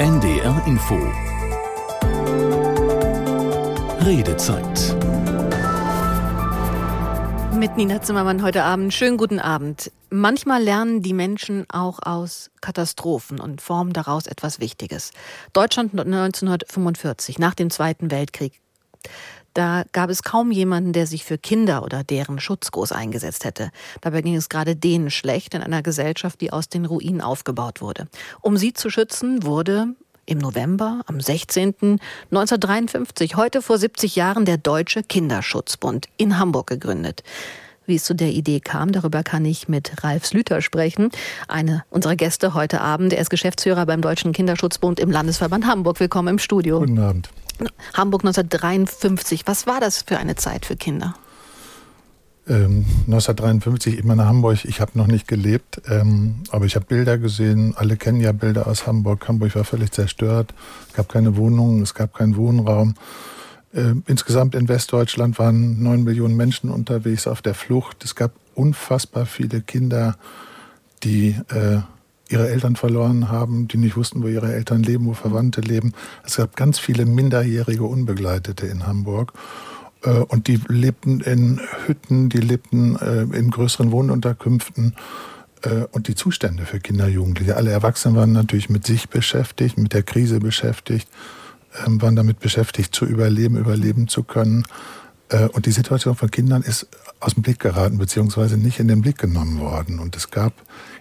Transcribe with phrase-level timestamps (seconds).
[0.00, 0.94] NDR Info
[4.06, 4.96] Redezeit
[7.56, 8.94] mit Nina Zimmermann heute Abend.
[8.94, 9.90] Schönen guten Abend.
[10.08, 15.10] Manchmal lernen die Menschen auch aus Katastrophen und formen daraus etwas Wichtiges.
[15.52, 18.60] Deutschland 1945, nach dem Zweiten Weltkrieg.
[19.54, 23.70] Da gab es kaum jemanden, der sich für Kinder oder deren Schutz groß eingesetzt hätte.
[24.00, 28.06] Dabei ging es gerade denen schlecht in einer Gesellschaft, die aus den Ruinen aufgebaut wurde.
[28.40, 29.94] Um sie zu schützen, wurde
[30.26, 31.98] im November, am 16.
[32.30, 37.22] 1953, heute vor 70 Jahren, der Deutsche Kinderschutzbund in Hamburg gegründet.
[37.86, 41.10] Wie es zu der Idee kam, darüber kann ich mit Ralf Slüter sprechen.
[41.48, 43.14] Eine unserer Gäste heute Abend.
[43.14, 45.98] Er ist Geschäftsführer beim Deutschen Kinderschutzbund im Landesverband Hamburg.
[45.98, 46.80] Willkommen im Studio.
[46.80, 47.30] Guten Abend.
[47.94, 49.46] Hamburg 1953.
[49.46, 51.14] Was war das für eine Zeit für Kinder?
[52.48, 57.18] Ähm, 1953, ich meine Hamburg, ich habe noch nicht gelebt, ähm, aber ich habe Bilder
[57.18, 57.74] gesehen.
[57.76, 59.28] Alle kennen ja Bilder aus Hamburg.
[59.28, 60.54] Hamburg war völlig zerstört.
[60.88, 62.94] Es gab keine Wohnungen, es gab keinen Wohnraum.
[63.74, 68.02] Ähm, insgesamt in Westdeutschland waren neun Millionen Menschen unterwegs auf der Flucht.
[68.04, 70.16] Es gab unfassbar viele Kinder,
[71.02, 71.80] die äh,
[72.28, 75.92] ihre Eltern verloren haben, die nicht wussten, wo ihre Eltern leben, wo Verwandte leben.
[76.24, 79.32] Es gab ganz viele minderjährige Unbegleitete in Hamburg.
[80.02, 84.94] Äh, und die lebten in Hütten, die lebten äh, in größeren Wohnunterkünften.
[85.62, 89.92] Äh, und die Zustände für Kinder, Jugendliche, alle Erwachsenen waren natürlich mit sich beschäftigt, mit
[89.92, 91.08] der Krise beschäftigt,
[91.84, 94.64] ähm, waren damit beschäftigt, zu überleben, überleben zu können.
[95.52, 96.88] Und die Situation von Kindern ist
[97.20, 99.98] aus dem Blick geraten, beziehungsweise nicht in den Blick genommen worden.
[99.98, 100.54] Und es gab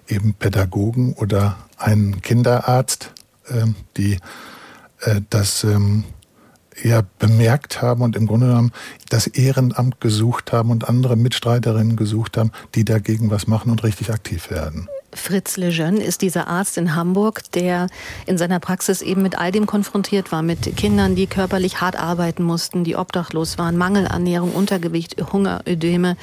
[0.07, 3.11] eben Pädagogen oder einen Kinderarzt,
[3.49, 4.17] ähm, die
[5.29, 6.05] das ähm,
[6.83, 8.71] ja bemerkt haben und im Grunde genommen
[9.09, 14.11] das Ehrenamt gesucht haben und andere Mitstreiterinnen gesucht haben, die dagegen was machen und richtig
[14.11, 14.87] aktiv werden.
[15.13, 17.87] Fritz Lejeune ist dieser Arzt in Hamburg, der
[18.25, 22.43] in seiner Praxis eben mit all dem konfrontiert war, mit Kindern, die körperlich hart arbeiten
[22.43, 26.17] mussten, die obdachlos waren, Mangelernährung, Untergewicht, Hunger, Ödeme.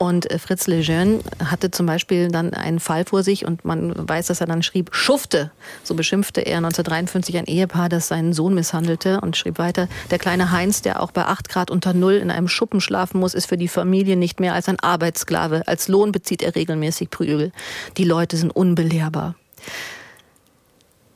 [0.00, 4.28] Und äh, Fritz Lejeune hatte zum Beispiel dann einen Fall vor sich und man weiß,
[4.28, 5.50] dass er dann schrieb, Schufte.
[5.84, 10.52] So beschimpfte er 1953 ein Ehepaar, das seinen Sohn misshandelte und schrieb weiter, der kleine
[10.52, 13.58] Heinz, der auch bei 8 Grad unter Null in einem Schuppen schlafen muss, ist für
[13.58, 15.68] die Familie nicht mehr als ein Arbeitssklave.
[15.68, 17.52] Als Lohn bezieht er regelmäßig Prügel.
[17.98, 19.34] Die Leute sind unbelehrbar.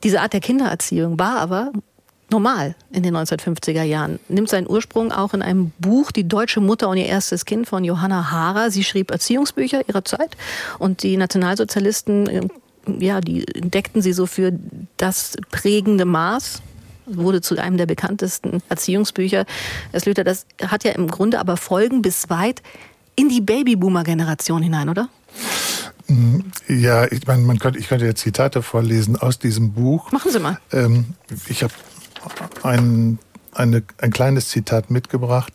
[0.03, 1.71] Diese Art der Kindererziehung war aber
[2.35, 4.19] normal in den 1950er Jahren.
[4.27, 7.85] Nimmt seinen Ursprung auch in einem Buch Die deutsche Mutter und ihr erstes Kind von
[7.85, 8.71] Johanna Hara.
[8.71, 10.35] Sie schrieb Erziehungsbücher ihrer Zeit
[10.77, 12.47] und die Nationalsozialisten, äh,
[12.99, 14.51] ja, die entdeckten sie so für
[14.97, 16.61] das prägende Maß
[17.05, 19.45] wurde zu einem der bekanntesten Erziehungsbücher.
[19.91, 22.61] Herr Slüter, das hat ja im Grunde aber Folgen bis weit
[23.15, 25.07] in die Babyboomer-Generation hinein, oder?
[26.67, 30.11] Ja, ich meine, man könnte, ich könnte jetzt Zitate vorlesen aus diesem Buch.
[30.11, 30.59] Machen Sie mal.
[30.71, 31.13] Ähm,
[31.47, 31.73] ich habe
[32.65, 33.19] ein,
[33.53, 35.53] eine, ein kleines Zitat mitgebracht.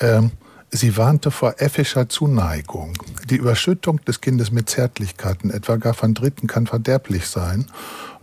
[0.00, 0.32] Ähm,
[0.70, 2.94] sie warnte vor äffischer Zuneigung.
[3.28, 7.66] Die Überschüttung des Kindes mit Zärtlichkeiten, etwa gar von Dritten, kann verderblich sein,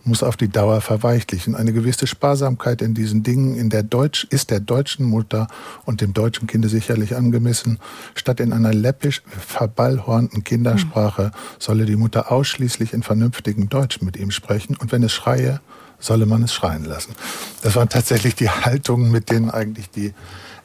[0.04, 1.54] muss auf die Dauer verweichlichen.
[1.54, 5.46] Eine gewisse Sparsamkeit in diesen Dingen in der Deutsch, ist der deutschen Mutter
[5.84, 7.78] und dem deutschen Kinde sicherlich angemessen.
[8.14, 14.30] Statt in einer läppisch verballhornten Kindersprache solle die Mutter ausschließlich in vernünftigem Deutsch mit ihm
[14.30, 15.60] sprechen und wenn es schreie,
[16.00, 17.14] solle man es schreien lassen.
[17.62, 20.12] Das waren tatsächlich die Haltungen, mit denen eigentlich die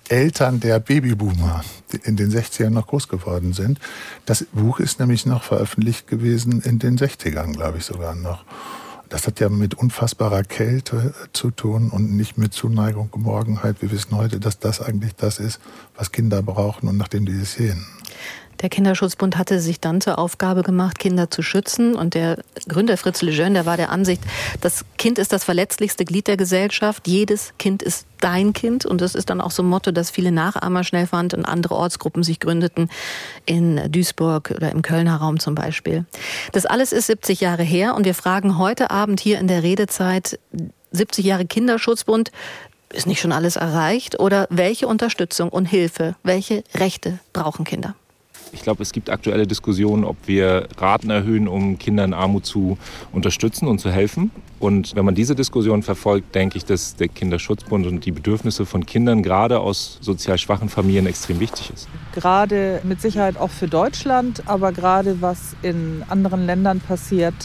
[0.08, 1.64] Eltern der Babyboomer
[2.04, 3.80] in den 60ern noch groß geworden sind.
[4.26, 8.46] Das Buch ist nämlich noch veröffentlicht gewesen in den 60ern, glaube ich sogar noch.
[9.10, 13.82] Das hat ja mit unfassbarer Kälte zu tun und nicht mit Zuneigung, Geborgenheit.
[13.82, 15.60] Wir wissen heute, dass das eigentlich das ist,
[15.96, 17.86] was Kinder brauchen und nachdem die es sehen.
[18.62, 21.96] Der Kinderschutzbund hatte sich dann zur Aufgabe gemacht, Kinder zu schützen.
[21.96, 24.22] Und der Gründer Fritz Lejeune, der war der Ansicht,
[24.62, 27.08] das Kind ist das verletzlichste Glied der Gesellschaft.
[27.08, 28.86] Jedes Kind ist dein Kind.
[28.86, 31.76] Und das ist dann auch so ein Motto, das viele Nachahmer schnell fand und andere
[31.76, 32.90] Ortsgruppen sich gründeten,
[33.46, 36.06] in Duisburg oder im Kölner Raum zum Beispiel.
[36.52, 37.96] Das alles ist 70 Jahre her.
[37.96, 40.40] Und wir fragen heute Abend hier in der Redezeit
[40.92, 42.32] 70 Jahre Kinderschutzbund.
[42.94, 44.20] Ist nicht schon alles erreicht?
[44.20, 47.96] Oder welche Unterstützung und Hilfe, welche Rechte brauchen Kinder?
[48.56, 52.78] Ich glaube, es gibt aktuelle Diskussionen, ob wir Raten erhöhen, um Kinder in Armut zu
[53.12, 54.32] unterstützen und zu helfen.
[54.60, 58.86] Und wenn man diese Diskussion verfolgt, denke ich, dass der Kinderschutzbund und die Bedürfnisse von
[58.86, 61.90] Kindern gerade aus sozial schwachen Familien extrem wichtig ist.
[62.14, 67.36] Gerade mit Sicherheit auch für Deutschland, aber gerade was in anderen Ländern passiert,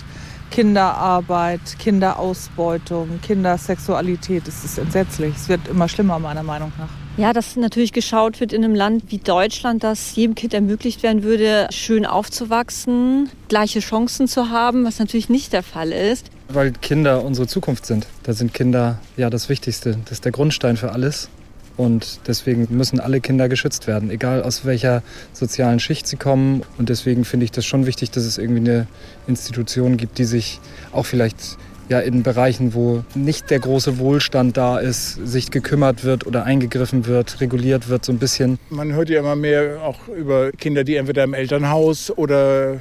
[0.52, 5.34] Kinderarbeit, Kinderausbeutung, Kindersexualität, das ist entsetzlich.
[5.34, 6.99] Es wird immer schlimmer, meiner Meinung nach.
[7.16, 11.22] Ja, dass natürlich geschaut wird in einem Land wie Deutschland, dass jedem Kind ermöglicht werden
[11.22, 16.26] würde, schön aufzuwachsen, gleiche Chancen zu haben, was natürlich nicht der Fall ist.
[16.48, 18.06] Weil Kinder unsere Zukunft sind.
[18.22, 19.98] Da sind Kinder ja das Wichtigste.
[20.04, 21.28] Das ist der Grundstein für alles.
[21.76, 25.02] Und deswegen müssen alle Kinder geschützt werden, egal aus welcher
[25.32, 26.62] sozialen Schicht sie kommen.
[26.76, 28.86] Und deswegen finde ich das schon wichtig, dass es irgendwie eine
[29.26, 30.60] Institution gibt, die sich
[30.92, 31.56] auch vielleicht
[31.90, 37.06] ja in Bereichen, wo nicht der große Wohlstand da ist, sich gekümmert wird oder eingegriffen
[37.06, 38.58] wird, reguliert wird, so ein bisschen.
[38.70, 42.78] Man hört ja immer mehr auch über Kinder, die entweder im Elternhaus oder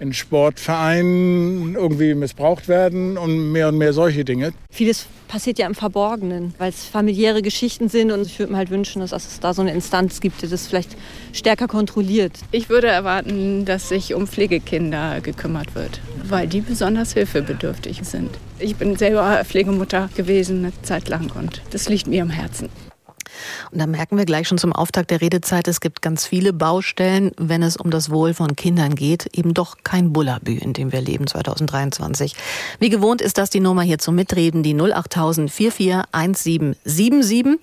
[0.00, 4.52] in Sportvereinen irgendwie missbraucht werden und mehr und mehr solche Dinge.
[4.72, 8.70] Vieles passiert ja im Verborgenen, weil es familiäre Geschichten sind und ich würde mir halt
[8.70, 10.96] wünschen, dass es da so eine Instanz gibt, die das vielleicht
[11.32, 12.32] stärker kontrolliert.
[12.50, 18.30] Ich würde erwarten, dass sich um Pflegekinder gekümmert wird, weil die besonders hilfebedürftig sind.
[18.58, 22.68] Ich bin selber Pflegemutter gewesen eine Zeit lang und das liegt mir am Herzen.
[23.70, 27.32] Und da merken wir gleich schon zum Auftakt der Redezeit, es gibt ganz viele Baustellen,
[27.36, 29.36] wenn es um das Wohl von Kindern geht.
[29.36, 32.34] Eben doch kein Bullabü, in dem wir leben 2023.
[32.78, 37.58] Wie gewohnt ist das die Nummer hier zum Mitreden, die 08000 441777.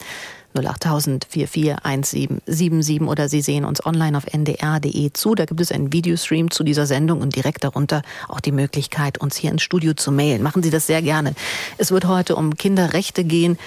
[0.65, 5.36] 08000 441777 oder Sie sehen uns online auf ndr.de zu.
[5.36, 9.36] Da gibt es einen Videostream zu dieser Sendung und direkt darunter auch die Möglichkeit, uns
[9.36, 10.42] hier ins Studio zu mailen.
[10.42, 11.33] Machen Sie das sehr gerne.
[11.77, 13.57] Es wird heute um Kinderrechte gehen,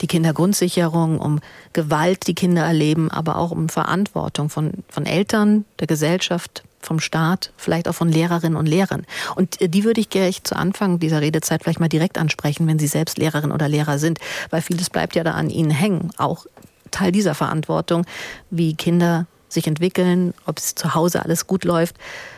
[0.00, 1.40] die Kindergrundsicherung, um
[1.72, 7.52] Gewalt, die Kinder erleben, aber auch um Verantwortung von, von Eltern, der Gesellschaft, vom Staat,
[7.56, 9.06] vielleicht auch von Lehrerinnen und Lehrern.
[9.36, 12.78] Und äh, die würde ich gleich zu Anfang dieser Redezeit vielleicht mal direkt ansprechen, wenn
[12.78, 14.18] Sie selbst Lehrerin oder Lehrer sind,
[14.50, 16.46] weil vieles bleibt ja da an Ihnen hängen, auch
[16.90, 18.04] Teil dieser Verantwortung,
[18.50, 21.96] wie Kinder sich entwickeln, ob es zu Hause alles gut läuft,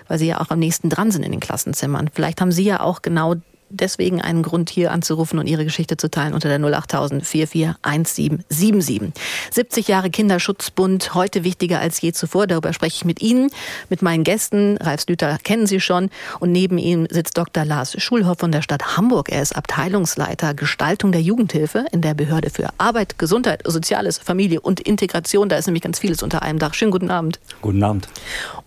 [0.08, 2.08] weil sie ja auch am nächsten dran sind in den Klassenzimmern.
[2.12, 3.34] Vielleicht haben Sie ja auch genau
[3.72, 9.12] deswegen einen Grund, hier anzurufen und Ihre Geschichte zu teilen unter der 08000 441777.
[9.50, 12.46] 70 Jahre Kinderschutzbund, heute wichtiger als je zuvor.
[12.46, 13.50] Darüber spreche ich mit Ihnen,
[13.88, 14.76] mit meinen Gästen.
[14.78, 16.10] Ralf Slüter kennen Sie schon.
[16.40, 17.64] Und neben ihm sitzt Dr.
[17.64, 19.30] Lars Schulhoff von der Stadt Hamburg.
[19.30, 24.80] Er ist Abteilungsleiter Gestaltung der Jugendhilfe in der Behörde für Arbeit, Gesundheit, Soziales, Familie und
[24.80, 25.48] Integration.
[25.48, 26.74] Da ist nämlich ganz vieles unter einem Dach.
[26.74, 27.40] Schönen guten Abend.
[27.60, 28.08] Guten Abend.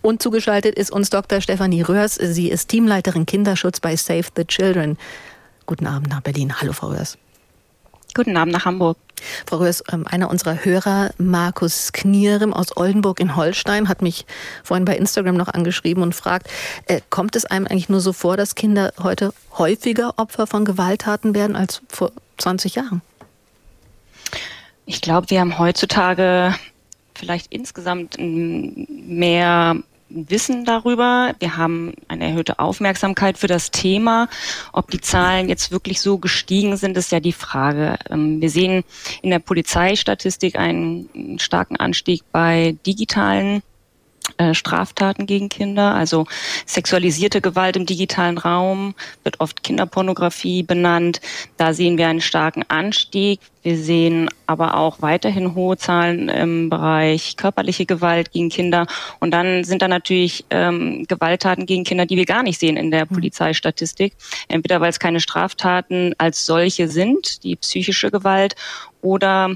[0.02, 1.42] Und zugeschaltet ist uns Dr.
[1.42, 2.16] Stefanie Röhrs.
[2.16, 4.95] Sie ist Teamleiterin Kinderschutz bei Save the Children.
[5.66, 6.60] Guten Abend nach Berlin.
[6.60, 7.18] Hallo, Frau Röhrs.
[8.14, 8.98] Guten Abend nach Hamburg.
[9.46, 14.26] Frau Röhrs, ähm, einer unserer Hörer, Markus Knierem aus Oldenburg in Holstein, hat mich
[14.64, 16.48] vorhin bei Instagram noch angeschrieben und fragt,
[16.88, 21.36] äh, kommt es einem eigentlich nur so vor, dass Kinder heute häufiger Opfer von Gewalttaten
[21.36, 23.02] werden als vor 20 Jahren?
[24.86, 26.56] Ich glaube, wir haben heutzutage
[27.16, 29.78] vielleicht insgesamt mehr
[30.16, 31.34] Wissen darüber.
[31.40, 34.30] Wir haben eine erhöhte Aufmerksamkeit für das Thema.
[34.72, 37.98] Ob die Zahlen jetzt wirklich so gestiegen sind, ist ja die Frage.
[38.10, 38.84] Ähm, wir sehen
[39.22, 43.62] in der Polizeistatistik einen starken Anstieg bei digitalen
[44.54, 46.26] Straftaten gegen Kinder, also
[46.66, 51.22] sexualisierte Gewalt im digitalen Raum, wird oft Kinderpornografie benannt.
[51.58, 53.40] Da sehen wir einen starken Anstieg.
[53.64, 58.86] Wir sehen aber auch weiterhin hohe Zahlen im Bereich körperliche Gewalt gegen Kinder.
[59.20, 62.92] Und dann sind da natürlich ähm, Gewalttaten gegen Kinder, die wir gar nicht sehen in
[62.92, 63.10] der hm.
[63.10, 64.14] Polizeistatistik.
[64.48, 68.56] Entweder weil es keine Straftaten als solche sind, die psychische Gewalt,
[69.02, 69.56] oder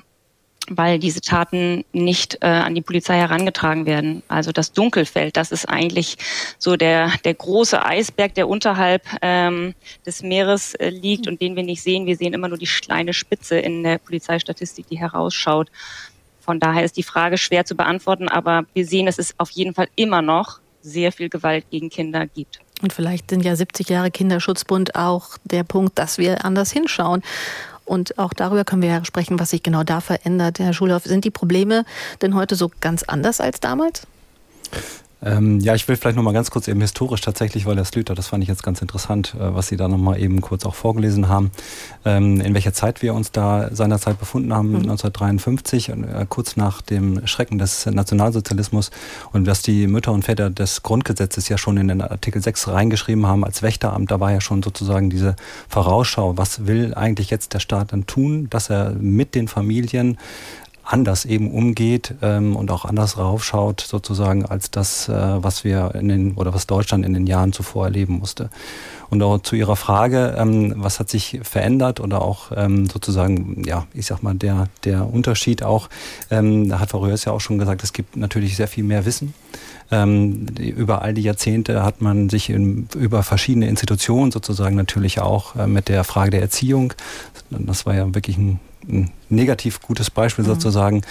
[0.70, 4.24] weil diese Taten nicht äh, an die Polizei herangetragen werden.
[4.28, 6.18] Also das Dunkelfeld, das ist eigentlich
[6.58, 9.74] so der, der große Eisberg, der unterhalb ähm,
[10.06, 12.06] des Meeres äh, liegt und den wir nicht sehen.
[12.06, 15.70] Wir sehen immer nur die kleine Spitze in der Polizeistatistik, die herausschaut.
[16.40, 19.74] Von daher ist die Frage schwer zu beantworten, aber wir sehen, dass es auf jeden
[19.74, 22.60] Fall immer noch sehr viel Gewalt gegen Kinder gibt.
[22.82, 27.22] Und vielleicht sind ja 70 Jahre Kinderschutzbund auch der Punkt, dass wir anders hinschauen
[27.90, 30.60] und auch darüber können wir ja sprechen, was sich genau da verändert.
[30.60, 31.86] Herr Schulhoff, sind die Probleme
[32.22, 34.08] denn heute so ganz anders als damals?
[35.22, 38.16] Ähm, ja, ich will vielleicht noch mal ganz kurz eben historisch tatsächlich, weil Herr Slüter,
[38.16, 40.76] das fand ich jetzt ganz interessant, äh, was Sie da noch mal eben kurz auch
[40.76, 41.52] vorgelesen haben,
[42.06, 44.90] ähm, in welcher Zeit wir uns da seinerzeit befunden haben, mhm.
[44.90, 48.92] 1953, äh, kurz nach dem Schrecken des Nationalsozialismus
[49.34, 53.28] und dass die Mütter und Väter des Grundgesetzes ja schon in den Artikel 6 reingeschrieben
[53.28, 55.36] haben als Wächteramt, da war ja schon sozusagen diese
[55.68, 60.18] Vorausschau, was will eigentlich jetzt der Staat dann tun, dass er mit den Familien
[60.92, 66.10] anders eben umgeht ähm, und auch anders raufschaut sozusagen als das, äh, was wir in
[66.10, 68.50] den oder was Deutschland in den Jahren zuvor erleben musste.
[69.10, 73.86] Und auch zu Ihrer Frage, ähm, was hat sich verändert oder auch ähm, sozusagen, ja,
[73.94, 75.90] ich sag mal, der, der Unterschied auch,
[76.32, 79.06] ähm, da hat Frau Röhrs ja auch schon gesagt, es gibt natürlich sehr viel mehr
[79.06, 79.34] Wissen.
[79.92, 85.56] Ähm, über all die Jahrzehnte hat man sich in, über verschiedene Institutionen sozusagen natürlich auch
[85.56, 86.94] äh, mit der Frage der Erziehung,
[87.50, 90.50] das war ja wirklich ein ein negativ gutes Beispiel mhm.
[90.50, 91.02] sozusagen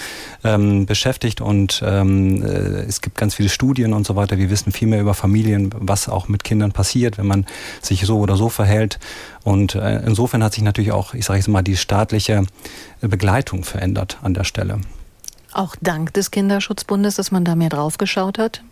[0.42, 4.38] ähm, beschäftigt und ähm, äh, es gibt ganz viele Studien und so weiter.
[4.38, 7.46] Wir wissen viel mehr über Familien, was auch mit Kindern passiert, wenn man
[7.82, 8.98] sich so oder so verhält.
[9.44, 12.44] Und äh, insofern hat sich natürlich auch, ich sage jetzt mal, die staatliche
[13.00, 14.80] Begleitung verändert an der Stelle.
[15.52, 18.62] Auch dank des Kinderschutzbundes, dass man da mehr drauf geschaut hat?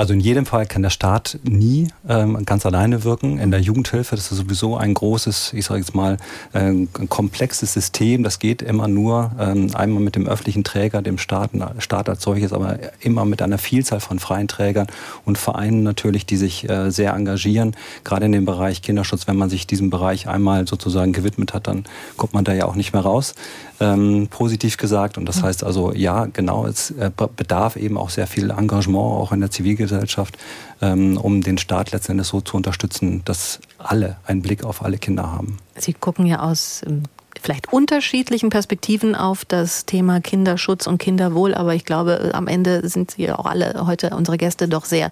[0.00, 3.38] Also in jedem Fall kann der Staat nie ähm, ganz alleine wirken.
[3.38, 6.16] In der Jugendhilfe, das ist sowieso ein großes, ich sage jetzt mal,
[6.54, 8.22] äh, ein komplexes System.
[8.22, 12.54] Das geht immer nur ähm, einmal mit dem öffentlichen Träger, dem Staat, Staat als solches,
[12.54, 14.86] aber immer mit einer Vielzahl von freien Trägern
[15.26, 17.76] und Vereinen natürlich, die sich äh, sehr engagieren.
[18.02, 21.84] Gerade in dem Bereich Kinderschutz, wenn man sich diesem Bereich einmal sozusagen gewidmet hat, dann
[22.16, 23.34] kommt man da ja auch nicht mehr raus
[23.80, 25.18] ähm, positiv gesagt.
[25.18, 25.46] Und das mhm.
[25.46, 29.50] heißt also, ja, genau, es äh, bedarf eben auch sehr viel Engagement, auch in der
[29.50, 30.38] Zivilgesellschaft,
[30.80, 35.32] ähm, um den Staat letztendlich so zu unterstützen, dass alle einen Blick auf alle Kinder
[35.32, 35.58] haben.
[35.76, 37.02] Sie gucken ja aus ähm,
[37.40, 43.12] vielleicht unterschiedlichen Perspektiven auf das Thema Kinderschutz und Kinderwohl, aber ich glaube, am Ende sind
[43.12, 45.10] Sie auch alle heute unsere Gäste doch sehr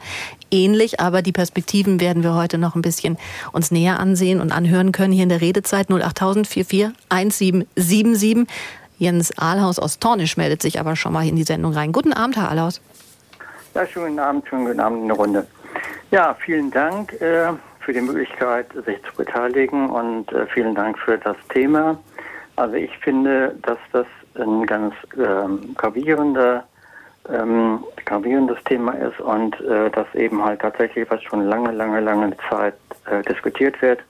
[0.50, 3.18] ähnlich, aber die Perspektiven werden wir heute noch ein bisschen
[3.52, 8.46] uns näher ansehen und anhören können hier in der Redezeit 08000 44 1777.
[8.98, 11.92] Jens Ahlhaus aus Tornisch meldet sich aber schon mal in die Sendung rein.
[11.92, 12.80] Guten Abend, Herr Ahlhaus.
[13.74, 15.46] Ja, schönen Abend, schönen guten Abend in der Runde.
[16.10, 21.16] Ja, vielen Dank äh, für die Möglichkeit, sich zu beteiligen und äh, vielen Dank für
[21.18, 21.98] das Thema.
[22.58, 26.64] Also ich finde, dass das ein ganz ähm, gravierender,
[27.32, 32.36] ähm, gravierendes Thema ist und äh, dass eben halt tatsächlich, was schon lange, lange, lange
[32.50, 32.74] Zeit
[33.08, 34.00] äh, diskutiert wird,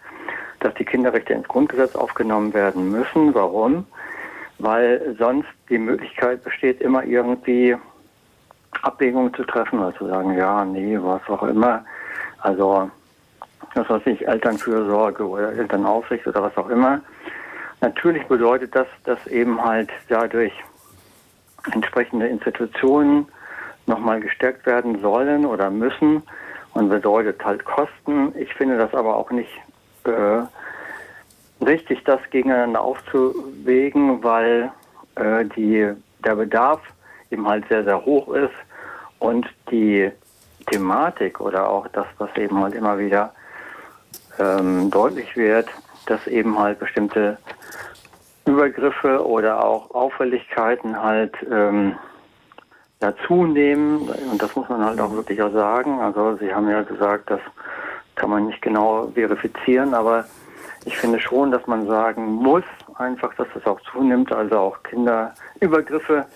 [0.61, 3.35] dass die Kinderrechte ins Grundgesetz aufgenommen werden müssen.
[3.35, 3.85] Warum?
[4.59, 7.77] Weil sonst die Möglichkeit besteht, immer irgendwie
[8.81, 11.85] Abwägungen zu treffen, also zu sagen, ja, nee, was auch immer.
[12.39, 12.91] Also,
[13.75, 17.03] was weiß ich, Elternfürsorge oder Elternaufsicht oder was auch immer.
[17.81, 20.53] Natürlich bedeutet das, dass eben halt dadurch
[21.73, 23.29] entsprechende Institutionen
[23.87, 26.23] nochmal gestärkt werden sollen oder müssen
[26.75, 28.33] und bedeutet halt Kosten.
[28.37, 29.51] Ich finde das aber auch nicht
[30.05, 30.43] äh,
[31.65, 34.71] richtig, das gegeneinander aufzuwägen, weil
[35.17, 35.93] äh, die,
[36.25, 36.81] der Bedarf
[37.31, 38.55] eben halt sehr, sehr hoch ist
[39.19, 40.11] und die
[40.71, 43.33] Thematik oder auch das, was eben halt immer wieder
[44.39, 45.69] ähm, deutlich wird,
[46.07, 47.39] dass eben halt bestimmte
[48.49, 51.97] Übergriffe oder auch Auffälligkeiten halt ähm,
[53.01, 54.09] ja, zunehmen.
[54.31, 56.01] Und das muss man halt auch wirklich auch sagen.
[56.01, 57.41] Also Sie haben ja gesagt, das
[58.17, 60.25] kann man nicht genau verifizieren, aber
[60.85, 62.65] ich finde schon, dass man sagen muss,
[62.97, 66.27] einfach, dass das auch zunimmt, also auch Kinderübergriffe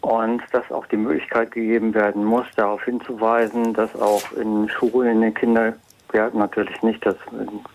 [0.00, 5.20] und dass auch die Möglichkeit gegeben werden muss, darauf hinzuweisen, dass auch in Schulen, in
[5.20, 7.16] den Kindergärten natürlich nicht, dass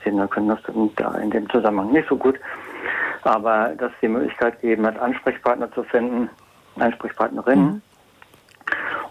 [0.03, 0.60] Kinder können das
[1.22, 2.38] in dem Zusammenhang nicht so gut,
[3.24, 6.29] aber dass die Möglichkeit gegeben hat, Ansprechpartner zu finden,
[6.77, 7.65] Ansprechpartnerinnen.
[7.65, 7.81] Mhm.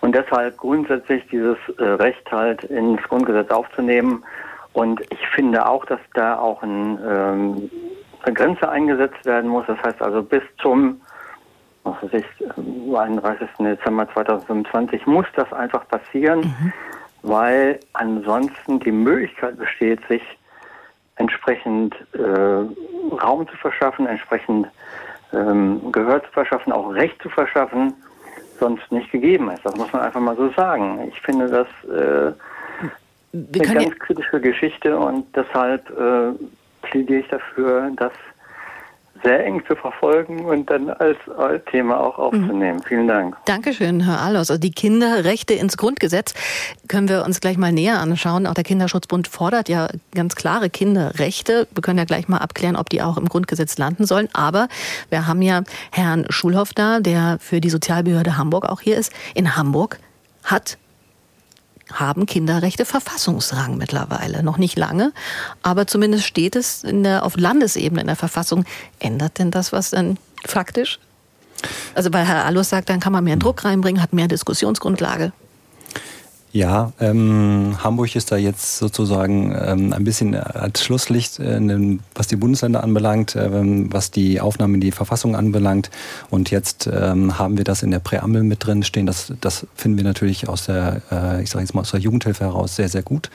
[0.01, 4.25] Und deshalb grundsätzlich dieses äh, Recht halt ins Grundgesetz aufzunehmen.
[4.73, 7.71] Und ich finde auch, dass da auch ein, ähm,
[8.23, 9.65] eine Grenze eingesetzt werden muss.
[9.67, 11.01] Das heißt also bis zum
[11.87, 13.49] was weiß ich, 31.
[13.59, 16.73] Dezember 2025 muss das einfach passieren, mhm.
[17.23, 20.23] weil ansonsten die Möglichkeit besteht, sich
[21.17, 24.69] entsprechend äh, Raum zu verschaffen, entsprechend
[25.33, 27.95] ähm, Gehör zu verschaffen, auch Recht zu verschaffen,
[28.59, 29.65] sonst nicht gegeben ist.
[29.65, 31.09] Das muss man einfach mal so sagen.
[31.09, 32.33] Ich finde das äh,
[33.33, 36.33] eine ganz kritische Geschichte und deshalb äh,
[36.83, 38.13] plädiere ich dafür, dass
[39.23, 41.17] sehr eng zu verfolgen und dann als
[41.71, 42.79] Thema auch aufzunehmen.
[42.79, 42.83] Mhm.
[42.83, 43.37] Vielen Dank.
[43.45, 44.51] Dankeschön, Herr Alos.
[44.51, 46.35] Also die Kinderrechte ins Grundgesetz
[46.89, 48.47] können wir uns gleich mal näher anschauen.
[48.47, 51.67] Auch der Kinderschutzbund fordert ja ganz klare Kinderrechte.
[51.73, 54.29] Wir können ja gleich mal abklären, ob die auch im Grundgesetz landen sollen.
[54.33, 54.69] Aber
[55.11, 59.13] wir haben ja Herrn Schulhoff da, der für die Sozialbehörde Hamburg auch hier ist.
[59.35, 59.99] In Hamburg
[60.45, 60.79] hat
[61.93, 64.43] haben Kinderrechte Verfassungsrang mittlerweile.
[64.43, 65.13] Noch nicht lange,
[65.63, 68.65] aber zumindest steht es der, auf Landesebene in der Verfassung.
[68.99, 70.99] Ändert denn das was dann faktisch?
[71.95, 75.33] Also weil Herr Allus sagt, dann kann man mehr Druck reinbringen, hat mehr Diskussionsgrundlage.
[76.57, 82.37] Ja, ähm, Hamburg ist da jetzt sozusagen ähm, ein bisschen als Schlusslicht, äh, was die
[82.37, 83.51] Bundesländer anbelangt, äh,
[83.91, 85.91] was die Aufnahme in die Verfassung anbelangt.
[86.31, 89.05] Und jetzt ähm, haben wir das in der Präambel mit drin stehen.
[89.05, 92.45] Das, das finden wir natürlich aus der, äh, ich sage jetzt mal aus der Jugendhilfe
[92.45, 93.29] heraus sehr, sehr gut.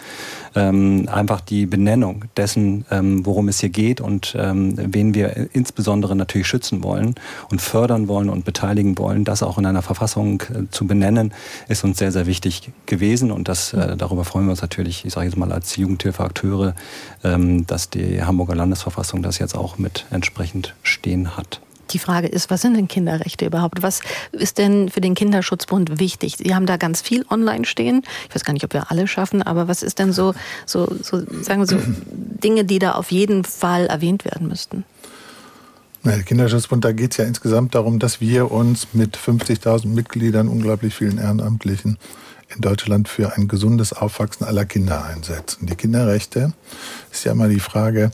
[0.56, 6.16] Ähm, einfach die Benennung dessen, ähm, worum es hier geht und ähm, wen wir insbesondere
[6.16, 7.14] natürlich schützen wollen
[7.52, 11.36] und fördern wollen und beteiligen wollen, das auch in einer Verfassung äh, zu benennen,
[11.68, 15.04] ist uns sehr, sehr wichtig gewesen gewesen und das, äh, darüber freuen wir uns natürlich,
[15.06, 16.76] ich sage jetzt mal als Jugendhilfeakteure,
[17.24, 21.60] ähm, dass die Hamburger Landesverfassung das jetzt auch mit entsprechend stehen hat.
[21.90, 23.84] Die Frage ist, was sind denn Kinderrechte überhaupt?
[23.84, 24.00] Was
[24.32, 26.38] ist denn für den Kinderschutzbund wichtig?
[26.38, 28.04] Sie haben da ganz viel online stehen.
[28.30, 30.34] Ich weiß gar nicht, ob wir alle schaffen, aber was ist denn so,
[30.66, 31.76] so, so sagen wir so,
[32.12, 34.86] Dinge, die da auf jeden Fall erwähnt werden müssten?
[36.06, 40.96] Der Kinderschutzbund, da geht es ja insgesamt darum, dass wir uns mit 50.000 Mitgliedern, unglaublich
[40.96, 41.98] vielen Ehrenamtlichen,
[42.56, 45.66] in Deutschland für ein gesundes Aufwachsen aller Kinder einsetzen.
[45.66, 46.54] Die Kinderrechte
[47.12, 48.12] ist ja immer die Frage,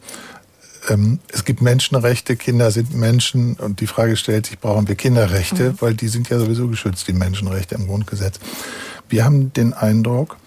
[0.90, 5.72] ähm, es gibt Menschenrechte, Kinder sind Menschen und die Frage stellt sich, brauchen wir Kinderrechte,
[5.72, 5.82] mhm.
[5.82, 8.40] weil die sind ja sowieso geschützt, die Menschenrechte im Grundgesetz.
[9.10, 10.38] Wir haben den Eindruck,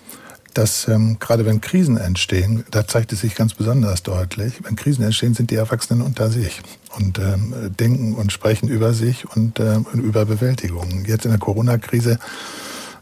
[0.55, 5.05] dass ähm, gerade wenn Krisen entstehen, da zeigt es sich ganz besonders deutlich, wenn Krisen
[5.05, 6.61] entstehen, sind die Erwachsenen unter sich
[6.97, 11.05] und ähm, denken und sprechen über sich und ähm, über Bewältigung.
[11.07, 12.19] Jetzt in der Corona-Krise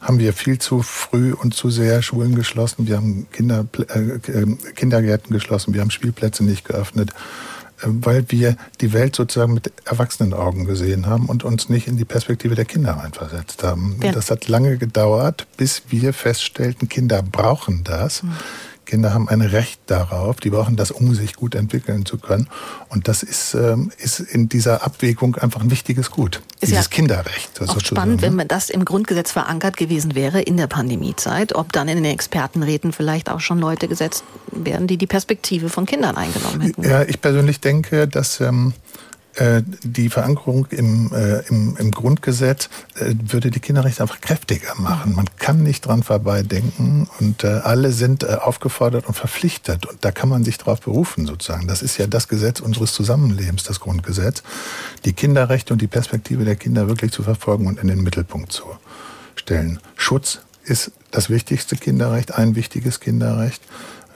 [0.01, 2.87] haben wir viel zu früh und zu sehr Schulen geschlossen.
[2.87, 5.75] Wir haben Kinder, äh, Kindergärten geschlossen.
[5.75, 7.11] Wir haben Spielplätze nicht geöffnet,
[7.81, 12.05] äh, weil wir die Welt sozusagen mit Erwachsenenaugen gesehen haben und uns nicht in die
[12.05, 13.99] Perspektive der Kinder reinversetzt haben.
[14.03, 14.13] Ja.
[14.13, 18.23] Das hat lange gedauert, bis wir feststellten, Kinder brauchen das.
[18.23, 18.33] Mhm.
[18.89, 22.49] Kinder haben ein Recht darauf, die brauchen das, um sich gut entwickeln zu können.
[22.89, 26.91] Und das ist, ähm, ist in dieser Abwägung einfach ein wichtiges Gut, ist dieses ja
[26.91, 27.61] Kinderrecht.
[27.61, 31.87] Auch spannend, wenn man das im Grundgesetz verankert gewesen wäre in der Pandemiezeit, ob dann
[31.87, 36.63] in den Expertenräten vielleicht auch schon Leute gesetzt werden, die die Perspektive von Kindern eingenommen
[36.63, 36.83] hätten.
[36.83, 39.08] Ja, ich persönlich denke, dass ähm, äh,
[39.83, 45.15] die Verankerung im, äh, im, im Grundgesetz äh, würde die Kinderrechte einfach kräftiger machen.
[45.15, 50.11] Man kann nicht dran vorbeidenken und äh, alle sind äh, aufgefordert und verpflichtet und da
[50.11, 51.69] kann man sich darauf berufen sozusagen.
[51.69, 54.43] Das ist ja das Gesetz unseres Zusammenlebens, das Grundgesetz,
[55.05, 58.65] die Kinderrechte und die Perspektive der Kinder wirklich zu verfolgen und in den Mittelpunkt zu
[59.37, 59.79] stellen.
[59.97, 63.63] Schutz ist das wichtigste Kinderrecht, ein wichtiges Kinderrecht.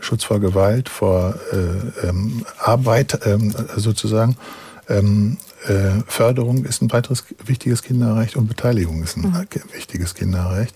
[0.00, 4.36] Schutz vor Gewalt, vor äh, ähm, Arbeit ähm, sozusagen.
[4.92, 9.46] Ähm, äh, Förderung ist ein weiteres wichtiges Kinderrecht und Beteiligung ist ein mhm.
[9.72, 10.74] wichtiges Kinderrecht.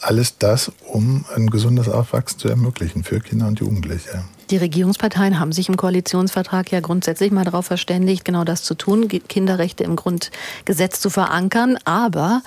[0.00, 4.24] Alles das, um ein gesundes Aufwachsen zu ermöglichen für Kinder und Jugendliche.
[4.50, 9.08] Die Regierungsparteien haben sich im Koalitionsvertrag ja grundsätzlich mal darauf verständigt, genau das zu tun,
[9.08, 11.78] Kinderrechte im Grundgesetz zu verankern.
[11.84, 12.42] Aber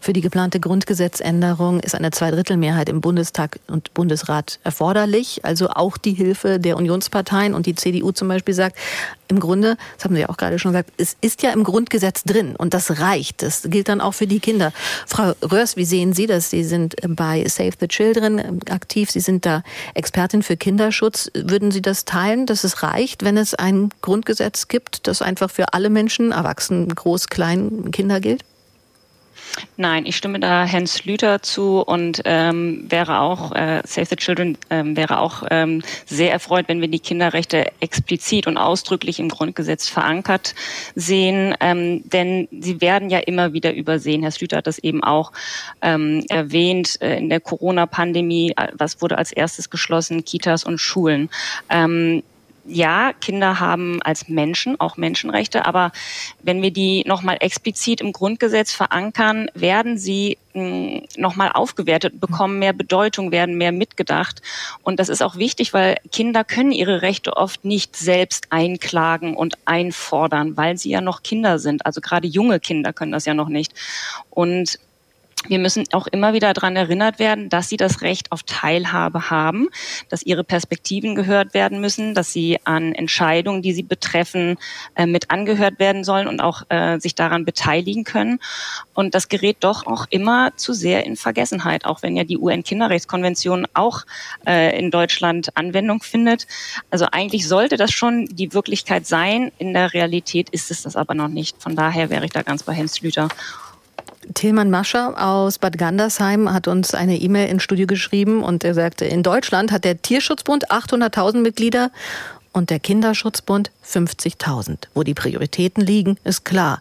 [0.00, 5.44] für die geplante Grundgesetzänderung ist eine Zweidrittelmehrheit im Bundestag und Bundesrat erforderlich.
[5.44, 8.76] Also auch die Hilfe der Unionsparteien und die CDU zum Beispiel sagt,
[9.28, 12.24] im Grunde, das haben Sie ja auch gerade schon gesagt, es ist ja im Grundgesetz
[12.24, 13.42] drin und das reicht.
[13.42, 14.72] Das gilt dann auch für die Kinder.
[15.06, 16.50] Frau Röhrs, wie sehen Sie das?
[16.50, 19.10] Sie sind bei Save the Children aktiv.
[19.10, 19.62] Sie sind da
[19.94, 21.30] Expertin für Kinderschutz.
[21.44, 25.72] Würden Sie das teilen, dass es reicht, wenn es ein Grundgesetz gibt, das einfach für
[25.74, 28.44] alle Menschen, Erwachsenen, groß, klein, Kinder gilt?
[29.76, 34.56] Nein, ich stimme da Herrn Slüter zu und ähm, wäre auch, äh, Save the Children
[34.70, 39.88] ähm, wäre auch ähm, sehr erfreut, wenn wir die Kinderrechte explizit und ausdrücklich im Grundgesetz
[39.88, 40.54] verankert
[40.94, 44.22] sehen, ähm, denn sie werden ja immer wieder übersehen.
[44.22, 45.32] Herr Slüter hat das eben auch
[45.82, 51.28] ähm, erwähnt äh, in der Corona-Pandemie, äh, was wurde als erstes geschlossen, Kitas und Schulen.
[51.68, 52.22] Ähm,
[52.64, 55.90] ja, Kinder haben als Menschen auch Menschenrechte, aber
[56.42, 62.72] wenn wir die nochmal explizit im Grundgesetz verankern, werden sie hm, nochmal aufgewertet, bekommen mehr
[62.72, 64.42] Bedeutung, werden mehr mitgedacht.
[64.82, 69.54] Und das ist auch wichtig, weil Kinder können ihre Rechte oft nicht selbst einklagen und
[69.64, 71.84] einfordern, weil sie ja noch Kinder sind.
[71.84, 73.72] Also gerade junge Kinder können das ja noch nicht.
[74.30, 74.78] Und
[75.48, 79.68] wir müssen auch immer wieder daran erinnert werden, dass sie das Recht auf Teilhabe haben,
[80.08, 84.56] dass ihre Perspektiven gehört werden müssen, dass sie an Entscheidungen, die sie betreffen,
[84.94, 88.38] äh, mit angehört werden sollen und auch äh, sich daran beteiligen können.
[88.94, 93.66] Und das gerät doch auch immer zu sehr in Vergessenheit, auch wenn ja die UN-Kinderrechtskonvention
[93.74, 94.02] auch
[94.46, 96.46] äh, in Deutschland Anwendung findet.
[96.90, 99.52] Also eigentlich sollte das schon die Wirklichkeit sein.
[99.58, 101.60] In der Realität ist es das aber noch nicht.
[101.60, 103.28] Von daher wäre ich da ganz bei Hens Lüter.
[104.34, 109.04] Tilman Mascher aus Bad Gandersheim hat uns eine E-Mail ins Studio geschrieben und er sagte,
[109.04, 111.90] in Deutschland hat der Tierschutzbund 800.000 Mitglieder
[112.52, 114.88] und der Kinderschutzbund 50.000.
[114.94, 116.80] Wo die Prioritäten liegen, ist klar.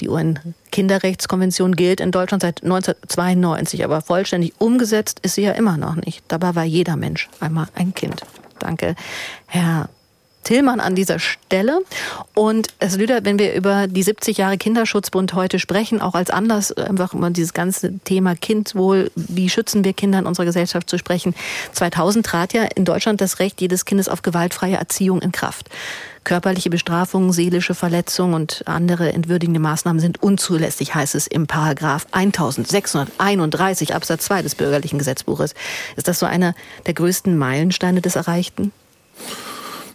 [0.00, 5.96] Die UN-Kinderrechtskonvention gilt in Deutschland seit 1992, aber vollständig umgesetzt ist sie ja immer noch
[5.96, 6.24] nicht.
[6.28, 8.22] Dabei war jeder Mensch einmal ein Kind.
[8.58, 8.96] Danke,
[9.46, 9.88] Herr
[10.44, 11.80] Tillmann an dieser Stelle.
[12.34, 16.72] Und es Lüder, wenn wir über die 70 Jahre Kinderschutzbund heute sprechen, auch als Anlass
[16.72, 21.34] einfach immer dieses ganze Thema Kindwohl, wie schützen wir Kinder in unserer Gesellschaft zu sprechen.
[21.72, 25.68] 2000 trat ja in Deutschland das Recht jedes Kindes auf gewaltfreie Erziehung in Kraft.
[26.24, 33.94] Körperliche Bestrafungen, seelische Verletzungen und andere entwürdigende Maßnahmen sind unzulässig, heißt es im Paragraph 1631
[33.94, 35.54] Absatz 2 des bürgerlichen Gesetzbuches.
[35.96, 36.54] Ist das so einer
[36.86, 38.72] der größten Meilensteine des Erreichten?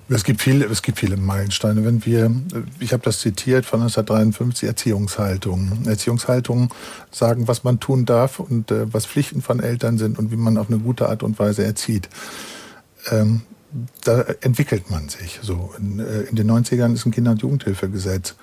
[0.10, 1.84] Es gibt viele, es gibt viele Meilensteine.
[1.84, 2.32] Wenn wir,
[2.80, 5.86] ich habe das zitiert von 1953, Erziehungshaltung.
[5.86, 6.70] Erziehungshaltungen
[7.12, 10.58] sagen, was man tun darf und äh, was Pflichten von Eltern sind und wie man
[10.58, 12.08] auf eine gute Art und Weise erzieht.
[13.12, 13.42] Ähm,
[14.06, 15.40] da entwickelt man sich.
[15.42, 18.36] So in, äh, in den 90ern ist ein Kinder- und Jugendhilfegesetz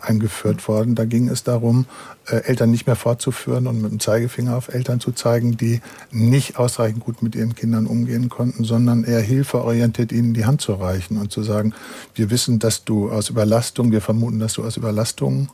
[0.00, 0.94] eingeführt worden.
[0.94, 1.86] Da ging es darum,
[2.26, 6.58] äh, Eltern nicht mehr fortzuführen und mit dem Zeigefinger auf Eltern zu zeigen, die nicht
[6.58, 11.18] ausreichend gut mit ihren Kindern umgehen konnten, sondern eher hilfeorientiert ihnen die Hand zu reichen
[11.18, 11.74] und zu sagen,
[12.14, 15.48] wir wissen, dass du aus Überlastung, wir vermuten, dass du aus Überlastung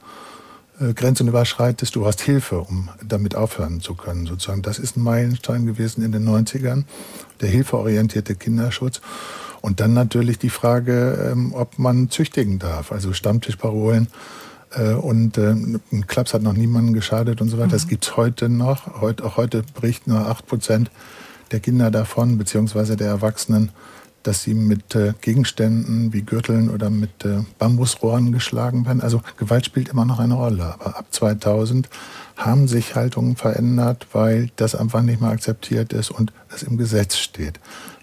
[0.81, 4.63] äh, Grenzen überschreitest, du hast Hilfe, um damit aufhören zu können, sozusagen.
[4.63, 6.85] Das ist ein Meilenstein gewesen in den 90ern,
[7.41, 9.01] der hilfeorientierte Kinderschutz.
[9.63, 14.09] Und dann natürlich die Frage, ähm, ob man züchtigen darf, also Stammtischparolen.
[14.75, 17.69] Äh, und äh, ein Klaps hat noch niemandem geschadet und so weiter.
[17.69, 17.73] Mhm.
[17.73, 19.01] Das gibt's heute noch.
[19.01, 20.91] Heut, auch heute berichten nur acht Prozent
[21.53, 23.71] der Kinder davon, beziehungsweise der Erwachsenen,
[24.25, 27.11] dass sie mit äh, Gegenständen wie Gürteln oder mit
[27.59, 29.01] Bambusrohren geschlagen werden.
[29.01, 30.75] Also Gewalt spielt immer noch eine Rolle.
[30.75, 31.89] Aber ab 2000
[32.37, 37.17] haben sich Haltungen verändert, weil das einfach nicht mehr akzeptiert ist und es im Gesetz
[37.17, 37.61] steht.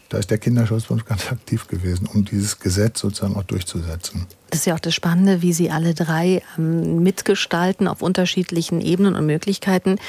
[0.09, 4.25] Da ist der Kinderschutzbund ganz aktiv gewesen, um dieses Gesetz sozusagen auch durchzusetzen.
[4.49, 9.15] Das ist ja auch das Spannende, wie Sie alle drei ähm, mitgestalten auf unterschiedlichen Ebenen
[9.15, 9.99] und Möglichkeiten.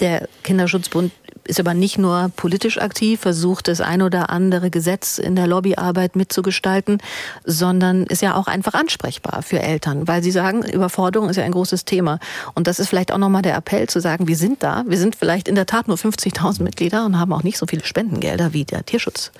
[0.00, 1.12] Der Kinderschutzbund
[1.48, 6.14] ist aber nicht nur politisch aktiv, versucht das ein oder andere Gesetz in der Lobbyarbeit
[6.14, 6.98] mitzugestalten,
[7.44, 11.52] sondern ist ja auch einfach ansprechbar für Eltern, weil sie sagen, Überforderung ist ja ein
[11.52, 12.18] großes Thema.
[12.54, 15.16] Und das ist vielleicht auch nochmal der Appell zu sagen, wir sind da, wir sind
[15.16, 18.64] vielleicht in der Tat nur 50.000 Mitglieder und haben auch nicht so viele Spendengelder wie
[18.64, 19.32] der Tierschutz.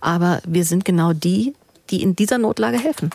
[0.00, 1.54] Aber wir sind genau die,
[1.90, 3.10] die in dieser Notlage helfen.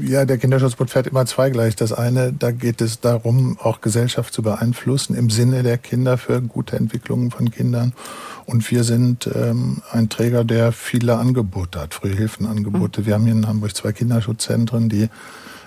[0.00, 1.74] Ja, der Kinderschutzbund fährt immer zweigleich.
[1.74, 6.40] Das eine, da geht es darum, auch Gesellschaft zu beeinflussen im Sinne der Kinder für
[6.40, 7.94] gute Entwicklungen von Kindern.
[8.46, 13.00] Und wir sind ähm, ein Träger, der viele Angebote hat, Frühhilfenangebote.
[13.00, 13.06] Mhm.
[13.06, 15.08] Wir haben hier in Hamburg zwei Kinderschutzzentren, die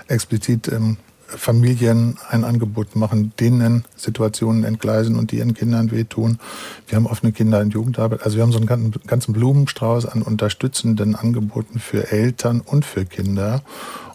[0.08, 0.98] explizit ähm,
[1.36, 6.39] Familien ein Angebot machen, denen Situationen entgleisen und die ihren Kindern wehtun.
[6.88, 8.24] Wir haben offene Kinder- und Jugendarbeit.
[8.24, 13.63] Also wir haben so einen ganzen Blumenstrauß an unterstützenden Angeboten für Eltern und für Kinder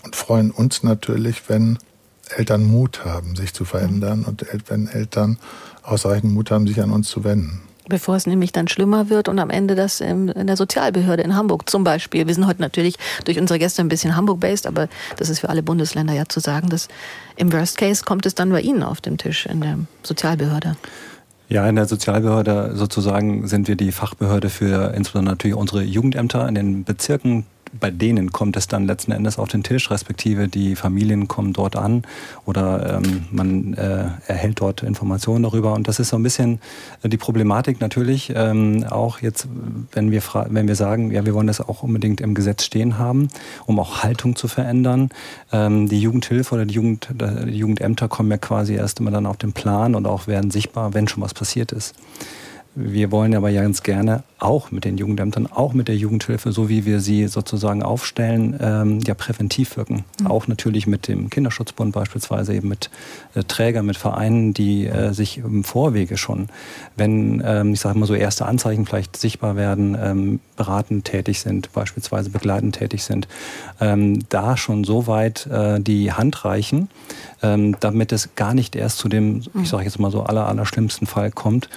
[0.04, 1.78] und freuen uns natürlich, wenn
[2.36, 5.38] Eltern Mut haben, sich zu verändern und wenn Eltern
[5.82, 7.65] ausreichend Mut haben, sich an uns zu wenden.
[7.88, 11.70] Bevor es nämlich dann schlimmer wird und am Ende das in der Sozialbehörde in Hamburg
[11.70, 12.26] zum Beispiel.
[12.26, 15.62] Wir sind heute natürlich durch unsere Gäste ein bisschen Hamburg-based, aber das ist für alle
[15.62, 16.88] Bundesländer ja zu sagen, dass
[17.36, 20.76] im Worst Case kommt es dann bei Ihnen auf dem Tisch in der Sozialbehörde.
[21.48, 26.56] Ja, in der Sozialbehörde sozusagen sind wir die Fachbehörde für insbesondere natürlich unsere Jugendämter in
[26.56, 27.46] den Bezirken
[27.78, 31.76] bei denen kommt es dann letzten Endes auf den Tisch, respektive die Familien kommen dort
[31.76, 32.02] an
[32.44, 35.74] oder ähm, man äh, erhält dort Informationen darüber.
[35.74, 36.60] Und das ist so ein bisschen
[37.02, 39.48] die Problematik natürlich, ähm, auch jetzt,
[39.92, 43.28] wenn wir, wenn wir sagen, ja, wir wollen das auch unbedingt im Gesetz stehen haben,
[43.66, 45.10] um auch Haltung zu verändern.
[45.52, 49.36] Ähm, die Jugendhilfe oder die, Jugend, die Jugendämter kommen ja quasi erst immer dann auf
[49.36, 51.94] den Plan und auch werden sichtbar, wenn schon was passiert ist.
[52.78, 56.68] Wir wollen aber ja ganz gerne auch mit den Jugendämtern, auch mit der Jugendhilfe, so
[56.68, 60.04] wie wir sie sozusagen aufstellen, ähm, ja präventiv wirken.
[60.20, 60.26] Mhm.
[60.26, 62.90] Auch natürlich mit dem Kinderschutzbund beispielsweise, eben mit
[63.34, 66.50] äh, Trägern, mit Vereinen, die äh, sich im Vorwege schon,
[66.96, 71.72] wenn, ähm, ich sage mal so, erste Anzeichen vielleicht sichtbar werden, ähm, beratend tätig sind,
[71.72, 73.26] beispielsweise begleitend tätig sind,
[73.80, 76.90] ähm, da schon so weit äh, die Hand reichen,
[77.42, 79.64] ähm, damit es gar nicht erst zu dem, ich mhm.
[79.64, 81.70] sage jetzt mal so, aller, aller schlimmsten Fall kommt.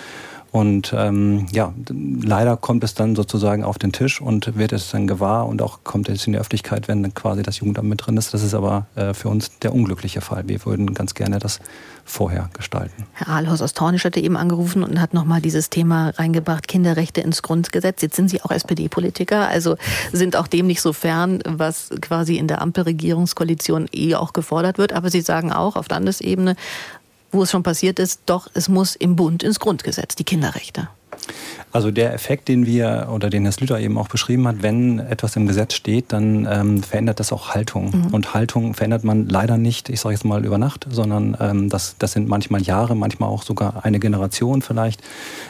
[0.51, 5.05] Und ähm, ja, leider kommt es dann sozusagen auf den Tisch und wird es dann
[5.05, 8.17] gewahr und auch kommt es in die Öffentlichkeit, wenn dann quasi das Jugendamt mit drin
[8.17, 8.33] ist.
[8.33, 10.47] Das ist aber äh, für uns der unglückliche Fall.
[10.47, 11.59] Wir würden ganz gerne das
[12.09, 13.05] vorher gestalten.
[13.13, 17.43] Herr Ahlhaus aus Tornisch hatte eben angerufen und hat nochmal dieses Thema reingebracht, Kinderrechte ins
[17.43, 18.01] Grundgesetz.
[18.01, 19.77] Jetzt sind Sie auch SPD-Politiker, also
[20.11, 24.93] sind auch dem nicht so fern, was quasi in der Ampelregierungskoalition eh auch gefordert wird.
[24.93, 26.55] Aber Sie sagen auch, auf Landesebene
[27.31, 30.89] wo es schon passiert ist, doch, es muss im Bund ins Grundgesetz, die Kinderrechte.
[31.71, 35.35] Also der Effekt, den wir oder den Herr Slüter eben auch beschrieben hat, wenn etwas
[35.35, 37.91] im Gesetz steht, dann ähm, verändert das auch Haltung.
[37.91, 38.07] Mhm.
[38.13, 41.95] Und Haltung verändert man leider nicht, ich sage jetzt mal über Nacht, sondern ähm, das,
[41.99, 45.01] das sind manchmal Jahre, manchmal auch sogar eine Generation vielleicht.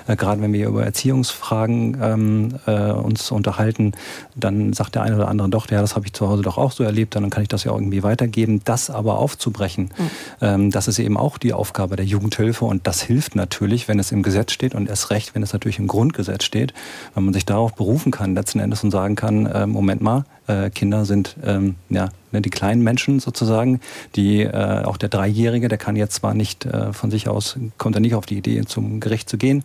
[0.08, 3.94] Äh, Gerade wenn wir über Erziehungsfragen ähm, äh, uns unterhalten,
[4.36, 6.74] dann sagt der eine oder andere doch, ja, das habe ich zu Hause doch auch
[6.74, 8.62] so erlebt, dann kann ich das ja irgendwie weitergeben.
[8.66, 10.10] Das aber aufzubrechen, mhm.
[10.42, 14.12] ähm, das ist eben auch die Aufgabe der Jugendhilfe und das hilft natürlich, wenn es
[14.12, 16.74] im Gesetz steht und erst recht, wenn es natürlich im Grund Grundgesetz steht,
[17.14, 20.70] weil man sich darauf berufen kann letzten Endes und sagen kann, äh, Moment mal, äh,
[20.70, 23.80] Kinder sind ähm, ja ne, die kleinen Menschen sozusagen,
[24.16, 27.96] die äh, auch der Dreijährige, der kann jetzt zwar nicht äh, von sich aus, kommt
[27.96, 29.64] er nicht auf die Idee, zum Gericht zu gehen,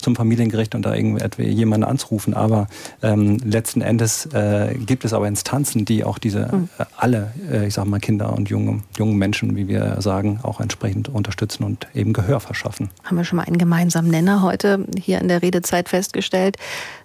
[0.00, 2.66] zum Familiengericht und da irgendwie jemanden anzurufen, aber
[3.02, 6.68] ähm, letzten Endes äh, gibt es aber Instanzen, die auch diese mhm.
[6.78, 10.60] äh, alle, äh, ich sag mal Kinder und junge, junge Menschen, wie wir sagen, auch
[10.60, 12.90] entsprechend unterstützen und eben Gehör verschaffen.
[13.04, 16.56] Haben wir schon mal einen gemeinsamen Nenner heute hier in der Redezeit festgestellt.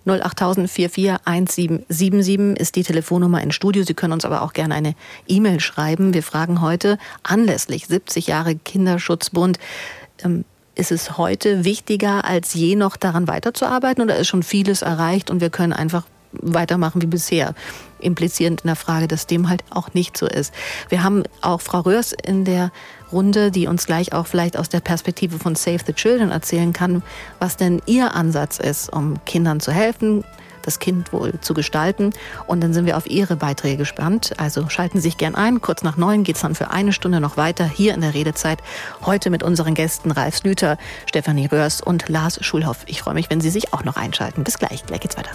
[0.06, 3.84] 08000 1777 ist die Telefonnummer ins Studio.
[3.84, 4.96] Sie können uns aber auch gerne eine
[5.28, 6.14] E-Mail schreiben.
[6.14, 9.60] Wir fragen heute anlässlich 70 Jahre Kinderschutzbund,
[10.24, 15.32] ähm, ist es heute wichtiger als je noch daran weiterzuarbeiten oder ist schon vieles erreicht
[15.32, 17.56] und wir können einfach weitermachen wie bisher?
[18.00, 20.54] Implizierend in der Frage, dass dem halt auch nicht so ist.
[20.90, 22.72] Wir haben auch Frau Röhrs in der
[23.12, 27.02] Runde, die uns gleich auch vielleicht aus der Perspektive von Save the Children erzählen kann,
[27.40, 30.24] was denn ihr Ansatz ist, um Kindern zu helfen,
[30.68, 32.12] das Kind wohl zu gestalten.
[32.46, 34.34] Und dann sind wir auf Ihre Beiträge gespannt.
[34.38, 35.62] Also schalten Sie sich gern ein.
[35.62, 38.60] Kurz nach neun geht es dann für eine Stunde noch weiter hier in der Redezeit.
[39.06, 42.80] Heute mit unseren Gästen Ralf Slüter, Stefanie Röhrs und Lars Schulhoff.
[42.86, 44.44] Ich freue mich, wenn Sie sich auch noch einschalten.
[44.44, 44.86] Bis gleich.
[44.86, 45.32] Gleich geht's weiter.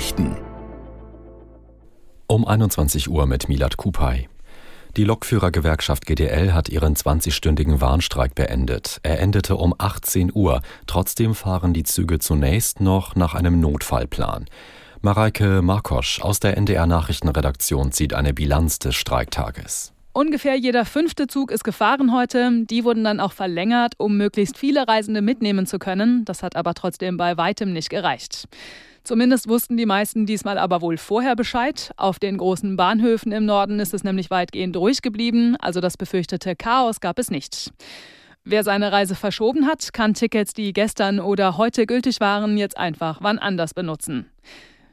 [0.00, 0.34] Nachrichten.
[2.26, 4.30] Um 21 Uhr mit Milad Kupay.
[4.96, 8.98] Die Lokführergewerkschaft GDL hat ihren 20-stündigen Warnstreik beendet.
[9.02, 10.62] Er endete um 18 Uhr.
[10.86, 14.46] Trotzdem fahren die Züge zunächst noch nach einem Notfallplan.
[15.02, 19.92] Mareike Markosch aus der NDR Nachrichtenredaktion zieht eine Bilanz des Streiktages.
[20.14, 22.64] Ungefähr jeder fünfte Zug ist gefahren heute.
[22.64, 26.24] Die wurden dann auch verlängert, um möglichst viele Reisende mitnehmen zu können.
[26.24, 28.48] Das hat aber trotzdem bei weitem nicht gereicht.
[29.02, 31.90] Zumindest wussten die meisten diesmal aber wohl vorher Bescheid.
[31.96, 36.54] Auf den großen Bahnhöfen im Norden ist es nämlich weitgehend ruhig geblieben, also das befürchtete
[36.56, 37.72] Chaos gab es nicht.
[38.44, 43.18] Wer seine Reise verschoben hat, kann Tickets, die gestern oder heute gültig waren, jetzt einfach
[43.20, 44.30] wann anders benutzen.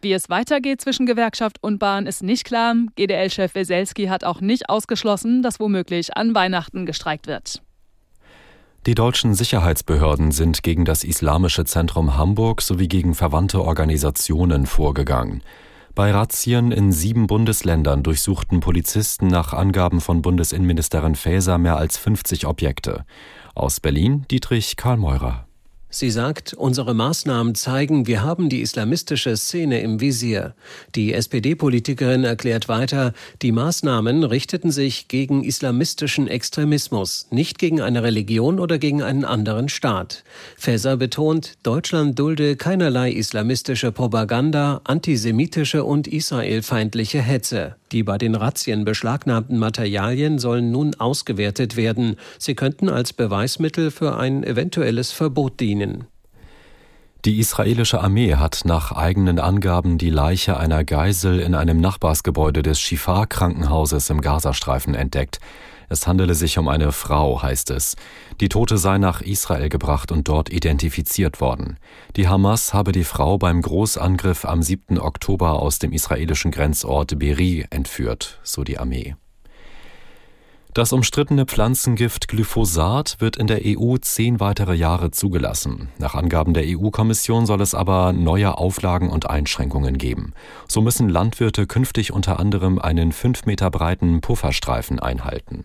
[0.02, 2.76] Wie es weitergeht zwischen Gewerkschaft und Bahn ist nicht klar.
[2.96, 7.62] GDL-Chef Weselski hat auch nicht ausgeschlossen, dass womöglich an Weihnachten gestreikt wird.
[8.86, 15.42] Die deutschen Sicherheitsbehörden sind gegen das Islamische Zentrum Hamburg sowie gegen verwandte Organisationen vorgegangen.
[15.98, 22.46] Bei Razzien in sieben Bundesländern durchsuchten Polizisten nach Angaben von Bundesinnenministerin Faeser mehr als 50
[22.46, 23.04] Objekte.
[23.56, 25.47] Aus Berlin Dietrich Karl Meurer.
[25.90, 30.54] Sie sagt, unsere Maßnahmen zeigen, wir haben die islamistische Szene im Visier.
[30.96, 38.60] Die SPD-Politikerin erklärt weiter, die Maßnahmen richteten sich gegen islamistischen Extremismus, nicht gegen eine Religion
[38.60, 40.26] oder gegen einen anderen Staat.
[40.58, 47.78] Faeser betont, Deutschland dulde keinerlei islamistische Propaganda, antisemitische und israelfeindliche Hetze.
[47.94, 52.18] Die bei den Razzien beschlagnahmten Materialien sollen nun ausgewertet werden.
[52.38, 55.77] Sie könnten als Beweismittel für ein eventuelles Verbot dienen.
[57.26, 62.80] Die israelische Armee hat nach eigenen Angaben die Leiche einer Geisel in einem Nachbarsgebäude des
[62.80, 65.40] Shifa-Krankenhauses im Gazastreifen entdeckt.
[65.90, 67.96] Es handele sich um eine Frau, heißt es.
[68.40, 71.78] Die Tote sei nach Israel gebracht und dort identifiziert worden.
[72.16, 75.00] Die Hamas habe die Frau beim Großangriff am 7.
[75.00, 79.16] Oktober aus dem israelischen Grenzort Beri entführt, so die Armee.
[80.78, 85.90] Das umstrittene Pflanzengift Glyphosat wird in der EU zehn weitere Jahre zugelassen.
[85.98, 90.34] Nach Angaben der EU-Kommission soll es aber neue Auflagen und Einschränkungen geben.
[90.68, 95.64] So müssen Landwirte künftig unter anderem einen fünf Meter breiten Pufferstreifen einhalten.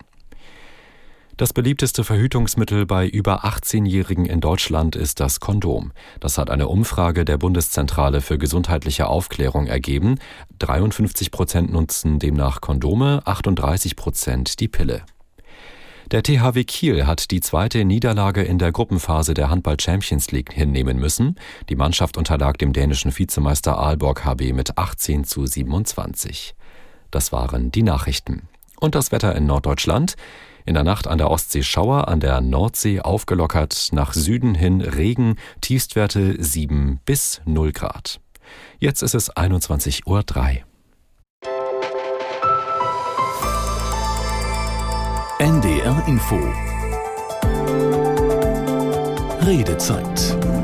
[1.38, 5.92] Das beliebteste Verhütungsmittel bei über 18-Jährigen in Deutschland ist das Kondom.
[6.20, 10.18] Das hat eine Umfrage der Bundeszentrale für gesundheitliche Aufklärung ergeben.
[10.58, 15.02] 53 Prozent nutzen demnach Kondome, 38 Prozent die Pille.
[16.10, 20.98] Der THW Kiel hat die zweite Niederlage in der Gruppenphase der Handball Champions League hinnehmen
[20.98, 21.36] müssen.
[21.70, 26.54] Die Mannschaft unterlag dem dänischen Vizemeister Aalborg HB mit 18 zu 27.
[27.10, 28.42] Das waren die Nachrichten.
[28.78, 30.16] Und das Wetter in Norddeutschland.
[30.64, 35.36] In der Nacht an der Ostsee Schauer, an der Nordsee aufgelockert, nach Süden hin Regen,
[35.60, 38.20] Tiefstwerte 7 bis 0 Grad.
[38.78, 40.22] Jetzt ist es 21.03 Uhr.
[45.38, 46.38] NDR Info
[49.44, 50.61] Redezeit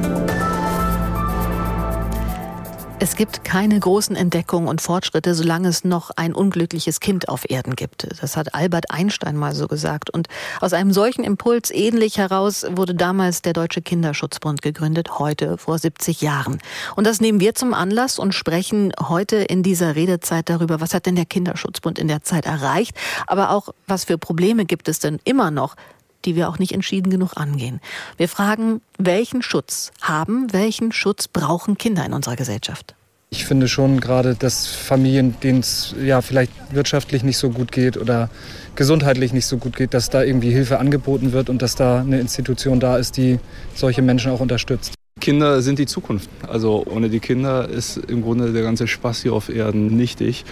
[3.01, 7.77] Es gibt keine großen Entdeckungen und Fortschritte, solange es noch ein unglückliches Kind auf Erden
[7.77, 8.09] gibt.
[8.21, 10.11] Das hat Albert Einstein mal so gesagt.
[10.11, 10.27] Und
[10.61, 16.23] aus einem solchen Impuls ähnlich heraus wurde damals der Deutsche Kinderschutzbund gegründet, heute vor 70
[16.23, 16.59] Jahren.
[16.97, 21.07] Und das nehmen wir zum Anlass und sprechen heute in dieser Redezeit darüber, was hat
[21.07, 22.97] denn der Kinderschutzbund in der Zeit erreicht,
[23.29, 25.77] aber auch, was für Probleme gibt es denn immer noch
[26.25, 27.81] die wir auch nicht entschieden genug angehen.
[28.17, 32.95] Wir fragen, welchen Schutz haben, welchen Schutz brauchen Kinder in unserer Gesellschaft?
[33.31, 37.99] Ich finde schon gerade, dass Familien, denen es ja vielleicht wirtschaftlich nicht so gut geht
[37.99, 38.31] oder
[38.75, 42.21] gesundheitlich nicht so gut geht, dass da irgendwie Hilfe angeboten wird und dass da eine
[42.21, 43.39] Institution da ist, die
[43.75, 44.95] solche Menschen auch unterstützt.
[45.21, 46.31] Kinder sind die Zukunft.
[46.47, 50.45] Also ohne die Kinder ist im Grunde der ganze Spaß hier auf Erden nichtig.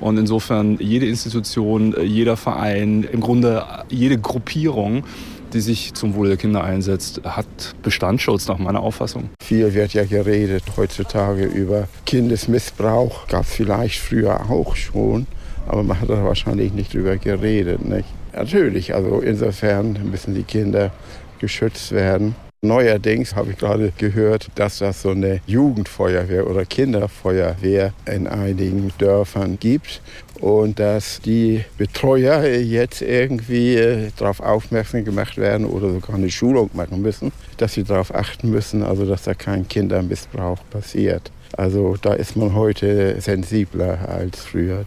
[0.00, 5.04] Und insofern jede Institution, jeder Verein, im Grunde jede Gruppierung,
[5.52, 7.46] die sich zum Wohle der Kinder einsetzt, hat
[7.82, 9.30] Bestandsschutz nach meiner Auffassung.
[9.42, 13.26] Viel wird ja geredet heutzutage über Kindesmissbrauch.
[13.28, 15.26] Gab es vielleicht früher auch schon,
[15.66, 17.84] aber man hat da wahrscheinlich nicht drüber geredet.
[17.84, 18.06] Nicht?
[18.32, 20.92] Natürlich, also insofern müssen die Kinder
[21.40, 22.34] geschützt werden.
[22.62, 29.58] Neuerdings habe ich gerade gehört, dass das so eine Jugendfeuerwehr oder Kinderfeuerwehr in einigen Dörfern
[29.58, 30.02] gibt
[30.40, 36.68] und dass die Betreuer jetzt irgendwie äh, darauf aufmerksam gemacht werden oder sogar eine Schulung
[36.74, 41.32] machen müssen, dass sie darauf achten müssen, also dass da kein Kindermissbrauch passiert.
[41.56, 44.84] Also da ist man heute sensibler als früher.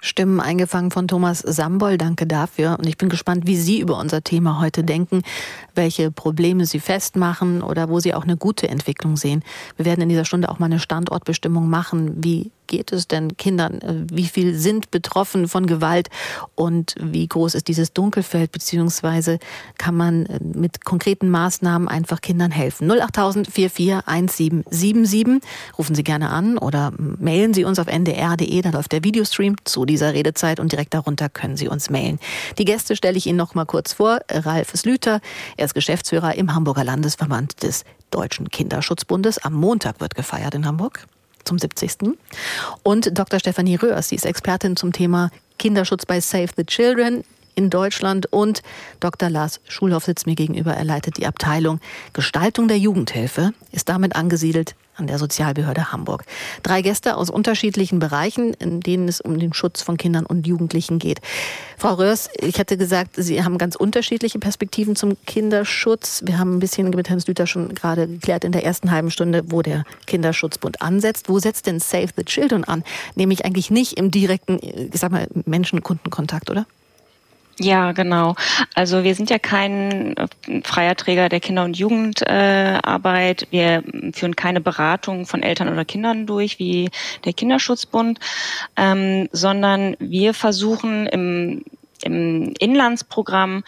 [0.00, 1.98] Stimmen eingefangen von Thomas Sambol.
[1.98, 2.76] Danke dafür.
[2.78, 5.22] Und ich bin gespannt, wie Sie über unser Thema heute denken,
[5.74, 9.42] welche Probleme Sie festmachen oder wo Sie auch eine gute Entwicklung sehen.
[9.76, 12.12] Wir werden in dieser Stunde auch mal eine Standortbestimmung machen.
[12.22, 13.80] Wie geht es denn Kindern?
[13.80, 16.08] Äh, wie viel sind betroffen von Gewalt?
[16.54, 18.52] Und wie groß ist dieses Dunkelfeld?
[18.52, 19.40] Beziehungsweise
[19.78, 22.88] kann man äh, mit konkreten Maßnahmen einfach Kindern helfen?
[22.88, 25.40] 08000 441777.
[25.76, 28.62] Rufen Sie gerne an oder mailen Sie uns auf ndr.de.
[28.62, 32.20] Da läuft der Videostream zu dieser Redezeit und direkt darunter können Sie uns mailen.
[32.58, 34.20] Die Gäste stelle ich Ihnen noch mal kurz vor.
[34.30, 35.20] Ralf Slüter,
[35.56, 39.38] er ist Geschäftsführer im Hamburger Landesverband des Deutschen Kinderschutzbundes.
[39.38, 41.06] Am Montag wird gefeiert in Hamburg
[41.44, 42.16] zum 70.
[42.82, 43.40] Und Dr.
[43.40, 47.24] Stefanie Röhrs, sie ist Expertin zum Thema Kinderschutz bei Save the Children
[47.58, 48.62] in Deutschland und
[49.00, 49.28] Dr.
[49.28, 50.74] Lars Schulhoff sitzt mir gegenüber.
[50.74, 51.80] Er leitet die Abteilung
[52.12, 56.24] Gestaltung der Jugendhilfe, ist damit angesiedelt an der Sozialbehörde Hamburg.
[56.62, 60.98] Drei Gäste aus unterschiedlichen Bereichen, in denen es um den Schutz von Kindern und Jugendlichen
[60.98, 61.20] geht.
[61.76, 66.22] Frau Röhrs, ich hatte gesagt, Sie haben ganz unterschiedliche Perspektiven zum Kinderschutz.
[66.24, 69.42] Wir haben ein bisschen mit Herrn Slüter schon gerade geklärt in der ersten halben Stunde,
[69.46, 71.28] wo der Kinderschutzbund ansetzt.
[71.28, 72.84] Wo setzt denn Save the Children an?
[73.16, 76.66] Nämlich eigentlich nicht im direkten, ich sag mal, Menschen-Kundenkontakt, oder?
[77.60, 78.36] Ja, genau.
[78.74, 80.28] Also wir sind ja kein äh,
[80.62, 83.48] freier Träger der Kinder- und Jugendarbeit.
[83.50, 86.90] Wir führen keine Beratung von Eltern oder Kindern durch wie
[87.24, 88.20] der Kinderschutzbund,
[88.76, 91.64] ähm, sondern wir versuchen im
[92.04, 93.64] im Inlandsprogramm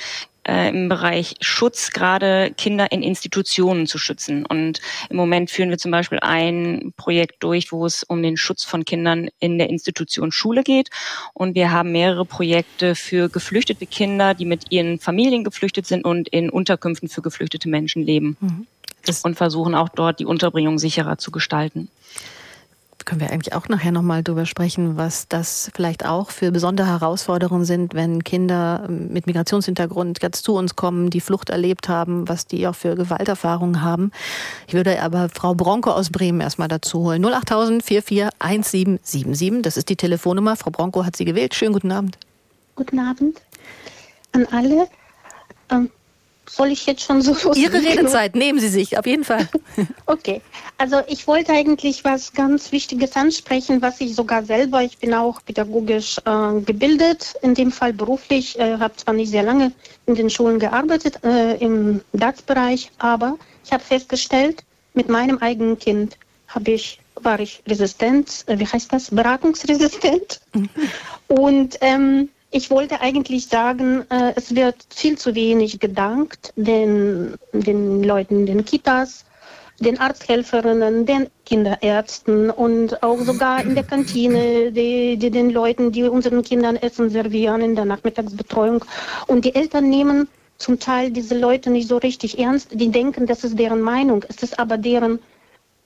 [0.47, 4.47] äh, im Bereich Schutz gerade Kinder in Institutionen zu schützen.
[4.47, 8.65] Und im Moment führen wir zum Beispiel ein Projekt durch, wo es um den Schutz
[8.65, 10.91] von Kindern in der Institution Schule geht.
[11.35, 16.29] Und wir haben mehrere Projekte für geflüchtete Kinder, die mit ihren Familien geflüchtet sind und
[16.29, 18.37] in Unterkünften für geflüchtete Menschen leben.
[18.41, 18.67] Mhm.
[19.25, 21.89] und versuchen auch dort die Unterbringung sicherer zu gestalten.
[23.05, 27.65] Können wir eigentlich auch nachher nochmal drüber sprechen, was das vielleicht auch für besondere Herausforderungen
[27.65, 32.67] sind, wenn Kinder mit Migrationshintergrund jetzt zu uns kommen, die Flucht erlebt haben, was die
[32.67, 34.11] auch für Gewalterfahrungen haben.
[34.67, 37.25] Ich würde aber Frau Bronco aus Bremen erstmal dazu holen.
[37.25, 40.57] 08000 441777, das ist die Telefonnummer.
[40.57, 41.55] Frau Bronco hat sie gewählt.
[41.55, 42.19] Schönen guten Abend.
[42.75, 43.41] Guten Abend
[44.33, 44.89] an alle.
[45.71, 45.91] Ähm,
[46.51, 49.49] soll ich jetzt schon so Ihre Redezeit nehmen Sie sich, auf jeden Fall.
[50.07, 50.41] okay,
[50.79, 55.41] also ich wollte eigentlich was ganz Wichtiges ansprechen, was ich sogar selber, ich bin auch
[55.45, 59.73] pädagogisch äh, gebildet, in dem Fall beruflich, äh, habe zwar nicht sehr lange
[60.07, 66.17] in den Schulen gearbeitet, äh, im DAX-Bereich, aber ich habe festgestellt, mit meinem eigenen Kind
[66.49, 70.41] habe ich war ich resistent, äh, wie heißt das, beratungsresistent.
[70.55, 70.69] Mhm.
[71.29, 78.03] Und ähm, ich wollte eigentlich sagen, äh, es wird viel zu wenig gedankt den, den
[78.03, 79.25] Leuten in den Kitas,
[79.79, 86.03] den Arzthelferinnen, den Kinderärzten und auch sogar in der Kantine, die, die den Leuten, die
[86.05, 88.85] unseren Kindern Essen servieren in der Nachmittagsbetreuung.
[89.27, 90.29] Und die Eltern nehmen
[90.59, 92.69] zum Teil diese Leute nicht so richtig ernst.
[92.73, 94.25] Die denken, das ist deren Meinung.
[94.29, 95.21] Es ist aber deren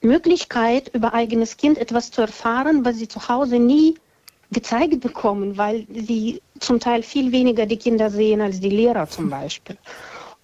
[0.01, 3.95] Möglichkeit, über eigenes Kind etwas zu erfahren, was sie zu Hause nie
[4.51, 9.29] gezeigt bekommen, weil sie zum Teil viel weniger die Kinder sehen als die Lehrer zum
[9.29, 9.77] Beispiel.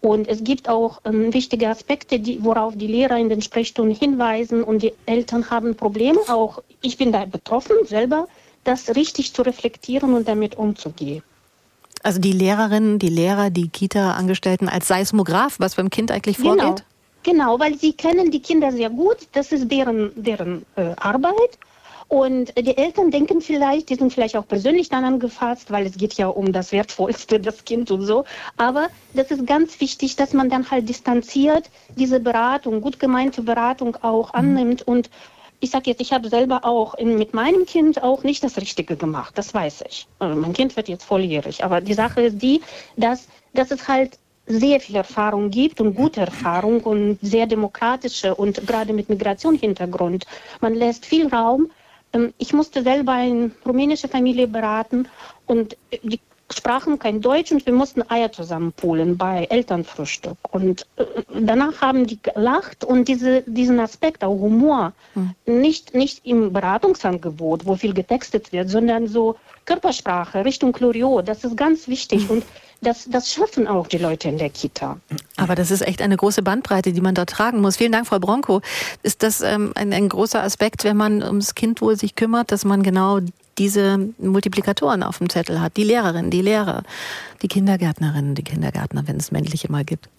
[0.01, 4.64] Und es gibt auch ähm, wichtige Aspekte, die, worauf die Lehrer in den Sprechstunden hinweisen
[4.64, 6.20] und die Eltern haben Probleme.
[6.28, 8.28] Auch ich bin da betroffen selber,
[8.64, 11.24] das richtig zu reflektieren und damit umzugehen.
[12.03, 16.84] Also die Lehrerinnen, die Lehrer, die Kita-Angestellten als Seismograph, was beim Kind eigentlich vorgeht?
[17.24, 19.18] Genau, genau weil sie kennen die Kinder sehr gut.
[19.34, 21.59] Das ist deren, deren äh, Arbeit.
[22.12, 26.16] Und die Eltern denken vielleicht, die sind vielleicht auch persönlich dann angefasst, weil es geht
[26.16, 28.26] ja um das Wertvollste, das Kind und so.
[28.57, 33.95] Aber das ist ganz wichtig, dass man dann halt distanziert diese Beratung, gut gemeinte Beratung
[34.01, 34.39] auch mhm.
[34.39, 34.82] annimmt.
[34.82, 35.09] Und
[35.62, 38.97] ich sage jetzt, ich habe selber auch in, mit meinem Kind auch nicht das Richtige
[38.97, 40.05] gemacht, das weiß ich.
[40.20, 41.64] Also mein Kind wird jetzt volljährig.
[41.64, 42.59] Aber die Sache ist die,
[42.97, 48.68] dass, dass es halt sehr viel Erfahrung gibt und gute Erfahrung und sehr demokratische und
[48.68, 50.26] gerade mit Migrationshintergrund.
[50.59, 51.72] Man lässt viel Raum
[52.38, 55.07] ich musste selber eine rumänische Familie beraten
[55.45, 56.20] und die
[56.53, 60.38] sprachen kein Deutsch und wir mussten Eier zusammenpolen bei Elternfrühstück.
[60.51, 61.05] Und äh,
[61.39, 65.34] danach haben die gelacht und diese, diesen Aspekt, auch Humor, hm.
[65.45, 69.36] nicht, nicht im Beratungsangebot, wo viel getextet wird, sondern so
[69.66, 72.24] Körpersprache Richtung Chlorio, das ist ganz wichtig.
[72.24, 72.38] Hm.
[72.38, 72.43] Und
[72.82, 74.99] das, das schaffen auch die Leute in der Kita.
[75.38, 77.77] Aber das ist echt eine große Bandbreite, die man da tragen muss.
[77.77, 78.61] Vielen Dank, Frau Bronco.
[79.03, 82.65] Ist das ähm, ein, ein großer Aspekt, wenn man ums Kind wohl sich kümmert, dass
[82.65, 83.19] man genau
[83.59, 85.77] diese Multiplikatoren auf dem Zettel hat?
[85.77, 86.84] Die Lehrerin, die Lehrer,
[87.43, 90.09] die Kindergärtnerinnen, die Kindergärtner, wenn es männliche mal gibt.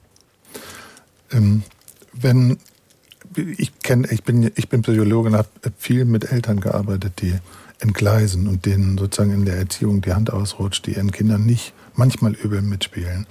[1.33, 1.65] Ähm,
[2.13, 2.59] wenn
[3.35, 5.49] ich kenne, ich bin, ich bin Psychologe und habe
[5.79, 7.35] viel mit Eltern gearbeitet, die
[7.81, 12.33] entgleisen und denen sozusagen in der Erziehung die Hand ausrutscht, die ihren Kindern nicht manchmal
[12.33, 13.27] übel mitspielen.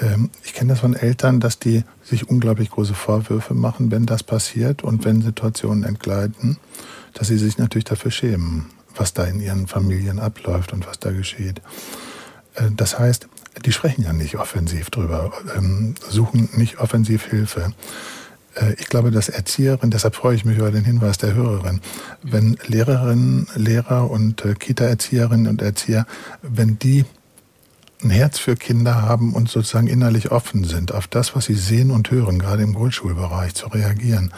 [0.00, 4.22] Ähm, ich kenne das von Eltern, dass die sich unglaublich große Vorwürfe machen, wenn das
[4.22, 6.58] passiert und wenn Situationen entgleiten,
[7.14, 11.10] dass sie sich natürlich dafür schämen, was da in ihren Familien abläuft und was da
[11.10, 11.60] geschieht.
[12.54, 13.28] Äh, das heißt,
[13.64, 17.72] die sprechen ja nicht offensiv drüber, ähm, suchen nicht offensiv Hilfe.
[18.54, 21.80] Äh, ich glaube, dass Erzieherinnen, deshalb freue ich mich über den Hinweis der Hörerin,
[22.22, 26.06] wenn Lehrerinnen, Lehrer und äh, Kita-Erzieherinnen und Erzieher,
[26.42, 27.04] wenn die
[28.02, 31.90] ein Herz für Kinder haben und sozusagen innerlich offen sind, auf das, was sie sehen
[31.90, 34.32] und hören, gerade im Grundschulbereich zu reagieren.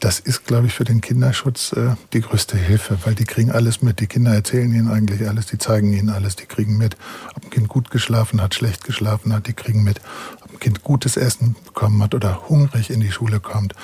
[0.00, 3.80] Das ist, glaube ich, für den Kinderschutz äh, die größte Hilfe, weil die kriegen alles
[3.80, 4.00] mit.
[4.00, 6.98] Die Kinder erzählen ihnen eigentlich alles, die zeigen ihnen alles, die kriegen mit.
[7.34, 10.00] Ob ein Kind gut geschlafen hat, schlecht geschlafen hat, die kriegen mit.
[10.42, 13.74] Ob ein Kind gutes Essen bekommen hat oder hungrig in die Schule kommt.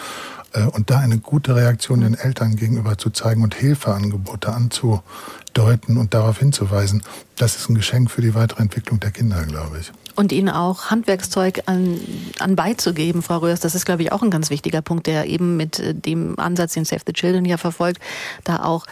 [0.56, 6.14] Äh, und da eine gute Reaktion den Eltern gegenüber zu zeigen und Hilfeangebote anzudeuten und
[6.14, 7.02] darauf hinzuweisen,
[7.36, 9.92] das ist ein Geschenk für die weitere Entwicklung der Kinder, glaube ich.
[10.14, 12.00] Und ihnen auch Handwerkszeug an,
[12.38, 15.56] an beizugeben, Frau Röhrs, das ist, glaube ich, auch ein ganz wichtiger Punkt, der eben
[15.56, 18.00] mit äh, dem Ansatz, den Save the Children ja verfolgt,
[18.44, 18.86] da auch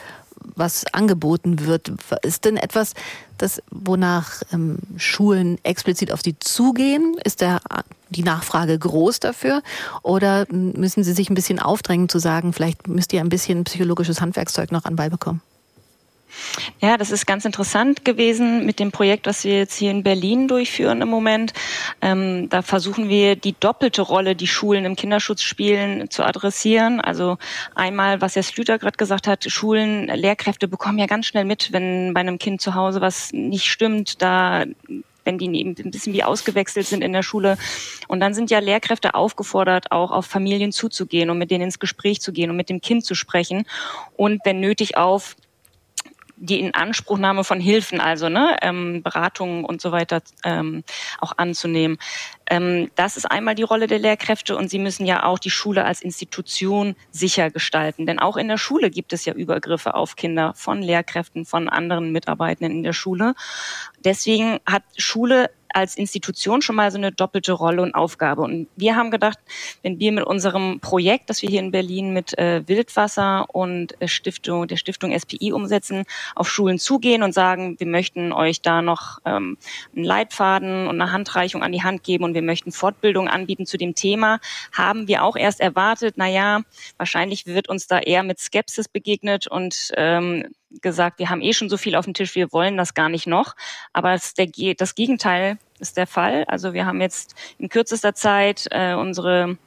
[0.57, 1.91] was angeboten wird.
[2.23, 2.93] Ist denn etwas,
[3.45, 7.17] das, wonach ähm, Schulen explizit auf sie zugehen?
[7.25, 7.61] Ist der,
[8.09, 9.63] die Nachfrage groß dafür?
[10.03, 14.21] Oder müssen sie sich ein bisschen aufdrängen zu sagen, vielleicht müsst ihr ein bisschen psychologisches
[14.21, 15.41] Handwerkszeug noch anbei bekommen?
[16.81, 20.49] Ja, das ist ganz interessant gewesen mit dem Projekt, was wir jetzt hier in Berlin
[20.49, 21.53] durchführen im Moment.
[22.01, 27.01] Ähm, da versuchen wir die doppelte Rolle, die Schulen im Kinderschutz spielen, zu adressieren.
[27.01, 27.39] Also
[27.75, 32.15] einmal, was Herr Slüter gerade gesagt hat, Schulen, Lehrkräfte bekommen ja ganz schnell mit, wenn
[32.15, 34.23] bei einem Kind zu Hause was nicht stimmt.
[34.23, 34.65] Da
[35.25, 37.57] wenn die eben ein bisschen wie ausgewechselt sind in der Schule.
[38.09, 42.21] Und dann sind ja Lehrkräfte aufgefordert, auch auf Familien zuzugehen und mit denen ins Gespräch
[42.21, 43.67] zu gehen und mit dem Kind zu sprechen
[44.17, 45.37] und wenn nötig auf
[46.37, 50.85] die Inanspruchnahme von Hilfen, also ne, ähm, Beratungen und so weiter ähm,
[51.21, 51.99] auch anzunehmen.
[52.47, 55.85] Ähm, das ist einmal die Rolle der Lehrkräfte und sie müssen ja auch die Schule
[55.85, 58.07] als Institution sicher gestalten.
[58.07, 62.13] Denn auch in der Schule gibt es ja Übergriffe auf Kinder von Lehrkräften, von anderen
[62.13, 63.35] Mitarbeitenden in der Schule.
[64.05, 68.43] Deswegen hat Schule als Institution schon mal so eine doppelte Rolle und Aufgabe.
[68.43, 69.39] Und wir haben gedacht,
[69.83, 74.09] wenn wir mit unserem Projekt, das wir hier in Berlin mit äh, Wildwasser und äh,
[74.09, 76.05] Stiftung, der Stiftung SPI umsetzen,
[76.35, 79.59] auf Schulen zugehen und sagen, wir möchten euch da noch ähm,
[79.95, 83.77] einen Leitfaden und eine Handreichung an die Hand geben und wir möchten Fortbildung anbieten zu
[83.77, 84.41] dem Thema,
[84.73, 86.63] haben wir auch erst erwartet, na ja,
[86.97, 91.69] wahrscheinlich wird uns da eher mit Skepsis begegnet und ähm, gesagt, wir haben eh schon
[91.69, 93.55] so viel auf dem Tisch, wir wollen das gar nicht noch.
[93.93, 96.45] Aber das, der, das Gegenteil ist der Fall.
[96.45, 99.59] Also wir haben jetzt in kürzester Zeit äh, unsere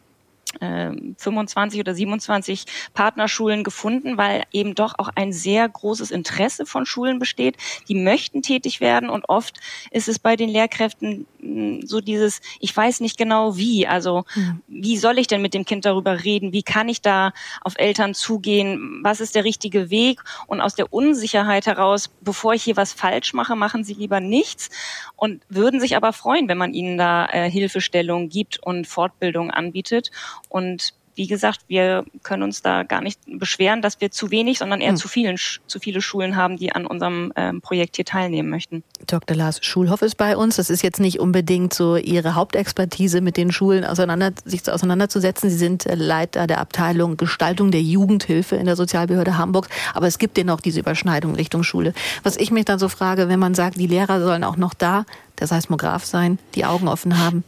[0.60, 6.86] 25 ähm, oder 27 Partnerschulen gefunden, weil eben doch auch ein sehr großes Interesse von
[6.86, 7.58] Schulen besteht.
[7.88, 9.60] Die möchten tätig werden und oft
[9.91, 13.88] ist es bei den Lehrkräften hm, so dieses, ich weiß nicht genau wie.
[13.88, 14.62] Also mhm.
[14.68, 16.54] wie soll ich denn mit dem Kind darüber reden?
[16.54, 19.02] Wie kann ich da auf Eltern zugehen?
[19.04, 20.22] Was ist der richtige Weg?
[20.48, 24.70] Und aus der Unsicherheit heraus, bevor ich hier was falsch mache, machen sie lieber nichts
[25.16, 30.12] und würden sich aber freuen, wenn man ihnen da äh, Hilfestellung gibt und Fortbildung anbietet.
[30.50, 34.82] Und wie gesagt, wir können uns da gar nicht beschweren, dass wir zu wenig, sondern
[34.82, 34.98] eher hm.
[34.98, 38.84] zu, vielen, zu viele Schulen haben, die an unserem ähm, Projekt hier teilnehmen möchten.
[39.08, 39.36] Dr.
[39.36, 40.58] Lars Schulhoff ist bei uns.
[40.58, 45.50] Das ist jetzt nicht unbedingt so Ihre Hauptexpertise, mit den Schulen auseinander, sich auseinanderzusetzen.
[45.50, 49.70] Sie sind Leiter der Abteilung Gestaltung der Jugendhilfe in der Sozialbehörde Hamburg.
[49.95, 51.93] Aber es gibt dennoch diese Überschneidung Richtung Schule.
[52.22, 55.06] Was ich mich dann so frage, wenn man sagt, die Lehrer sollen auch noch da
[55.39, 57.43] der Seismograph sein, die Augen offen haben,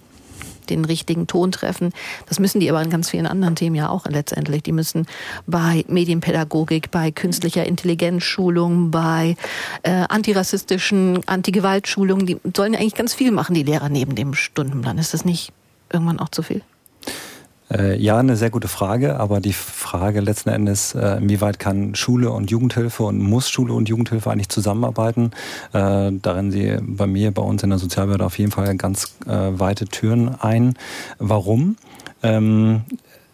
[0.69, 1.91] den richtigen Ton treffen.
[2.27, 4.63] Das müssen die aber in ganz vielen anderen Themen ja auch letztendlich.
[4.63, 5.05] Die müssen
[5.47, 9.35] bei Medienpädagogik, bei künstlicher Intelligenzschulung, bei
[9.83, 14.97] äh, antirassistischen, Antigewaltschulungen, die sollen ja eigentlich ganz viel machen, die Lehrer neben dem Stundenplan.
[14.97, 15.51] Ist das nicht
[15.91, 16.61] irgendwann auch zu viel?
[17.71, 22.31] Äh, ja, eine sehr gute Frage, aber die Frage letzten Endes, äh, inwieweit kann Schule
[22.31, 25.31] und Jugendhilfe und muss Schule und Jugendhilfe eigentlich zusammenarbeiten?
[25.73, 29.85] Äh, darin sie bei mir, bei uns in der Sozialbehörde auf jeden Fall ganz weite
[29.85, 30.75] Türen ein.
[31.19, 31.77] Warum?
[32.23, 32.81] Ähm,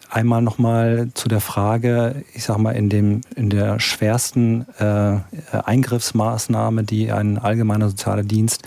[0.10, 5.18] Einmal nochmal zu der Frage, ich sag mal, in, dem, in der schwersten äh,
[5.52, 8.64] Eingriffsmaßnahme, die ein allgemeiner sozialer Dienst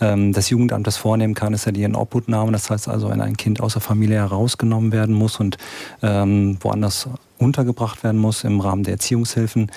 [0.00, 2.52] ähm, des Jugendamtes vornehmen kann, ist ja die Inobhutnahme.
[2.52, 5.58] Das heißt also, wenn ein Kind aus der Familie herausgenommen werden muss und
[6.02, 7.08] ähm, woanders
[7.38, 9.70] untergebracht werden muss im Rahmen der Erziehungshilfen.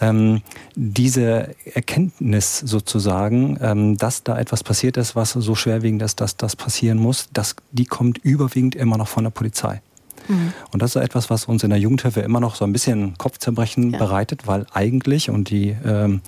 [0.00, 0.42] Ähm,
[0.74, 6.56] diese Erkenntnis sozusagen, ähm, dass da etwas passiert ist, was so schwerwiegend ist, dass das
[6.56, 9.80] passieren muss, das, die kommt überwiegend immer noch von der Polizei.
[10.28, 10.52] Mhm.
[10.72, 13.92] Und das ist etwas, was uns in der Jugendhilfe immer noch so ein bisschen Kopfzerbrechen
[13.92, 13.98] ja.
[13.98, 16.20] bereitet, weil eigentlich, und die ähm,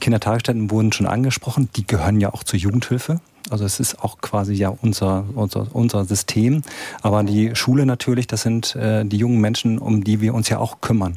[0.00, 3.20] Kindertagesstätten wurden schon angesprochen, die gehören ja auch zur Jugendhilfe.
[3.50, 6.62] Also es ist auch quasi ja unser, unser, unser System.
[7.02, 10.58] Aber die Schule natürlich, das sind äh, die jungen Menschen, um die wir uns ja
[10.58, 11.16] auch kümmern.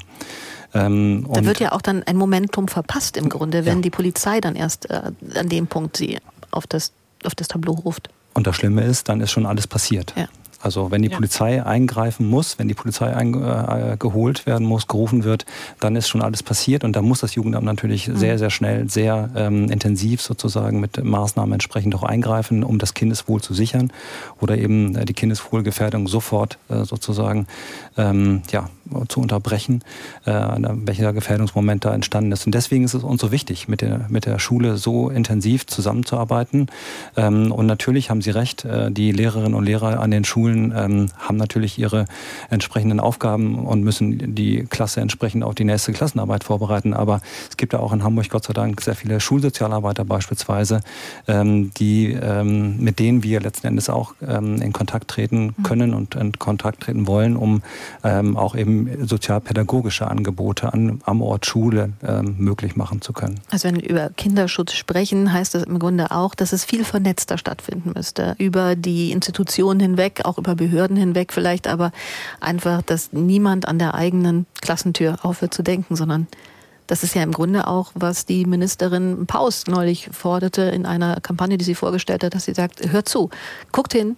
[0.74, 3.82] Ähm, da wird ja auch dann ein Momentum verpasst im Grunde, wenn ja.
[3.84, 6.18] die Polizei dann erst äh, an dem Punkt sie
[6.52, 6.92] auf das,
[7.24, 8.10] auf das Tableau ruft.
[8.34, 10.14] Und das Schlimme ist, dann ist schon alles passiert.
[10.18, 10.28] Ja.
[10.66, 11.16] Also wenn die ja.
[11.16, 15.46] Polizei eingreifen muss, wenn die Polizei eingeholt äh, werden muss, gerufen wird,
[15.80, 18.18] dann ist schon alles passiert und da muss das Jugendamt natürlich mhm.
[18.18, 23.42] sehr, sehr schnell, sehr ähm, intensiv sozusagen mit Maßnahmen entsprechend auch eingreifen, um das Kindeswohl
[23.42, 23.94] zu sichern
[24.42, 27.46] oder eben äh, die Kindeswohlgefährdung sofort äh, sozusagen
[27.96, 28.72] ähm, ja,
[29.08, 29.84] zu unterbrechen,
[30.26, 32.46] äh, welcher Gefährdungsmoment da entstanden ist.
[32.46, 36.68] Und deswegen ist es uns so wichtig, mit der, mit der Schule so intensiv zusammenzuarbeiten.
[37.18, 41.08] Ähm, und natürlich haben Sie recht, äh, die Lehrerinnen und Lehrer an den Schulen ähm,
[41.18, 42.06] haben natürlich ihre
[42.50, 46.94] entsprechenden Aufgaben und müssen die Klasse entsprechend auf die nächste Klassenarbeit vorbereiten.
[46.94, 50.82] Aber es gibt ja auch in Hamburg Gott sei Dank sehr viele Schulsozialarbeiter beispielsweise,
[51.28, 55.64] ähm, die, ähm, mit denen wir letzten Endes auch ähm, in Kontakt treten mhm.
[55.64, 57.62] können und in Kontakt treten wollen, um
[58.04, 58.75] ähm, auch eben
[59.06, 63.40] sozialpädagogische Angebote an, am Ort Schule ähm, möglich machen zu können.
[63.52, 67.38] Also wenn wir über Kinderschutz sprechen, heißt das im Grunde auch, dass es viel vernetzter
[67.38, 71.92] stattfinden müsste, über die Institutionen hinweg, auch über Behörden hinweg vielleicht, aber
[72.40, 76.28] einfach, dass niemand an der eigenen Klassentür aufhört zu denken, sondern
[76.88, 81.58] das ist ja im Grunde auch, was die Ministerin Paus neulich forderte in einer Kampagne,
[81.58, 83.30] die sie vorgestellt hat, dass sie sagt, hört zu,
[83.72, 84.18] guckt hin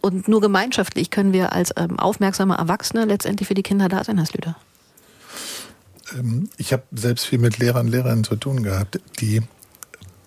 [0.00, 4.18] und nur gemeinschaftlich können wir als ähm, aufmerksame Erwachsene letztendlich für die Kinder da sein,
[4.18, 4.56] Herr Slüter.
[6.14, 9.42] Ähm, ich habe selbst viel mit Lehrern und Lehrerinnen zu tun gehabt, die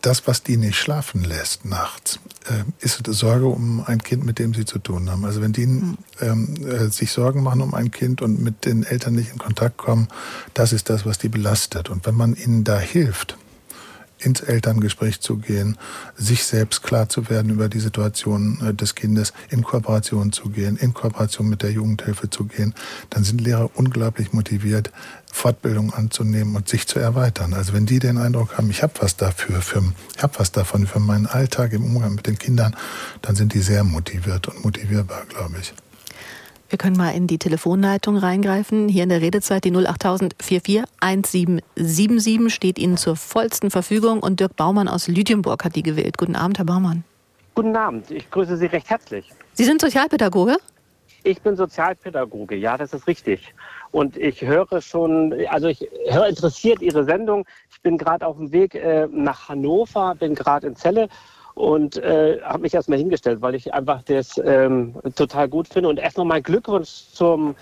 [0.01, 4.53] das, was die nicht schlafen lässt nachts, äh, ist Sorge um ein Kind, mit dem
[4.53, 5.25] sie zu tun haben.
[5.25, 5.97] Also wenn die hm.
[6.21, 9.77] ähm, äh, sich Sorgen machen um ein Kind und mit den Eltern nicht in Kontakt
[9.77, 10.07] kommen,
[10.53, 11.89] das ist das, was die belastet.
[11.89, 13.37] Und wenn man ihnen da hilft,
[14.19, 15.77] ins Elterngespräch zu gehen,
[16.15, 20.77] sich selbst klar zu werden über die Situation äh, des Kindes, in Kooperation zu gehen,
[20.77, 22.73] in Kooperation mit der Jugendhilfe zu gehen,
[23.09, 24.91] dann sind Lehrer unglaublich motiviert,
[25.31, 27.53] Fortbildung anzunehmen und sich zu erweitern.
[27.53, 29.83] Also wenn die den Eindruck haben, ich habe was dafür, für,
[30.15, 32.75] ich habe was davon für meinen Alltag im Umgang mit den Kindern,
[33.21, 35.73] dann sind die sehr motiviert und motivierbar, glaube ich.
[36.69, 38.89] Wir können mal in die Telefonleitung reingreifen.
[38.89, 44.55] Hier in der Redezeit die 08000 44 1777 steht Ihnen zur vollsten Verfügung und Dirk
[44.55, 46.19] Baumann aus Lüdienburg hat die gewählt.
[46.19, 47.03] Guten Abend, Herr Baumann.
[47.55, 49.31] Guten Abend, ich grüße Sie recht herzlich.
[49.53, 50.57] Sie sind Sozialpädagoge?
[51.23, 53.53] Ich bin Sozialpädagoge, ja, das ist richtig.
[53.89, 57.45] Und ich höre schon, also ich höre interessiert Ihre Sendung.
[57.71, 61.09] Ich bin gerade auf dem Weg äh, nach Hannover, bin gerade in Celle
[61.59, 65.89] und äh, habe mich erstmal hingestellt, weil ich einfach das ähm, total gut finde.
[65.89, 67.53] Und erst noch mein Glückwunsch zum,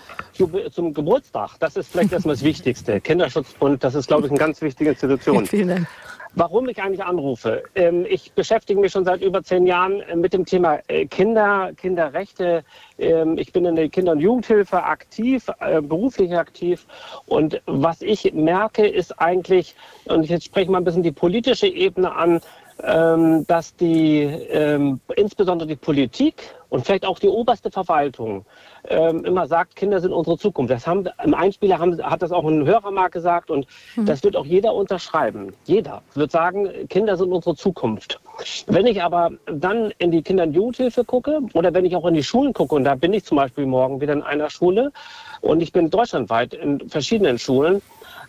[0.70, 1.56] zum Geburtstag.
[1.58, 3.00] Das ist vielleicht erstmal das Wichtigste.
[3.00, 5.46] Kinderschutzbund, das ist, glaube ich, eine ganz wichtige Institution.
[5.46, 5.88] Vielen Dank.
[6.34, 7.64] Warum ich eigentlich anrufe?
[7.74, 11.72] Ähm, ich beschäftige mich schon seit über zehn Jahren äh, mit dem Thema äh, Kinder,
[11.76, 12.62] Kinderrechte.
[13.00, 16.86] Ähm, ich bin in der Kinder- und Jugendhilfe aktiv, äh, beruflich aktiv.
[17.26, 19.74] Und was ich merke, ist eigentlich,
[20.04, 22.40] und jetzt spreche ich mal ein bisschen die politische Ebene an,
[22.78, 28.44] dass die, ähm, insbesondere die Politik und vielleicht auch die oberste Verwaltung
[28.88, 30.70] ähm, immer sagt, Kinder sind unsere Zukunft.
[30.70, 33.66] Das haben, Im Einspieler haben, hat das auch ein Hörer mal gesagt und
[33.96, 34.06] mhm.
[34.06, 35.52] das wird auch jeder unterschreiben.
[35.64, 38.20] Jeder wird sagen, Kinder sind unsere Zukunft.
[38.68, 42.14] Wenn ich aber dann in die Kinder- und Jugendhilfe gucke oder wenn ich auch in
[42.14, 44.92] die Schulen gucke, und da bin ich zum Beispiel morgen wieder in einer Schule
[45.40, 47.82] und ich bin deutschlandweit in verschiedenen Schulen,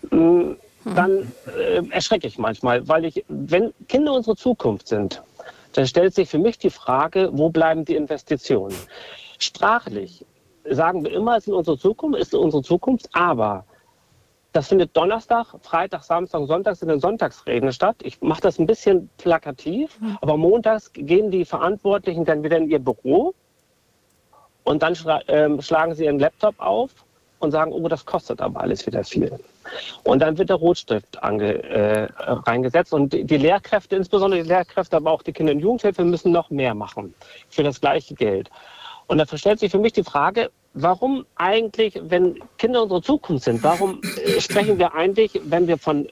[0.09, 0.55] mh.
[0.85, 5.21] Dann äh, erschrecke ich manchmal, weil ich, wenn Kinder unsere Zukunft sind,
[5.73, 8.75] dann stellt sich für mich die Frage, wo bleiben die Investitionen?
[9.37, 10.25] Sprachlich
[10.69, 13.65] sagen wir immer, es ist unsere Zukunft, ist unsere Zukunft, aber
[14.51, 17.97] das findet Donnerstag, Freitag, Samstag, Sonntag in Sonntagsreden statt.
[18.01, 20.17] Ich mache das ein bisschen plakativ, hm.
[20.21, 23.33] aber montags gehen die Verantwortlichen dann wieder in ihr Büro
[24.63, 26.91] und dann schla äh, schlagen sie ihren Laptop auf
[27.39, 29.39] und sagen, oh, das kostet aber alles wieder viel.
[30.03, 32.93] Und dann wird der Rotstift ange, äh, reingesetzt.
[32.93, 36.49] Und die, die Lehrkräfte, insbesondere die Lehrkräfte, aber auch die Kinder- und Jugendhilfe, müssen noch
[36.49, 37.13] mehr machen
[37.49, 38.49] für das gleiche Geld.
[39.07, 43.63] Und da stellt sich für mich die Frage, warum eigentlich, wenn Kinder unsere Zukunft sind,
[43.63, 46.07] warum äh, sprechen wir eigentlich, wenn wir von,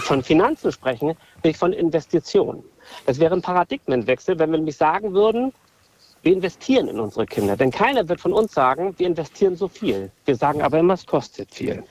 [0.00, 1.14] von Finanzen sprechen,
[1.44, 2.64] nicht von Investitionen?
[3.06, 5.52] Das wäre ein Paradigmenwechsel, wenn wir nämlich sagen würden,
[6.22, 7.56] wir investieren in unsere Kinder.
[7.56, 10.10] Denn keiner wird von uns sagen, wir investieren so viel.
[10.24, 11.84] Wir sagen aber immer, es kostet viel.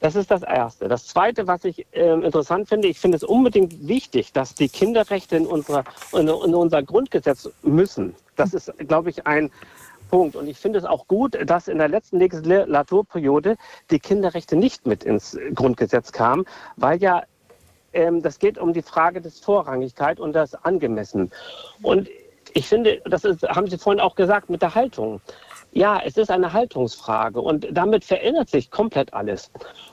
[0.00, 0.88] Das ist das Erste.
[0.88, 5.36] Das Zweite, was ich äh, interessant finde, ich finde es unbedingt wichtig, dass die Kinderrechte
[5.36, 8.14] in, unserer, in, in unser Grundgesetz müssen.
[8.36, 9.50] Das ist, glaube ich, ein
[10.08, 10.36] Punkt.
[10.36, 13.56] Und ich finde es auch gut, dass in der letzten Legislaturperiode
[13.90, 16.44] die Kinderrechte nicht mit ins Grundgesetz kamen,
[16.76, 17.24] weil ja
[17.92, 21.30] ähm, das geht um die Frage des Vorrangigkeit und das Angemessen.
[21.82, 22.08] Und
[22.54, 25.20] ich finde, das ist, haben Sie vorhin auch gesagt, mit der Haltung.
[25.72, 29.50] Ja, es ist eine Haltungsfrage und damit verändert sich komplett alles.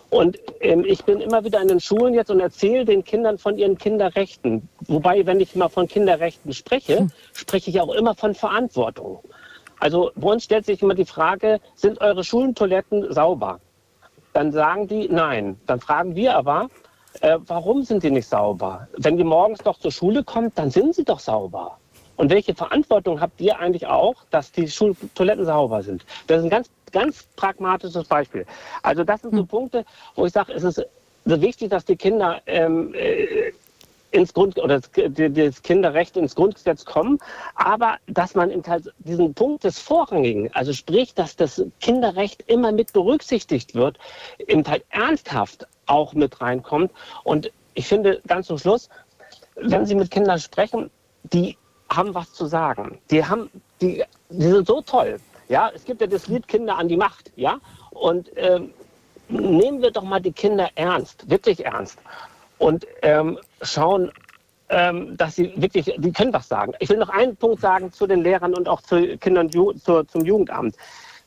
[0.09, 3.57] Und ähm, ich bin immer wieder in den Schulen jetzt und erzähle den Kindern von
[3.57, 4.69] ihren Kinderrechten.
[4.87, 7.11] Wobei, wenn ich mal von Kinderrechten spreche, hm.
[7.33, 9.19] spreche ich auch immer von Verantwortung.
[9.79, 13.59] Also bei uns stellt sich immer die Frage, sind eure Schulentoiletten sauber?
[14.33, 15.59] Dann sagen die nein.
[15.65, 16.69] Dann fragen wir aber,
[17.21, 18.87] äh, warum sind die nicht sauber?
[18.97, 21.77] Wenn die morgens doch zur Schule kommt, dann sind sie doch sauber.
[22.17, 26.05] Und welche Verantwortung habt ihr eigentlich auch, dass die Schultoiletten sauber sind?
[26.27, 28.45] Das ist ein ganz, ganz pragmatisches Beispiel.
[28.83, 29.47] Also das sind so hm.
[29.47, 29.85] Punkte,
[30.15, 30.85] wo ich sage, es ist
[31.25, 33.51] so wichtig, dass die Kinder ähm, äh,
[34.15, 37.19] ins Grund oder das Kinderrecht ins Grundgesetz kommen,
[37.55, 42.71] aber dass man eben halt diesen Punkt des Vorrangigen, also sprich, dass das Kinderrecht immer
[42.71, 43.97] mit berücksichtigt wird,
[44.47, 46.91] eben halt ernsthaft auch mit reinkommt.
[47.23, 48.89] Und ich finde ganz zum Schluss,
[49.55, 50.89] wenn Sie mit Kindern sprechen,
[51.23, 51.57] die
[51.89, 52.99] haben was zu sagen.
[53.11, 53.49] Die haben,
[53.81, 55.19] die, die sind so toll.
[55.47, 57.31] Ja, es gibt ja das Lied Kinder an die Macht.
[57.35, 57.59] Ja,
[57.91, 58.73] und ähm,
[59.29, 61.99] nehmen wir doch mal die Kinder ernst, wirklich ernst
[62.57, 64.11] und ähm, schauen,
[64.69, 66.73] ähm, dass sie wirklich, die können was sagen.
[66.79, 70.25] Ich will noch einen Punkt sagen zu den Lehrern und auch zu Kindern zu, zum
[70.25, 70.75] Jugendamt.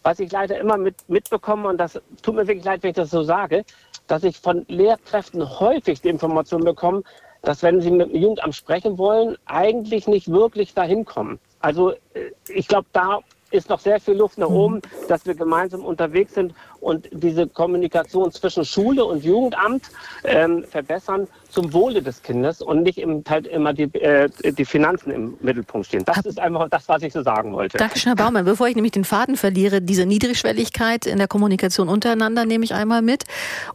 [0.02, 3.10] Was ich leider immer mit, mitbekomme, und das tut mir wirklich leid, wenn ich das
[3.10, 3.64] so sage,
[4.06, 7.02] dass ich von Lehrkräften häufig die Information bekomme,
[7.42, 11.38] dass wenn sie mit dem Jugendamt sprechen wollen, eigentlich nicht wirklich dahin kommen.
[11.60, 13.20] Also äh, ich glaube, da
[13.50, 18.30] ist noch sehr viel Luft nach oben, dass wir gemeinsam unterwegs sind und diese Kommunikation
[18.32, 19.84] zwischen Schule und Jugendamt
[20.24, 25.10] ähm, verbessern zum Wohle des Kindes und nicht im, halt immer die, äh, die Finanzen
[25.10, 26.04] im Mittelpunkt stehen.
[26.04, 27.78] Das ist einfach das, was ich so sagen wollte.
[27.78, 28.44] Dankeschön, Herr Baumann.
[28.44, 33.02] Bevor ich nämlich den Faden verliere, diese Niedrigschwelligkeit in der Kommunikation untereinander nehme ich einmal
[33.02, 33.24] mit.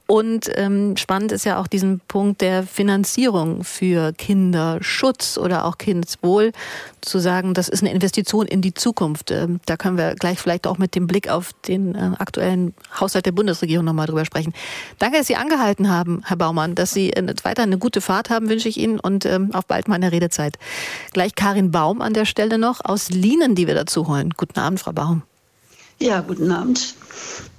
[0.07, 6.51] Und ähm, spannend ist ja auch diesen Punkt der Finanzierung für Kinderschutz oder auch Kindeswohl
[7.01, 9.31] zu sagen, das ist eine Investition in die Zukunft.
[9.31, 13.25] Ähm, da können wir gleich vielleicht auch mit dem Blick auf den äh, aktuellen Haushalt
[13.25, 14.53] der Bundesregierung nochmal drüber sprechen.
[14.99, 18.49] Danke, dass Sie angehalten haben, Herr Baumann, dass Sie äh, weiter eine gute Fahrt haben,
[18.49, 20.57] wünsche ich Ihnen und ähm, auf bald mal in der Redezeit.
[21.13, 24.31] Gleich Karin Baum an der Stelle noch aus Lienen, die wir dazu holen.
[24.35, 25.23] Guten Abend, Frau Baum.
[25.99, 26.95] Ja, guten Abend.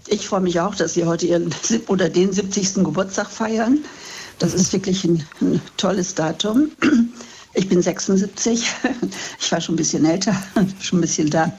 [0.06, 1.54] Ich freue mich auch, dass Sie heute Ihren
[1.86, 2.84] oder den 70.
[2.84, 3.78] Geburtstag feiern.
[4.38, 6.70] Das ist wirklich ein, ein tolles Datum.
[7.54, 8.64] Ich bin 76.
[9.40, 10.34] Ich war schon ein bisschen älter,
[10.80, 11.52] schon ein bisschen da.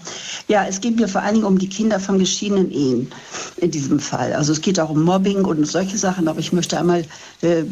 [0.48, 3.08] Ja, es geht mir vor allen Dingen um die Kinder von geschiedenen Ehen
[3.58, 4.34] in diesem Fall.
[4.34, 7.06] Also es geht auch um Mobbing und solche Sachen, aber ich möchte einmal
[7.42, 7.64] äh,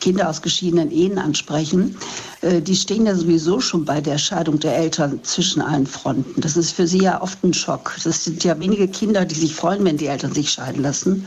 [0.00, 1.96] Kinder aus geschiedenen Ehen ansprechen.
[2.40, 6.40] Äh, die stehen ja sowieso schon bei der Scheidung der Eltern zwischen allen Fronten.
[6.40, 7.94] Das ist für sie ja oft ein Schock.
[8.04, 11.26] Das sind ja wenige Kinder, die sich freuen, wenn die Eltern sich scheiden lassen.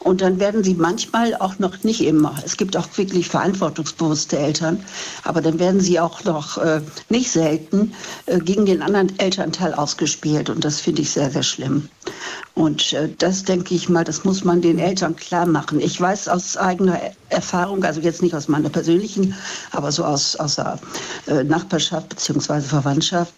[0.00, 2.34] Und dann werden sie manchmal auch noch nicht immer.
[2.44, 4.82] Es gibt auch wirklich verantwortungsbewusste Eltern,
[5.24, 6.80] aber dann werden sie auch noch äh,
[7.10, 7.92] nicht selten
[8.24, 10.48] äh, gegen den anderen Elternteil ausgespielt.
[10.48, 11.88] Und das finde ich sehr, sehr schlimm.
[12.54, 15.80] Und äh, das denke ich mal, das muss man den Eltern klar machen.
[15.80, 16.98] Ich weiß aus eigener
[17.28, 19.34] Erfahrung, also jetzt nicht aus meiner persönlichen,
[19.70, 20.78] aber so aus, aus der
[21.26, 22.62] äh, Nachbarschaft bzw.
[22.62, 23.34] Verwandtschaft,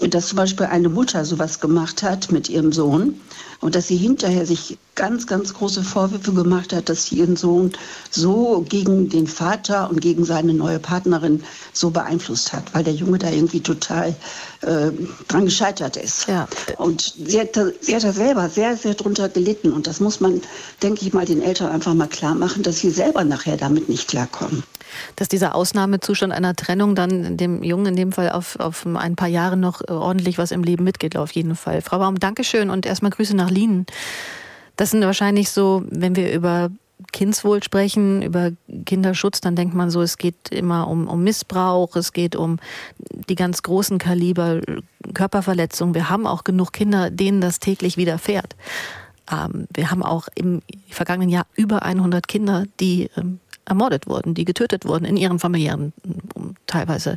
[0.00, 3.20] dass zum Beispiel eine Mutter sowas gemacht hat mit ihrem Sohn
[3.60, 7.72] und dass sie hinterher sich ganz, ganz große Vorwürfe gemacht hat, dass sie ihren Sohn
[8.10, 13.18] so gegen den Vater und gegen seine neue Partnerin so beeinflusst hat, weil der Junge
[13.18, 14.14] da irgendwie total
[14.62, 14.90] äh,
[15.28, 16.26] dran gescheitert ist.
[16.28, 16.48] Ja.
[16.78, 19.72] Und sie hat, sie hat da selber sehr, sehr drunter gelitten.
[19.72, 20.40] Und das muss man,
[20.82, 24.08] denke ich mal, den Eltern einfach mal klar machen, dass sie selber nachher damit nicht
[24.08, 24.62] klarkommen.
[25.16, 29.28] Dass dieser Ausnahmezustand einer Trennung dann dem Jungen in dem Fall auf, auf ein paar
[29.28, 31.82] Jahre noch ordentlich was im Leben mitgeht, auf jeden Fall.
[31.82, 33.86] Frau Baum, Dankeschön und erstmal Grüße nach Lienen.
[34.76, 36.70] Das sind wahrscheinlich so, wenn wir über
[37.12, 38.52] Kindswohl sprechen, über
[38.84, 42.58] Kinderschutz, dann denkt man so, es geht immer um, um Missbrauch, es geht um
[43.28, 44.60] die ganz großen Kaliber
[45.14, 45.94] Körperverletzungen.
[45.94, 48.56] Wir haben auch genug Kinder, denen das täglich widerfährt.
[49.30, 54.44] Ähm, wir haben auch im vergangenen Jahr über 100 Kinder, die ähm, ermordet wurden, die
[54.44, 55.92] getötet wurden in ihren familiären
[56.66, 57.16] teilweise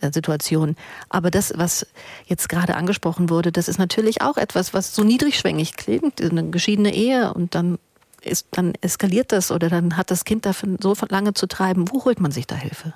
[0.00, 0.76] äh, Situationen.
[1.08, 1.86] Aber das, was
[2.26, 6.94] jetzt gerade angesprochen wurde, das ist natürlich auch etwas, was so niedrigschwängig klingt, eine geschiedene
[6.94, 7.78] Ehe und dann
[8.22, 11.90] ist, dann eskaliert das oder dann hat das Kind davon so lange zu treiben.
[11.90, 12.94] Wo holt man sich da Hilfe?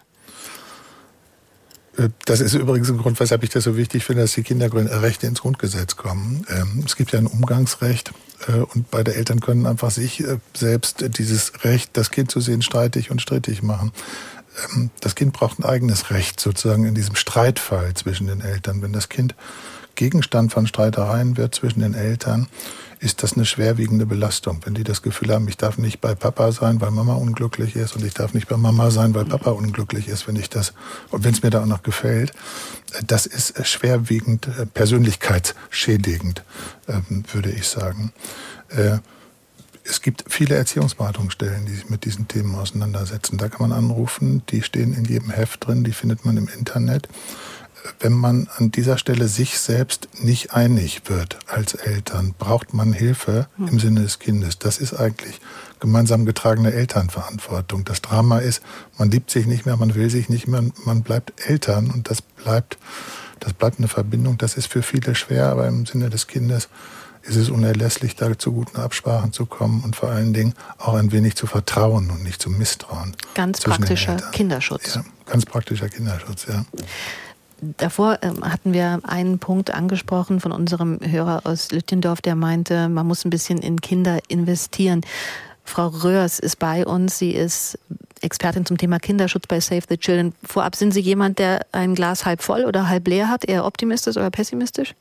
[1.97, 5.27] Äh, das ist übrigens ein Grund, weshalb ich das so wichtig finde, dass die Kinderrechte
[5.27, 6.47] ins Grundgesetz kommen.
[6.49, 8.13] Ähm, es gibt ja ein Umgangsrecht
[8.49, 13.11] und beide Eltern können einfach sich äh, selbst dieses Recht, das Kind zu sehen, streitig
[13.11, 13.93] und strittig machen.
[14.75, 18.83] Ähm, das Kind braucht ein eigenes Recht sozusagen in diesem Streitfall zwischen den Eltern.
[18.83, 19.35] Wenn das Kind
[19.95, 22.49] Gegenstand von Streitereien wird zwischen den Eltern,
[23.03, 24.61] ist das eine schwerwiegende Belastung.
[24.65, 27.97] Wenn die das Gefühl haben, ich darf nicht bei Papa sein, weil Mama unglücklich ist
[27.97, 30.73] und ich darf nicht bei Mama sein, weil Papa unglücklich ist, wenn ich das
[31.11, 32.33] und wenn es mir da auch noch gefällt,
[33.07, 36.45] das ist schwerwiegend äh, persönlichkeitsschädigend,
[36.89, 38.13] ähm, würde ich sagen.
[38.69, 38.99] Äh,
[39.85, 43.37] es gibt viele Erziehungsberatungsstellen, die sich mit diesen Themen auseinandersetzen.
[43.37, 47.09] Da kann man anrufen, die stehen in jedem Heft drin, die findet man im Internet
[48.01, 53.49] wenn man an dieser Stelle sich selbst nicht einig wird als Eltern, braucht man Hilfe
[53.59, 53.79] im hm.
[53.81, 54.59] Sinne des Kindes.
[54.59, 55.41] Das ist eigentlich
[55.81, 57.85] gemeinsam getragene Elternverantwortung.
[57.85, 58.63] Das Drama ist,
[58.99, 62.23] man liebt sich nicht mehr, man will sich nicht mehr, man bleibt Eltern und das
[62.23, 62.79] bleibt,
[63.41, 64.39] das bleibt eine Verbindung.
[64.39, 66.69] Das ist für viele schwer, aber im Sinne des Kindes
[67.23, 71.13] ist es unerlässlich, da zu guten Absprachen zu kommen und vor allen Dingen auch ein
[71.13, 73.17] wenig zu vertrauen und nicht zu misstrauen.
[73.35, 74.97] Ganz praktischer Kinderschutz.
[74.97, 76.65] Ja, ganz praktischer Kinderschutz, ja.
[77.77, 83.07] Davor ähm, hatten wir einen Punkt angesprochen von unserem Hörer aus Lütgendorf, der meinte, man
[83.07, 85.03] muss ein bisschen in Kinder investieren.
[85.63, 87.19] Frau Röhrs ist bei uns.
[87.19, 87.79] Sie ist
[88.21, 90.35] Expertin zum Thema Kinderschutz bei Save the Children.
[90.43, 94.17] Vorab sind Sie jemand, der ein Glas halb voll oder halb leer hat, eher optimistisch
[94.17, 94.95] oder pessimistisch?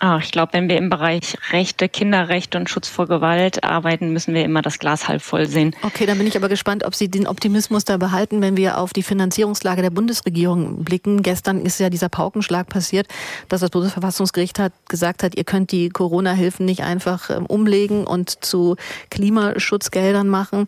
[0.00, 4.34] Ach, ich glaube, wenn wir im Bereich Rechte, Kinderrechte und Schutz vor Gewalt arbeiten, müssen
[4.34, 5.74] wir immer das Glas halb voll sehen.
[5.82, 8.92] Okay, dann bin ich aber gespannt, ob Sie den Optimismus da behalten, wenn wir auf
[8.92, 11.22] die Finanzierungslage der Bundesregierung blicken.
[11.22, 13.06] Gestern ist ja dieser Paukenschlag passiert,
[13.48, 18.44] dass das Bundesverfassungsgericht hat gesagt hat, ihr könnt die Corona-Hilfen nicht einfach ähm, umlegen und
[18.44, 18.74] zu
[19.10, 20.66] Klimaschutzgeldern machen.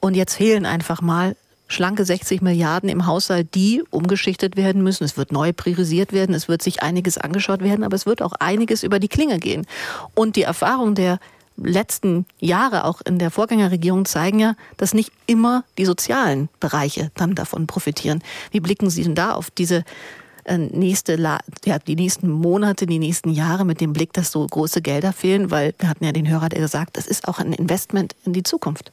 [0.00, 1.36] Und jetzt fehlen einfach mal
[1.68, 5.04] schlanke 60 Milliarden im Haushalt, die umgeschichtet werden müssen.
[5.04, 8.32] Es wird neu priorisiert werden, es wird sich einiges angeschaut werden, aber es wird auch
[8.32, 9.66] einiges über die Klinge gehen.
[10.14, 11.18] Und die Erfahrung der
[11.56, 17.34] letzten Jahre auch in der Vorgängerregierung zeigen ja, dass nicht immer die sozialen Bereiche dann
[17.34, 18.22] davon profitieren.
[18.50, 19.84] Wie blicken Sie denn da auf diese
[20.44, 21.18] äh, nächste,
[21.64, 25.50] ja, die nächsten Monate, die nächsten Jahre mit dem Blick, dass so große Gelder fehlen?
[25.50, 28.42] Weil wir hatten ja den Hörer, der gesagt, das ist auch ein Investment in die
[28.42, 28.92] Zukunft.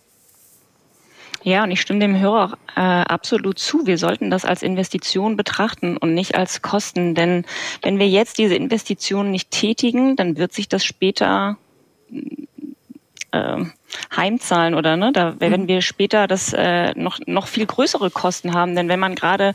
[1.43, 3.85] Ja, und ich stimme dem Hörer äh, absolut zu.
[3.85, 7.15] Wir sollten das als Investition betrachten und nicht als Kosten.
[7.15, 7.45] Denn
[7.81, 11.57] wenn wir jetzt diese Investitionen nicht tätigen, dann wird sich das später
[13.31, 13.65] äh,
[14.15, 15.67] heimzahlen oder ne, da werden mhm.
[15.67, 19.53] wir später das äh, noch noch viel größere Kosten haben, denn wenn man gerade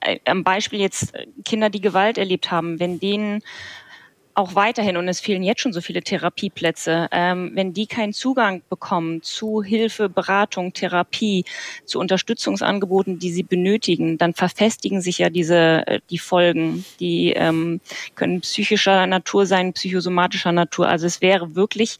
[0.00, 1.12] äh, am Beispiel jetzt
[1.44, 3.42] Kinder, die Gewalt erlebt haben, wenn denen
[4.38, 8.62] auch weiterhin, und es fehlen jetzt schon so viele Therapieplätze, ähm, wenn die keinen Zugang
[8.70, 11.44] bekommen zu Hilfe, Beratung, Therapie,
[11.84, 16.84] zu Unterstützungsangeboten, die sie benötigen, dann verfestigen sich ja diese äh, die Folgen.
[17.00, 17.80] Die ähm,
[18.14, 20.88] können psychischer Natur sein, psychosomatischer Natur.
[20.88, 21.98] Also es wäre wirklich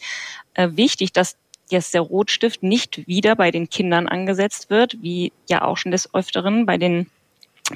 [0.55, 1.37] äh, wichtig, dass
[1.71, 6.15] jetzt der Rotstift nicht wieder bei den Kindern angesetzt wird, wie ja auch schon des
[6.15, 7.11] Öfteren bei den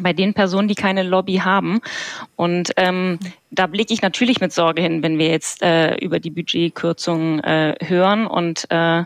[0.01, 1.81] bei den Personen, die keine Lobby haben.
[2.37, 3.19] Und ähm,
[3.51, 7.77] da blicke ich natürlich mit Sorge hin, wenn wir jetzt äh, über die Budgetkürzungen äh,
[7.81, 9.05] hören und äh,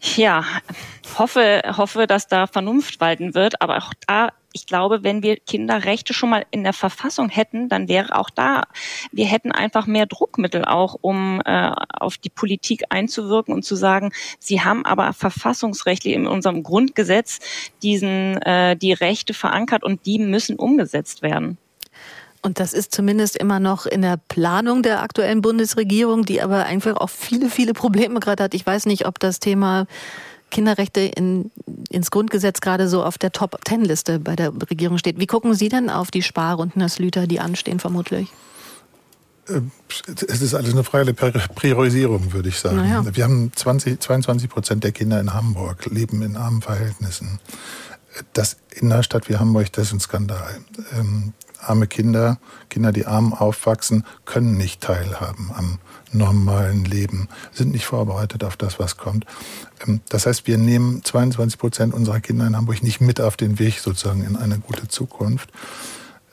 [0.00, 0.44] ja,
[1.18, 3.60] hoffe, hoffe, dass da Vernunft walten wird.
[3.60, 7.88] Aber auch da, ich glaube, wenn wir Kinderrechte schon mal in der Verfassung hätten, dann
[7.88, 8.64] wäre auch da,
[9.12, 14.12] wir hätten einfach mehr Druckmittel auch, um äh, auf die Politik einzuwirken und zu sagen,
[14.38, 17.40] sie haben aber verfassungsrechtlich in unserem Grundgesetz
[17.82, 21.58] diesen, äh, die Rechte verankert und die müssen umgesetzt werden.
[22.42, 26.96] Und das ist zumindest immer noch in der Planung der aktuellen Bundesregierung, die aber einfach
[26.96, 28.54] auch viele, viele Probleme gerade hat.
[28.54, 29.86] Ich weiß nicht, ob das Thema
[30.50, 31.50] Kinderrechte in,
[31.90, 35.18] ins Grundgesetz gerade so auf der Top-Ten-Liste bei der Regierung steht.
[35.18, 38.32] Wie gucken Sie denn auf die Sparrunden, das Lüter, die anstehen vermutlich?
[39.48, 39.60] Äh,
[40.28, 42.76] es ist alles eine Frage der Priorisierung, würde ich sagen.
[42.76, 43.04] Naja.
[43.12, 47.38] Wir haben 20, 22 Prozent der Kinder in Hamburg leben in armen Verhältnissen.
[48.32, 50.60] Das in einer Stadt wie Hamburg, das ist ein Skandal.
[51.62, 52.38] Arme Kinder,
[52.68, 55.78] Kinder, die arm aufwachsen, können nicht teilhaben am
[56.12, 59.26] normalen Leben, sind nicht vorbereitet auf das, was kommt.
[59.86, 63.58] Ähm, das heißt, wir nehmen 22 Prozent unserer Kinder in Hamburg nicht mit auf den
[63.58, 65.50] Weg sozusagen in eine gute Zukunft.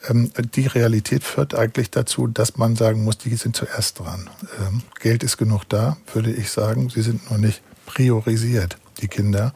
[0.07, 4.30] Ähm, die Realität führt eigentlich dazu, dass man sagen muss, die sind zuerst dran.
[4.59, 6.89] Ähm, Geld ist genug da, würde ich sagen.
[6.89, 9.53] Sie sind nur nicht priorisiert, die Kinder.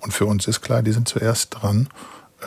[0.00, 1.88] Und für uns ist klar, die sind zuerst dran.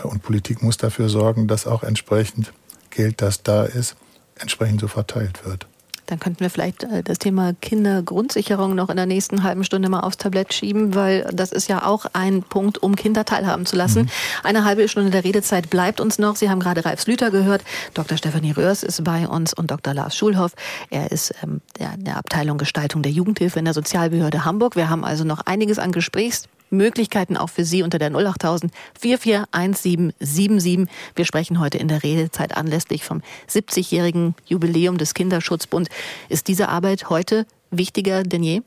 [0.04, 2.54] Und Politik muss dafür sorgen, dass auch entsprechend
[2.90, 3.96] Geld, das da ist,
[4.38, 5.68] entsprechend so verteilt wird.
[6.08, 10.02] Dann könnten wir vielleicht äh, das Thema Kindergrundsicherung noch in der nächsten halben Stunde mal
[10.02, 14.04] aufs Tablett schieben, weil das ist ja auch ein Punkt, um Kinder teilhaben zu lassen.
[14.04, 14.10] Mhm.
[14.44, 16.36] Eine halbe Stunde der Redezeit bleibt uns noch.
[16.36, 17.64] Sie haben gerade Ralf Slüter gehört.
[17.94, 18.18] Dr.
[18.18, 19.94] Stefanie Röhrs ist bei uns und Dr.
[19.94, 20.54] Lars Schulhoff.
[20.90, 24.76] Er ist ähm, der, der Abteilung Gestaltung der Jugendhilfe in der Sozialbehörde Hamburg.
[24.76, 30.88] Wir haben also noch einiges an Gesprächs Möglichkeiten auch für Sie unter der 08000 441777.
[31.16, 35.90] Wir sprechen heute in der Redezeit anlässlich vom 70-jährigen Jubiläum des Kinderschutzbund.
[36.30, 38.62] Ist diese Arbeit heute wichtiger denn je?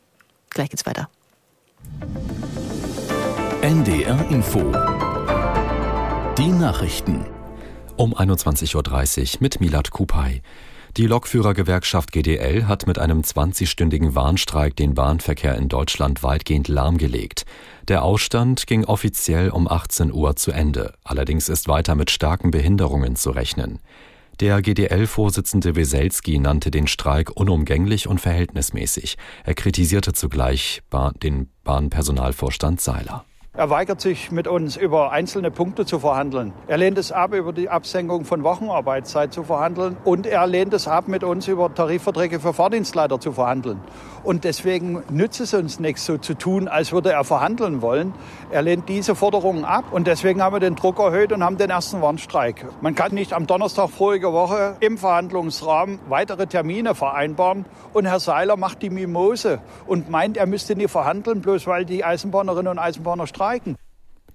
[0.50, 1.08] Gleich geht's weiter.
[3.62, 4.60] NDR Info.
[6.38, 7.26] Die Nachrichten.
[7.96, 10.42] Um 21.30 Uhr mit Milad Kupay.
[10.96, 17.44] Die Lokführergewerkschaft GDL hat mit einem 20-stündigen Warnstreik den Bahnverkehr in Deutschland weitgehend lahmgelegt.
[17.86, 20.94] Der Ausstand ging offiziell um 18 Uhr zu Ende.
[21.04, 23.80] Allerdings ist weiter mit starken Behinderungen zu rechnen.
[24.40, 29.18] Der GDL-Vorsitzende Weselski nannte den Streik unumgänglich und verhältnismäßig.
[29.44, 30.82] Er kritisierte zugleich
[31.22, 33.24] den Bahnpersonalvorstand Seiler.
[33.58, 36.52] Er weigert sich, mit uns über einzelne Punkte zu verhandeln.
[36.68, 39.96] Er lehnt es ab, über die Absenkung von Wochenarbeitszeit zu verhandeln.
[40.04, 43.80] Und er lehnt es ab, mit uns über Tarifverträge für Fahrdienstleiter zu verhandeln.
[44.22, 48.14] Und deswegen nützt es uns nichts, so zu tun, als würde er verhandeln wollen.
[48.52, 49.86] Er lehnt diese Forderungen ab.
[49.90, 52.64] Und deswegen haben wir den Druck erhöht und haben den ersten Warnstreik.
[52.80, 57.64] Man kann nicht am Donnerstag vorige Woche im Verhandlungsrahmen weitere Termine vereinbaren.
[57.92, 62.04] Und Herr Seiler macht die Mimose und meint, er müsste nie verhandeln, bloß weil die
[62.04, 63.47] Eisenbahnerinnen und Eisenbahner streiken.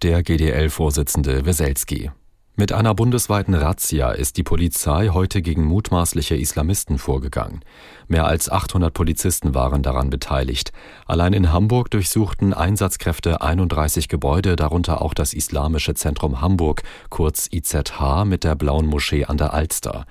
[0.02, 2.10] Der GDL-Vorsitzende Weselski.
[2.56, 7.64] Mit einer bundesweiten Razzia ist die Polizei heute gegen mutmaßliche Islamisten vorgegangen.
[8.08, 10.72] Mehr als 800 Polizisten waren daran beteiligt.
[11.06, 18.26] Allein in Hamburg durchsuchten Einsatzkräfte 31 Gebäude, darunter auch das Islamische Zentrum Hamburg, kurz IZH,
[18.26, 20.08] mit der Blauen Moschee an der Alster.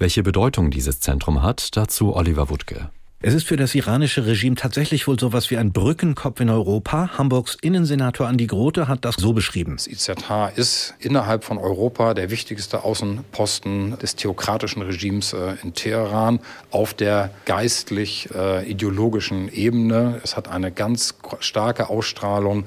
[0.00, 2.90] Welche Bedeutung dieses Zentrum hat, dazu Oliver Wuttke.
[3.24, 7.10] Es ist für das iranische Regime tatsächlich wohl sowas wie ein Brückenkopf in Europa.
[7.16, 9.76] Hamburgs Innensenator Andi Grote hat das so beschrieben.
[9.76, 16.40] Das IZH ist innerhalb von Europa der wichtigste Außenposten des theokratischen Regimes äh, in Teheran
[16.72, 20.20] auf der geistlich-ideologischen äh, Ebene.
[20.24, 22.64] Es hat eine ganz starke Ausstrahlung,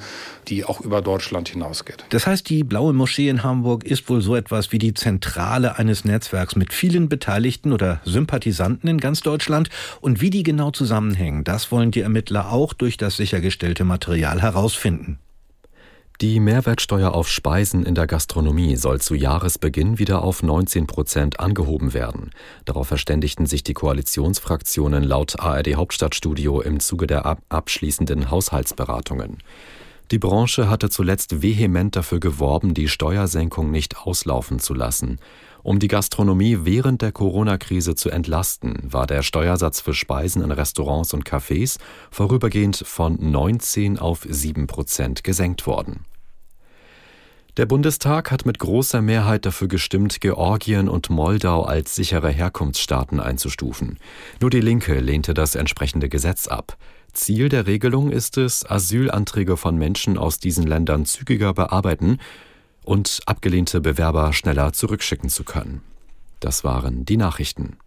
[0.49, 2.05] die auch über Deutschland hinausgeht.
[2.09, 6.05] Das heißt, die Blaue Moschee in Hamburg ist wohl so etwas wie die Zentrale eines
[6.05, 9.69] Netzwerks mit vielen Beteiligten oder Sympathisanten in ganz Deutschland.
[10.01, 15.19] Und wie die genau zusammenhängen, das wollen die Ermittler auch durch das sichergestellte Material herausfinden.
[16.21, 21.93] Die Mehrwertsteuer auf Speisen in der Gastronomie soll zu Jahresbeginn wieder auf 19 Prozent angehoben
[21.93, 22.31] werden.
[22.63, 29.39] Darauf verständigten sich die Koalitionsfraktionen laut ARD Hauptstadtstudio im Zuge der abschließenden Haushaltsberatungen.
[30.12, 35.20] Die Branche hatte zuletzt vehement dafür geworben, die Steuersenkung nicht auslaufen zu lassen.
[35.64, 41.12] Um die Gastronomie während der Corona-Krise zu entlasten, war der Steuersatz für Speisen in Restaurants
[41.16, 41.80] und Cafés
[42.12, 46.06] vorübergehend von 19 auf 7 Prozent gesenkt worden.
[47.58, 53.97] Der Bundestag hat mit großer Mehrheit dafür gestimmt, Georgien und Moldau als sichere Herkunftsstaaten einzustufen.
[54.41, 56.78] Nur die Linke lehnte das entsprechende Gesetz ab.
[57.14, 62.20] Ziel der Regelung ist es, Asylanträge von Menschen aus diesen Ländern zügiger bearbeiten
[62.84, 65.82] und abgelehnte Bewerber schneller zurückschicken zu können.
[66.39, 67.78] Das waren die Nachrichten.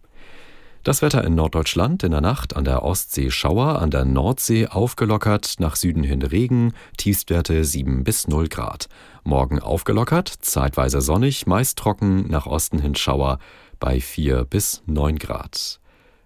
[0.83, 5.55] Das Wetter in Norddeutschland in der Nacht an der Ostsee Schauer, an der Nordsee aufgelockert,
[5.59, 8.87] nach Süden hin Regen, Tiefstwerte 7 bis 0 Grad.
[9.25, 13.39] Morgen aufgelockert, zeitweise sonnig, meist trocken, nach Osten hin Schauer
[13.79, 15.81] bei 4 bis 9 Grad.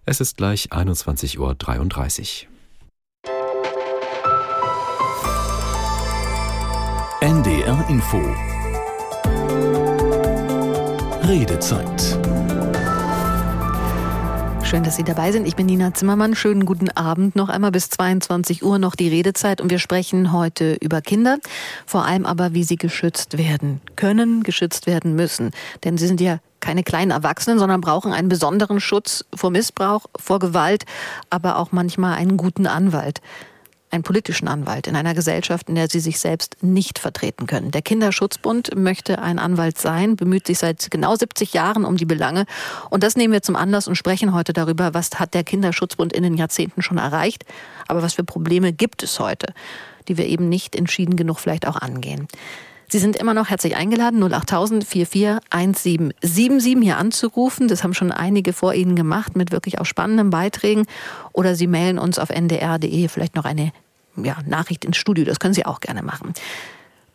[0.05, 1.39] Es ist gleich 21.33
[2.45, 2.52] Uhr.
[7.23, 8.19] NDR Info
[11.25, 12.19] Redezeit.
[14.65, 15.47] Schön, dass Sie dabei sind.
[15.47, 16.35] Ich bin Nina Zimmermann.
[16.35, 17.37] Schönen guten Abend.
[17.37, 21.37] Noch einmal bis 22 Uhr noch die Redezeit und wir sprechen heute über Kinder,
[21.85, 25.51] vor allem aber, wie sie geschützt werden können, geschützt werden müssen.
[25.85, 30.39] Denn sie sind ja keine kleinen Erwachsenen, sondern brauchen einen besonderen Schutz vor Missbrauch, vor
[30.39, 30.83] Gewalt,
[31.29, 33.21] aber auch manchmal einen guten Anwalt
[33.93, 37.71] einen politischen Anwalt in einer Gesellschaft, in der sie sich selbst nicht vertreten können.
[37.71, 42.45] Der Kinderschutzbund möchte ein Anwalt sein, bemüht sich seit genau 70 Jahren um die Belange.
[42.89, 46.23] Und das nehmen wir zum Anlass und sprechen heute darüber, was hat der Kinderschutzbund in
[46.23, 47.45] den Jahrzehnten schon erreicht,
[47.87, 49.53] aber was für Probleme gibt es heute,
[50.07, 52.27] die wir eben nicht entschieden genug vielleicht auch angehen.
[52.93, 57.67] Sie sind immer noch herzlich eingeladen, 08000 441777 hier anzurufen.
[57.67, 60.85] Das haben schon einige vor Ihnen gemacht mit wirklich auch spannenden Beiträgen.
[61.31, 63.71] Oder Sie mailen uns auf ndr.de vielleicht noch eine
[64.17, 65.25] ja, Nachricht ins Studio.
[65.25, 66.33] Das können Sie auch gerne machen.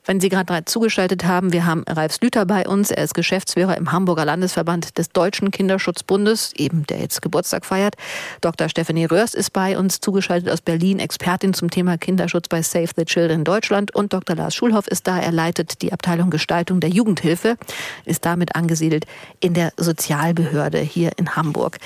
[0.09, 2.90] Wenn Sie gerade zugeschaltet haben, wir haben Ralf Slüter bei uns.
[2.90, 7.94] Er ist Geschäftsführer im Hamburger Landesverband des Deutschen Kinderschutzbundes, eben der jetzt Geburtstag feiert.
[8.40, 8.70] Dr.
[8.70, 13.04] Stephanie Röhrs ist bei uns zugeschaltet aus Berlin, Expertin zum Thema Kinderschutz bei Save the
[13.04, 13.94] Children Deutschland.
[13.94, 14.34] Und Dr.
[14.34, 15.18] Lars Schulhoff ist da.
[15.18, 17.59] Er leitet die Abteilung Gestaltung der Jugendhilfe,
[18.06, 19.04] ist damit angesiedelt
[19.40, 21.76] in der Sozialbehörde hier in Hamburg.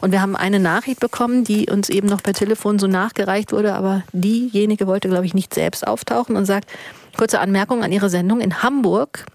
[0.00, 3.74] Und wir haben eine Nachricht bekommen, die uns eben noch per Telefon so nachgereicht wurde,
[3.74, 6.68] aber diejenige wollte, glaube ich, nicht selbst auftauchen und sagt,
[7.18, 8.40] Kurze Anmerkung an Ihre Sendung.
[8.40, 9.26] In Hamburg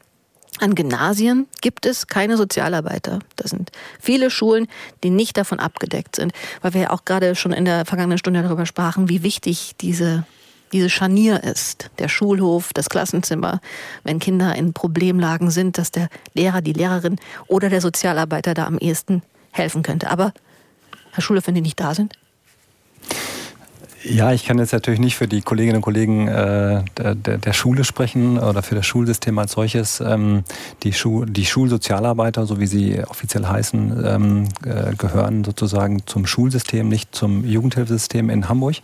[0.62, 3.20] an Gymnasien gibt es keine Sozialarbeiter.
[3.36, 4.68] Das sind viele Schulen,
[5.04, 6.32] die nicht davon abgedeckt sind,
[6.62, 10.26] weil wir ja auch gerade schon in der vergangenen Stunde darüber sprachen, wie wichtig diese
[10.72, 13.60] diese Scharnier ist, der Schulhof, das Klassenzimmer,
[14.04, 17.18] wenn Kinder in Problemlagen sind, dass der Lehrer, die Lehrerin
[17.48, 19.22] oder der Sozialarbeiter da am ehesten
[19.52, 20.10] helfen könnte.
[20.10, 20.34] Aber
[21.12, 22.16] Herr Schule, wenn die nicht da sind?
[24.06, 27.86] Ja, ich kann jetzt natürlich nicht für die Kolleginnen und Kollegen äh, der, der, Schule
[27.86, 30.02] sprechen oder für das Schulsystem als solches.
[30.02, 30.44] Ähm,
[30.84, 36.90] die, Schu die Schulsozialarbeiter, so wie sie offiziell heißen, ähm, äh, gehören sozusagen zum Schulsystem,
[36.90, 38.76] nicht zum Jugendhilfesystem in Hamburg.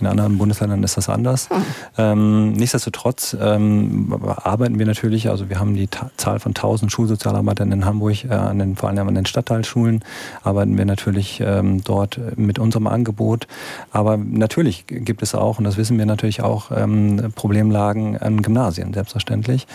[0.00, 1.50] In anderen Bundesländern ist das anders.
[1.50, 1.64] Hm.
[1.98, 7.72] Ähm, nichtsdestotrotz ähm, arbeiten wir natürlich, also wir haben die Ta Zahl von 1000 Schulsozialarbeitern
[7.72, 10.02] in Hamburg, äh, an den, vor allem an den Stadtteilschulen,
[10.42, 13.46] arbeiten wir natürlich ähm, dort mit unserem Angebot.
[13.90, 18.42] Aber natürlich natürlich gibt es auch, und das wissen wir natürlich auch, ähm, Problemlagen an
[18.42, 19.66] Gymnasien, selbstverständlich.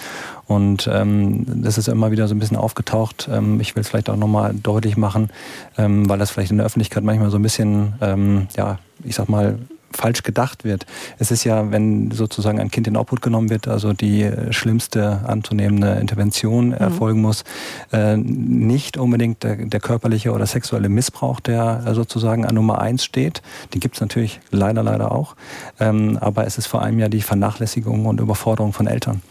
[0.46, 3.30] Und ähm, das ist immer wieder so ein bisschen aufgetaucht.
[3.32, 5.30] Ähm, ich will es vielleicht auch nochmal deutlich machen,
[5.78, 9.28] ähm, weil das vielleicht in der Öffentlichkeit manchmal so ein bisschen, ähm, ja, ich sag
[9.28, 9.60] mal,
[9.98, 10.86] falsch gedacht wird.
[11.20, 15.96] Es ist ja, wenn sozusagen ein Kind in Obhut genommen wird, also die schlimmste anzunehmende
[15.96, 16.74] Intervention mhm.
[16.74, 17.44] erfolgen muss,
[17.92, 23.42] äh, nicht unbedingt der, der, körperliche oder sexuelle Missbrauch, der sozusagen an Nummer eins steht.
[23.74, 25.36] Die gibt es natürlich leider, leider auch.
[25.80, 29.22] Ähm, aber es ist vor allem ja die Vernachlässigung und Überforderung von Eltern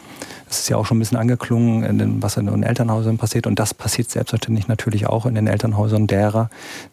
[0.49, 3.47] Es ist ja auch schon ein bisschen angeklungen, in den, was in den Elternhäusern passiert.
[3.47, 6.49] Und das passiert selbstverständlich natürlich auch in den Elternhäusern derer,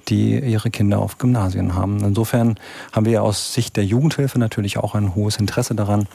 [0.08, 2.02] die ihre Kinder auf Gymnasien haben.
[2.04, 2.56] Insofern
[2.92, 6.06] haben wir aus Sicht der Jugendhilfe natürlich auch ein hohes Interesse daran,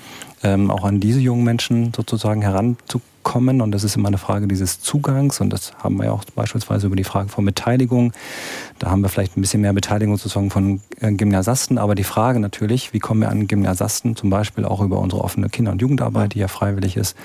[0.44, 3.62] ähm, auch an diese jungen Menschen sozusagen heranzukommen kommen.
[3.62, 5.40] Und das ist immer eine Frage dieses Zugangs.
[5.40, 8.12] Und das haben wir ja auch beispielsweise über die Frage von Beteiligung.
[8.80, 11.78] Da haben wir vielleicht ein bisschen mehr Beteiligung sozusagen von äh, Gymnasiasten.
[11.78, 15.50] Aber die Frage natürlich, wie kommen wir an Gymnasiasten, zum Beispiel auch über unsere offene
[15.50, 17.16] Kinder- und Jugendarbeit, die ja freiwillig ist,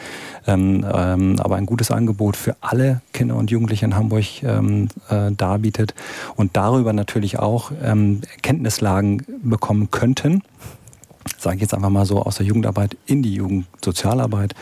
[0.46, 5.32] ähm, ähm, aber ein gutes Angebot für alle Kinder und Jugendliche in Hamburg ähm, äh,
[5.32, 5.94] darbietet
[6.36, 10.42] und darüber natürlich auch ähm, Kenntnislagen bekommen könnten
[11.38, 14.54] sage ich jetzt einfach mal so, aus der Jugendarbeit in die Jugendsozialarbeit,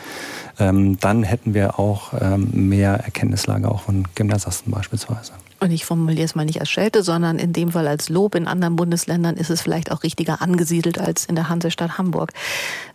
[0.59, 5.33] ähm, dann hätten wir auch ähm, mehr Erkenntnislage auch von Gymnasiasten beispielsweise.
[5.63, 8.35] Und ich formuliere es mal nicht als Schelte, sondern in dem Fall als Lob.
[8.35, 12.33] In anderen Bundesländern ist es vielleicht auch richtiger angesiedelt als in der Hansestadt Hamburg.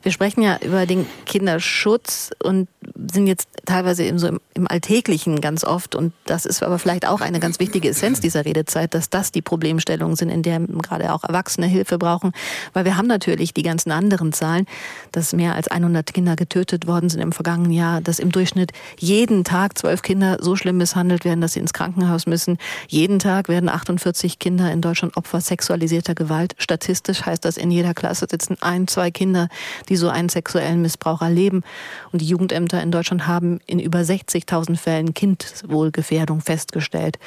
[0.02, 2.68] Wir sprechen ja über den Kinderschutz und
[3.10, 5.94] sind jetzt teilweise eben so im, im Alltäglichen ganz oft.
[5.94, 9.42] Und das ist aber vielleicht auch eine ganz wichtige Essenz dieser Redezeit, dass das die
[9.42, 12.32] Problemstellungen sind, in der gerade auch Erwachsene Hilfe brauchen.
[12.74, 14.66] Weil wir haben natürlich die ganzen anderen Zahlen,
[15.10, 19.44] dass mehr als 100 Kinder getötet worden sind im vergangenen Jahr, dass im Durchschnitt jeden
[19.44, 22.57] Tag zwölf Kinder so schlimm misshandelt werden, dass sie ins Krankenhaus müssen
[22.88, 26.54] jeden Tag werden 48 Kinder in Deutschland Opfer sexualisierter Gewalt.
[26.59, 29.48] Statistisch heißt das, in jeder Klasse sitzen ein, zwei Kinder,
[29.88, 31.62] die so einen sexuellen Missbrauch erleben.
[32.12, 37.18] Und die Jugendämter in Deutschland haben in über 60.000 Fällen Kindeswohlgefährdung festgestellt.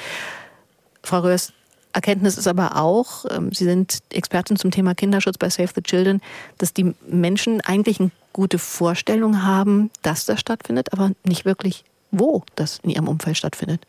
[1.02, 1.52] Frau Röhrs,
[1.92, 6.20] Erkenntnis ist aber auch, ähm, Sie sind Expertin zum Thema Kinderschutz bei Save the Children,
[6.58, 12.44] dass die Menschen eigentlich eine gute Vorstellung haben, dass das stattfindet, aber nicht wirklich, wo
[12.56, 13.86] das in ihrem Umfeld stattfindet.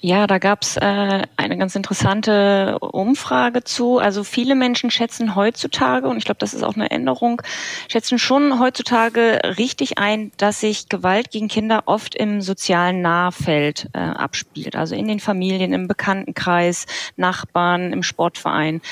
[0.00, 3.98] Ja, da gab's äh, eine ganz interessante Umfrage zu.
[3.98, 7.40] Also viele Menschen schätzen heutzutage, und ich glaube, das ist auch eine Änderung,
[7.88, 13.98] schätzen schon heutzutage richtig ein, dass sich Gewalt gegen Kinder oft im sozialen Nahfeld äh,
[13.98, 14.76] abspielt.
[14.76, 16.86] Also in den Familien, im Bekanntenkreis,
[17.16, 18.82] Nachbarn, im Sportverein.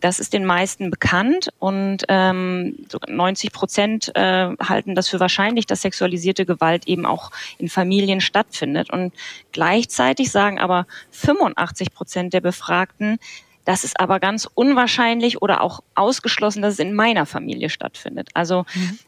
[0.00, 5.82] Das ist den meisten bekannt und ähm, 90 Prozent äh, halten das für wahrscheinlich, dass
[5.82, 8.90] sexualisierte Gewalt eben auch in Familien stattfindet.
[8.90, 9.12] Und
[9.52, 13.18] gleichzeitig sagen aber 85 Prozent der Befragten,
[13.64, 18.28] das ist aber ganz unwahrscheinlich oder auch ausgeschlossen, dass es in meiner Familie stattfindet.
[18.34, 18.98] Also mhm.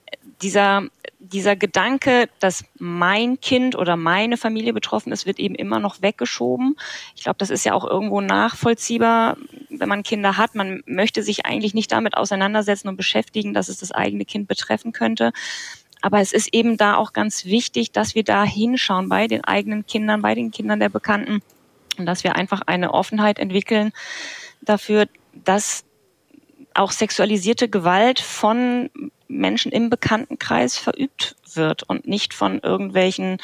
[0.42, 6.02] Dieser dieser Gedanke, dass mein Kind oder meine Familie betroffen ist, wird eben immer noch
[6.02, 6.76] weggeschoben.
[7.14, 9.36] Ich glaube, das ist ja auch irgendwo nachvollziehbar,
[9.70, 10.54] wenn man Kinder hat.
[10.54, 14.92] Man möchte sich eigentlich nicht damit auseinandersetzen und beschäftigen, dass es das eigene Kind betreffen
[14.92, 15.32] könnte.
[16.02, 19.86] Aber es ist eben da auch ganz wichtig, dass wir da hinschauen bei den eigenen
[19.86, 21.42] Kindern, bei den Kindern der Bekannten
[21.98, 23.92] und dass wir einfach eine Offenheit entwickeln
[24.60, 25.84] dafür, dass
[26.74, 28.90] auch sexualisierte Gewalt von
[29.28, 33.38] Menschen im Bekanntenkreis verübt wird und nicht von irgendwelchen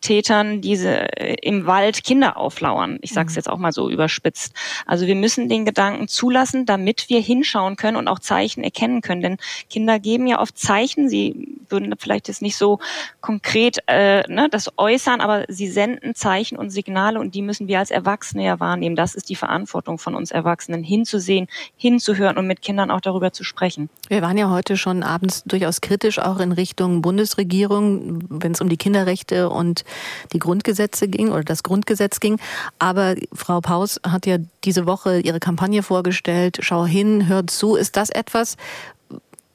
[0.00, 2.98] Tätern, die äh, im Wald Kinder auflauern.
[3.00, 3.38] Ich sage es mhm.
[3.38, 4.54] jetzt auch mal so überspitzt.
[4.86, 9.22] Also wir müssen den Gedanken zulassen, damit wir hinschauen können und auch Zeichen erkennen können.
[9.22, 9.36] Denn
[9.70, 11.08] Kinder geben ja oft Zeichen.
[11.08, 12.78] Sie würden vielleicht jetzt nicht so
[13.20, 17.78] konkret äh, ne, das äußern, aber sie senden Zeichen und Signale und die müssen wir
[17.78, 18.96] als Erwachsene ja wahrnehmen.
[18.96, 23.44] Das ist die Verantwortung von uns Erwachsenen, hinzusehen, hinzuhören und mit Kindern auch darüber zu
[23.44, 23.88] sprechen.
[24.08, 28.68] Wir waren ja heute schon abends durchaus kritisch auch in Richtung Bundesregierung, wenn es um
[28.68, 29.84] die Kinderrechte und
[30.32, 32.38] die Grundgesetze ging oder das Grundgesetz ging.
[32.78, 36.58] Aber Frau Paus hat ja diese Woche ihre Kampagne vorgestellt.
[36.60, 37.76] Schau hin, hör zu.
[37.76, 38.56] Ist das etwas,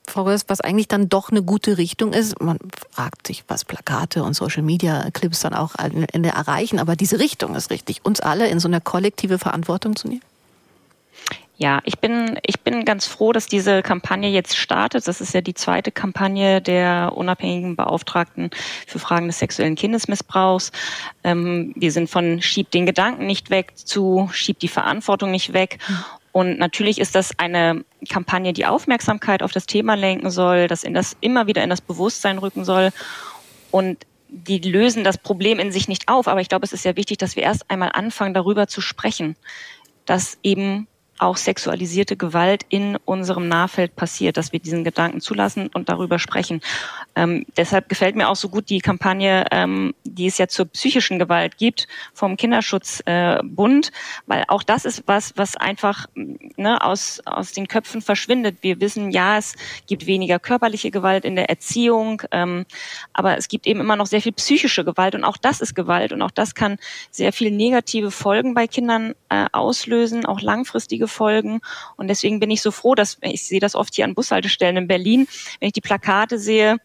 [0.10, 2.42] Frau Röss, was eigentlich dann doch eine gute Richtung ist.
[2.42, 2.58] Man
[2.92, 7.20] fragt sich, was Plakate und Social Media Clips dann auch am Ende erreichen, aber diese
[7.20, 10.22] Richtung ist richtig, uns alle in so eine kollektive Verantwortung zu nehmen.
[11.62, 15.06] Ja, ich bin, ich bin ganz froh, dass diese Kampagne jetzt startet.
[15.10, 18.50] Das ist ja die zweite Kampagne der unabhängigen Beauftragten
[18.88, 20.72] für Fragen des sexuellen Kindesmissbrauchs.
[21.26, 25.80] Ähm, wir sind von Schieb den Gedanken nicht weg zu Schieb die Verantwortung nicht weg.
[26.32, 30.94] Und natürlich ist das eine Kampagne, die Aufmerksamkeit auf das Thema lenken soll, das in
[30.94, 32.92] das immer wieder in das Bewusstsein rücken soll.
[33.70, 36.30] Und die lösen das Problem in sich nicht auf.
[36.30, 39.36] Aber ich glaube, es ist ja wichtig, dass wir erst einmal anfangen, darüber zu sprechen,
[40.06, 40.88] dass eben
[41.20, 46.62] auch sexualisierte Gewalt in unserem Nahfeld passiert, dass wir diesen Gedanken zulassen und darüber sprechen.
[47.20, 51.20] Ähm, deshalb gefällt mir auch so gut die Kampagne, ähm, die es ja zur psychischen
[51.20, 53.92] Gewalt gibt vom Kinderschutzbund, äh,
[54.26, 58.60] weil auch das ist was, was einfach ne, aus, aus den Köpfen verschwindet.
[58.62, 59.56] Wir wissen, ja, es
[59.86, 62.66] gibt weniger körperliche Gewalt in der Erziehung, ähm,
[63.12, 66.14] aber es gibt eben immer noch sehr viel psychische Gewalt und auch das ist Gewalt
[66.14, 66.78] und auch das kann
[67.12, 71.60] sehr viel negative Folgen bei Kindern äh, auslösen, auch langfristige folgen.
[71.98, 74.88] Und deswegen bin ich so froh, dass ich sehe das oft hier an Bushaltestellen in
[74.88, 75.28] Berlin,
[75.60, 76.78] wenn ich die Plakate sehe,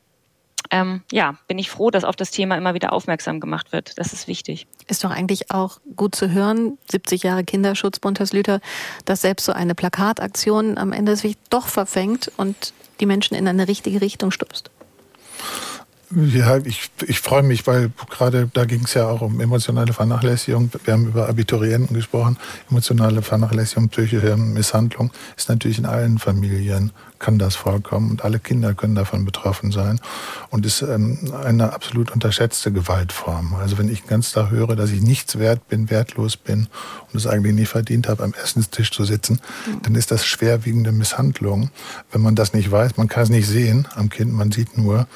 [0.74, 3.96] ähm, ja, bin ich froh, dass auf das Thema immer wieder aufmerksam gemacht wird.
[3.96, 4.66] Das ist wichtig.
[4.88, 8.58] Ist doch eigentlich auch gut zu hören, 70 Jahre Kinderschutz, Bunteslüter,
[9.04, 13.68] dass selbst so eine Plakataktion am Ende sich doch verfängt und die Menschen in eine
[13.68, 14.70] richtige Richtung stupst.
[16.10, 20.70] Ja, ich, ich freue mich, weil gerade da ging es ja auch um emotionale Vernachlässigung.
[20.84, 22.36] Wir haben über Abiturienten gesprochen.
[22.68, 26.92] Emotionale Vernachlässigung, psychische Misshandlung ist natürlich in allen Familien
[27.24, 29.98] kann das vorkommen und alle Kinder können davon betroffen sein
[30.50, 33.54] und ist ähm, eine absolut unterschätzte Gewaltform.
[33.54, 36.68] Also wenn ich den ganzen Tag höre, dass ich nichts wert bin, wertlos bin
[37.10, 39.80] und es eigentlich nie verdient habe, am Essenstisch zu sitzen, mhm.
[39.84, 41.70] dann ist das schwerwiegende Misshandlung.
[42.12, 45.08] Wenn man das nicht weiß, man kann es nicht sehen am Kind, man sieht nur,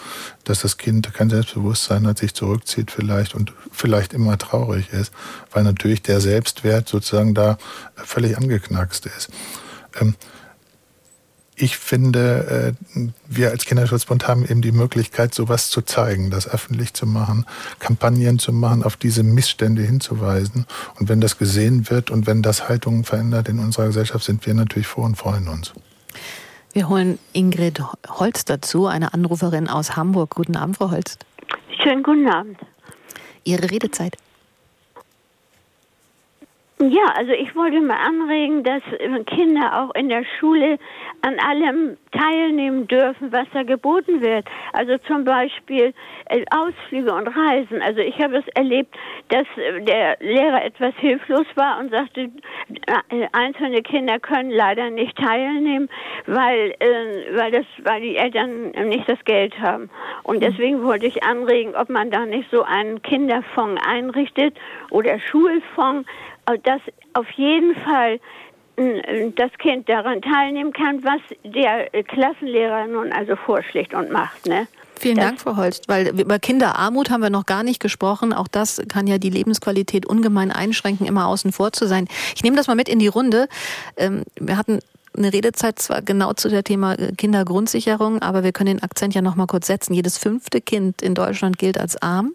[0.45, 5.13] dass das Kind kein Selbstbewusstsein hat, sich zurückzieht vielleicht und vielleicht immer traurig ist,
[5.53, 7.59] weil natürlich der Selbstwert sozusagen da
[7.97, 9.29] völlig angeknackst ist.
[10.01, 10.15] Ähm,
[11.61, 16.95] ich finde, äh, wir als Kinderschutzbund haben eben die Möglichkeit, sowas zu zeigen, das öffentlich
[16.95, 17.47] zu machen,
[17.79, 20.67] Kampagnen zu machen, auf diese Missstände hinzuweisen.
[20.99, 24.55] Und wenn das gesehen wird und wenn das Haltungen verändert in unserer Gesellschaft, sind wir
[24.55, 25.73] natürlich froh und freuen uns.
[26.73, 30.35] Wir holen Ingrid Holz dazu, eine Anruferin aus Hamburg.
[30.35, 31.25] Guten Abend, Frau Holst.
[31.83, 32.59] Schönen guten Abend.
[33.45, 34.17] Ihre Redezeit.
[36.81, 38.83] Ja, also ich wollte mal anregen, dass
[39.27, 40.79] Kinder auch in der Schule
[41.23, 44.47] an allem teilnehmen dürfen, was da geboten wird.
[44.73, 45.93] Also zum Beispiel
[46.27, 47.83] äh, Ausflüge und Reisen.
[47.83, 48.95] Also ich habe es erlebt,
[49.29, 52.31] dass äh, der Lehrer etwas hilflos war und sagte,
[53.11, 55.89] äh, einzelne Kinder können leider nicht teilnehmen,
[56.27, 56.75] weil,
[57.33, 59.91] weil, das, weil die Eltern nicht das Geld haben.
[60.23, 64.57] Und deswegen wollte ich anregen, ob man da nicht so einen Kinderfonds einrichtet
[64.91, 66.09] oder Schulfonds,
[66.57, 66.81] dass
[67.15, 68.21] auf jeden Fall
[69.35, 74.47] das Kind daran teilnehmen kann, was der Klassenlehrer nun also vorschlägt und macht.
[74.47, 74.69] Ne?
[74.99, 78.33] Vielen das Dank, Frau Holst, weil über Kinderarmut haben wir noch gar nicht gesprochen.
[78.33, 82.09] Auch das kann ja die Lebensqualität ungemein einschränken, immer außen vor zu sein.
[82.37, 83.49] Ich nehme das mal mit in die Runde.
[83.97, 84.81] Ähm, wir hatten
[85.17, 89.23] eine Redezeit zwar genau zu der Thema äh, Kindergrundsicherung, aber wir können den Akzent ja
[89.23, 89.95] noch mal kurz setzen.
[89.95, 92.35] Jedes fünfte Kind in Deutschland gilt als arm.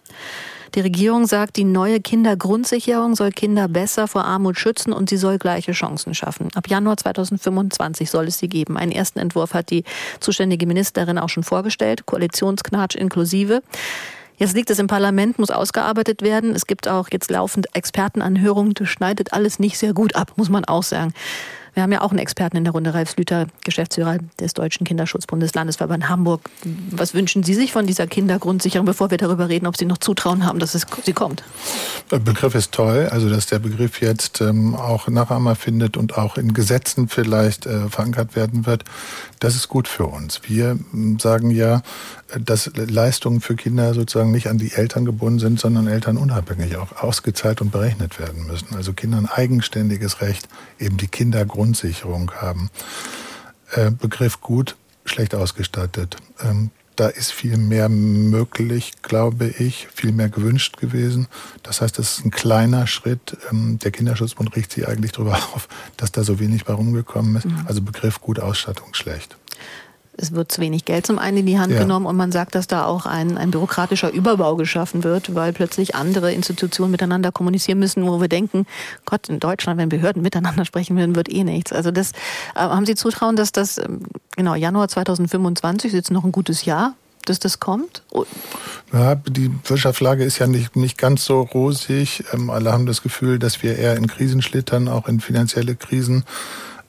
[0.76, 5.38] Die Regierung sagt, die neue Kindergrundsicherung soll Kinder besser vor Armut schützen und sie soll
[5.38, 6.48] gleiche Chancen schaffen.
[6.56, 8.76] Ab Januar 2025 soll es sie geben.
[8.76, 9.84] Einen ersten Entwurf hat die
[10.20, 13.62] zuständige Ministerin auch schon vorgestellt, Koalitionsknatsch inklusive.
[14.38, 16.56] Jetzt liegt es im Parlament, muss ausgearbeitet werden.
[16.56, 18.74] Es gibt auch jetzt laufend Expertenanhörungen.
[18.74, 21.14] Das schneidet alles nicht sehr gut ab, muss man auch sagen.
[21.74, 25.54] Wir haben ja auch einen Experten in der Runde, Ralf Slüter, Geschäftsführer des Deutschen Kinderschutzbundes
[25.56, 26.42] Landesverband Hamburg.
[26.92, 30.46] Was wünschen Sie sich von dieser Kindergrundsicherung, bevor wir darüber reden, ob Sie noch Zutrauen
[30.46, 31.44] haben, dass es, sie kommt?
[32.12, 36.38] Der Begriff ist toll, also dass der Begriff jetzt ähm, auch Nachahmer findet und auch
[36.38, 38.84] in Gesetzen vielleicht äh, verankert werden wird,
[39.40, 40.42] das ist gut für uns.
[40.44, 41.82] Wir ähm, sagen ja,
[42.40, 47.62] dass Leistungen für Kinder sozusagen nicht an die Eltern gebunden sind, sondern elternunabhängig auch ausgezahlt
[47.62, 48.76] und berechnet werden müssen.
[48.76, 50.48] Also Kinder ein eigenständiges Recht,
[50.80, 52.70] eben die Kindergrundsicherung haben.
[53.72, 56.18] Äh, Begriff gut, schlecht ausgestattet.
[56.42, 61.28] Ähm, da ist viel mehr möglich, glaube ich, viel mehr gewünscht gewesen.
[61.64, 63.36] Das heißt, das ist ein kleiner Schritt.
[63.52, 67.46] Ähm, der Kinderschutzbund riecht sich eigentlich darüber auf, dass da so wenig bei rumgekommen ist.
[67.46, 67.64] Mhm.
[67.66, 69.38] Also Begriff gut, Ausstattung schlecht
[70.18, 71.80] es wird zu wenig Geld zum einen in die Hand ja.
[71.80, 75.96] genommen und man sagt, dass da auch ein, ein bürokratischer Überbau geschaffen wird, weil plötzlich
[75.96, 78.66] andere Institutionen miteinander kommunizieren müssen, wo wir denken,
[79.06, 81.74] Gott, in Deutschland, wenn Behörden miteinander sprechen würden, wird eh nichts.
[81.74, 82.12] Also das
[82.56, 84.02] äh, haben Sie Zutrauen, dass das, ähm,
[84.36, 86.94] genau, Januar 2025 ist jetzt noch ein gutes Jahr,
[87.26, 88.04] dass das kommt?
[88.92, 92.24] Ja, die Wirtschaftslage ist ja nicht, nicht ganz so rosig.
[92.34, 96.26] Ähm, alle haben das Gefühl, dass wir eher in Krisen schlittern, auch in finanzielle Krisen.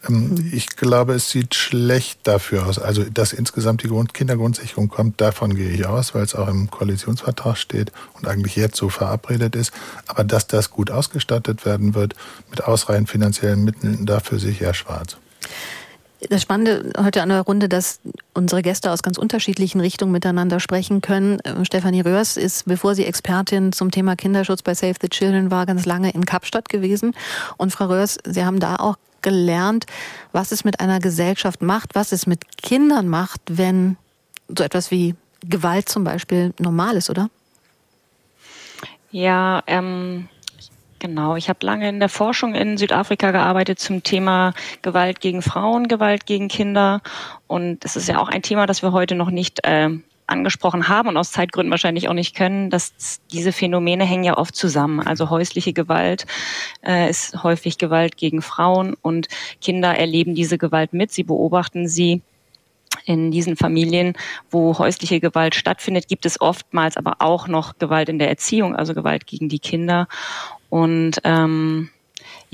[0.08, 2.78] Ähm, ich glaube, es sieht schlecht dafür aus.
[2.78, 6.70] Also, dass insgesamt die Grund Kindergrundsicherung kommt, davon gehe ich aus, weil es auch im
[6.70, 9.72] Koalitionsvertrag steht und eigentlich jetzt so verabredet ist.
[10.06, 12.14] Aber dass das gut ausgestattet werden wird
[12.50, 15.16] mit ausreichend finanziellen Mitteln, dafür sehe ich eher schwarz.
[16.30, 18.00] Das Spannende heute an der Runde, dass
[18.32, 21.38] unsere Gäste aus ganz unterschiedlichen Richtungen miteinander sprechen können.
[21.44, 25.66] Ähm, Stefanie Röhrs ist, bevor sie Expertin zum Thema Kinderschutz bei Save the Children war,
[25.66, 27.14] ganz lange in Kapstadt gewesen.
[27.58, 29.86] Und Frau Röhrs, Sie haben da auch gelernt,
[30.30, 33.96] was es mit einer Gesellschaft macht, was es mit Kindern macht, wenn
[34.56, 37.28] so etwas wie Gewalt zum Beispiel normal ist, oder?
[39.10, 40.28] Ja, ähm,
[41.04, 45.86] Genau, ich habe lange in der Forschung in Südafrika gearbeitet zum Thema Gewalt gegen Frauen,
[45.86, 47.02] Gewalt gegen Kinder.
[47.46, 49.90] Und das ist ja auch ein Thema, das wir heute noch nicht äh,
[50.26, 54.56] angesprochen haben und aus Zeitgründen wahrscheinlich auch nicht können, dass diese Phänomene hängen ja oft
[54.56, 55.00] zusammen.
[55.00, 56.26] Also häusliche Gewalt
[56.86, 59.28] äh, ist häufig Gewalt gegen Frauen und
[59.60, 62.22] Kinder erleben diese Gewalt mit, sie beobachten sie
[63.06, 64.14] in diesen Familien,
[64.50, 68.94] wo häusliche Gewalt stattfindet, gibt es oftmals aber auch noch Gewalt in der Erziehung, also
[68.94, 70.08] Gewalt gegen die Kinder.
[70.70, 71.90] Und ähm,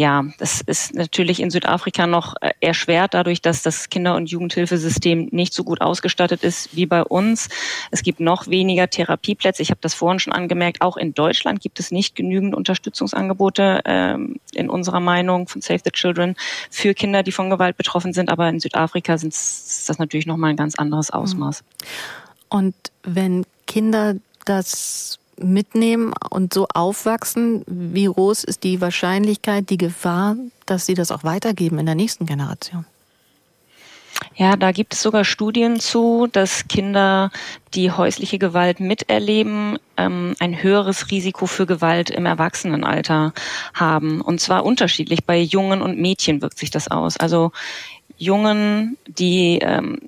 [0.01, 5.29] ja, das ist natürlich in Südafrika noch äh, erschwert dadurch, dass das Kinder- und Jugendhilfesystem
[5.31, 7.51] nicht so gut ausgestattet ist wie bei uns.
[7.91, 9.61] Es gibt noch weniger Therapieplätze.
[9.61, 10.81] Ich habe das vorhin schon angemerkt.
[10.81, 15.91] Auch in Deutschland gibt es nicht genügend Unterstützungsangebote ähm, in unserer Meinung von Save the
[15.91, 16.35] Children
[16.71, 18.31] für Kinder, die von Gewalt betroffen sind.
[18.31, 21.63] Aber in Südafrika ist das natürlich noch mal ein ganz anderes Ausmaß.
[22.49, 24.15] Und wenn Kinder
[24.47, 30.37] das mitnehmen und so aufwachsen, wie groß ist die Wahrscheinlichkeit, die Gefahr,
[30.67, 32.85] dass sie das auch weitergeben in der nächsten Generation?
[34.37, 37.31] Ja, da gibt es sogar Studien zu, dass Kinder,
[37.75, 43.33] die häusliche Gewalt miterleben, ähm, ein höheres Risiko für Gewalt im Erwachsenenalter
[43.75, 44.21] haben.
[44.21, 45.25] Und zwar unterschiedlich.
[45.25, 47.17] Bei Jungen und Mädchen wirkt sich das aus.
[47.17, 47.53] Also
[48.17, 49.99] Jungen, die ähm,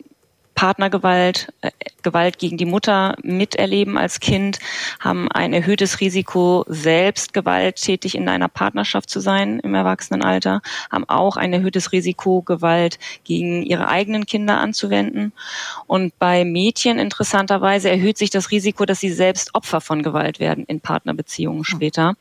[0.54, 1.70] Partnergewalt, äh,
[2.02, 4.58] Gewalt gegen die Mutter miterleben als Kind,
[5.00, 11.36] haben ein erhöhtes Risiko, selbst gewalttätig in einer Partnerschaft zu sein im Erwachsenenalter, haben auch
[11.36, 15.32] ein erhöhtes Risiko, Gewalt gegen ihre eigenen Kinder anzuwenden.
[15.86, 20.64] Und bei Mädchen interessanterweise erhöht sich das Risiko, dass sie selbst Opfer von Gewalt werden
[20.66, 22.14] in Partnerbeziehungen später.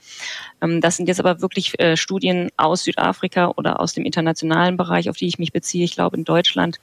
[0.61, 5.09] Ähm, das sind jetzt aber wirklich äh, Studien aus Südafrika oder aus dem internationalen Bereich,
[5.09, 5.83] auf die ich mich beziehe.
[5.83, 6.79] Ich glaube, in Deutschland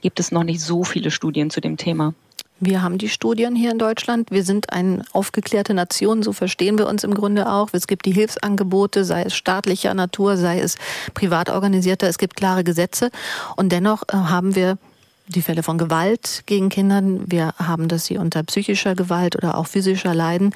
[0.00, 2.14] gibt es noch nicht so viele Studien zu dem Thema.
[2.58, 4.30] Wir haben die Studien hier in Deutschland.
[4.30, 7.68] Wir sind eine aufgeklärte Nation, so verstehen wir uns im Grunde auch.
[7.72, 10.76] Es gibt die Hilfsangebote, sei es staatlicher Natur, sei es
[11.12, 12.08] privat organisierter.
[12.08, 13.10] Es gibt klare Gesetze.
[13.56, 14.78] Und dennoch äh, haben wir
[15.28, 17.02] die Fälle von Gewalt gegen Kinder.
[17.02, 20.54] Wir haben, dass sie unter psychischer Gewalt oder auch physischer leiden.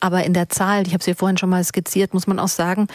[0.00, 2.48] Aber in der Zahl, ich habe es hier vorhin schon mal skizziert, muss man auch
[2.48, 2.86] sagen,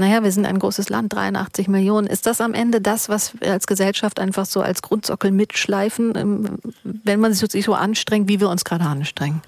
[0.00, 2.06] naja, wir sind ein großes Land, 83 Millionen.
[2.06, 6.58] Ist das am Ende das, was wir als Gesellschaft einfach so als Grundsockel mitschleifen, ähm,
[6.82, 9.42] wenn man sich so anstrengt, wie wir uns gerade anstrengen?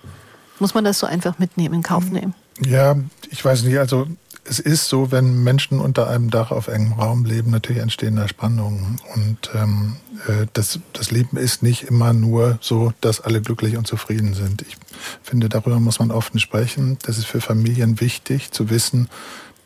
[0.59, 2.35] Muss man das so einfach mitnehmen, in Kauf nehmen?
[2.65, 2.97] Ja,
[3.31, 3.79] ich weiß nicht.
[3.79, 4.07] Also
[4.45, 8.29] es ist so, wenn Menschen unter einem Dach auf engem Raum leben, natürlich entstehen da
[8.29, 9.01] Spannungen.
[9.15, 9.97] Und ähm,
[10.27, 14.63] äh, das, das Leben ist nicht immer nur so, dass alle glücklich und zufrieden sind.
[14.63, 14.77] Ich
[15.23, 16.99] finde, darüber muss man offen sprechen.
[17.03, 19.09] Das ist für Familien wichtig zu wissen,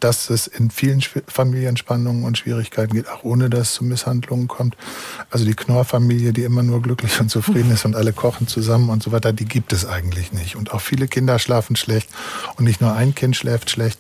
[0.01, 4.77] dass es in vielen Familienspannungen und Schwierigkeiten geht, auch ohne dass es zu Misshandlungen kommt.
[5.31, 9.03] Also die Knorr-Familie, die immer nur glücklich und zufrieden ist und alle kochen zusammen und
[9.03, 10.57] so weiter, die gibt es eigentlich nicht.
[10.57, 12.09] Und auch viele Kinder schlafen schlecht
[12.57, 13.99] und nicht nur ein Kind schläft schlecht.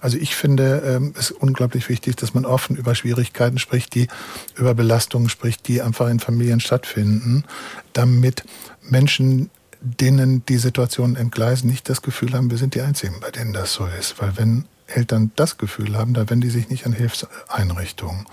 [0.00, 4.08] Also ich finde ähm, es unglaublich wichtig, dass man offen über Schwierigkeiten spricht, die
[4.56, 7.44] über Belastungen spricht, die einfach in Familien stattfinden,
[7.92, 8.44] damit
[8.82, 9.50] Menschen
[9.80, 13.72] denen die Situation entgleisen, nicht das Gefühl haben, wir sind die Einzigen, bei denen das
[13.72, 14.20] so ist.
[14.20, 18.26] Weil wenn Eltern das Gefühl haben, da wenden die sich nicht an Hilfseinrichtungen.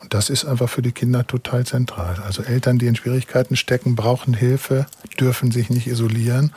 [0.00, 2.16] Und das ist einfach für die Kinder total zentral.
[2.24, 4.86] Also Eltern, die in Schwierigkeiten stecken, brauchen Hilfe,
[5.20, 6.52] dürfen sich nicht isolieren,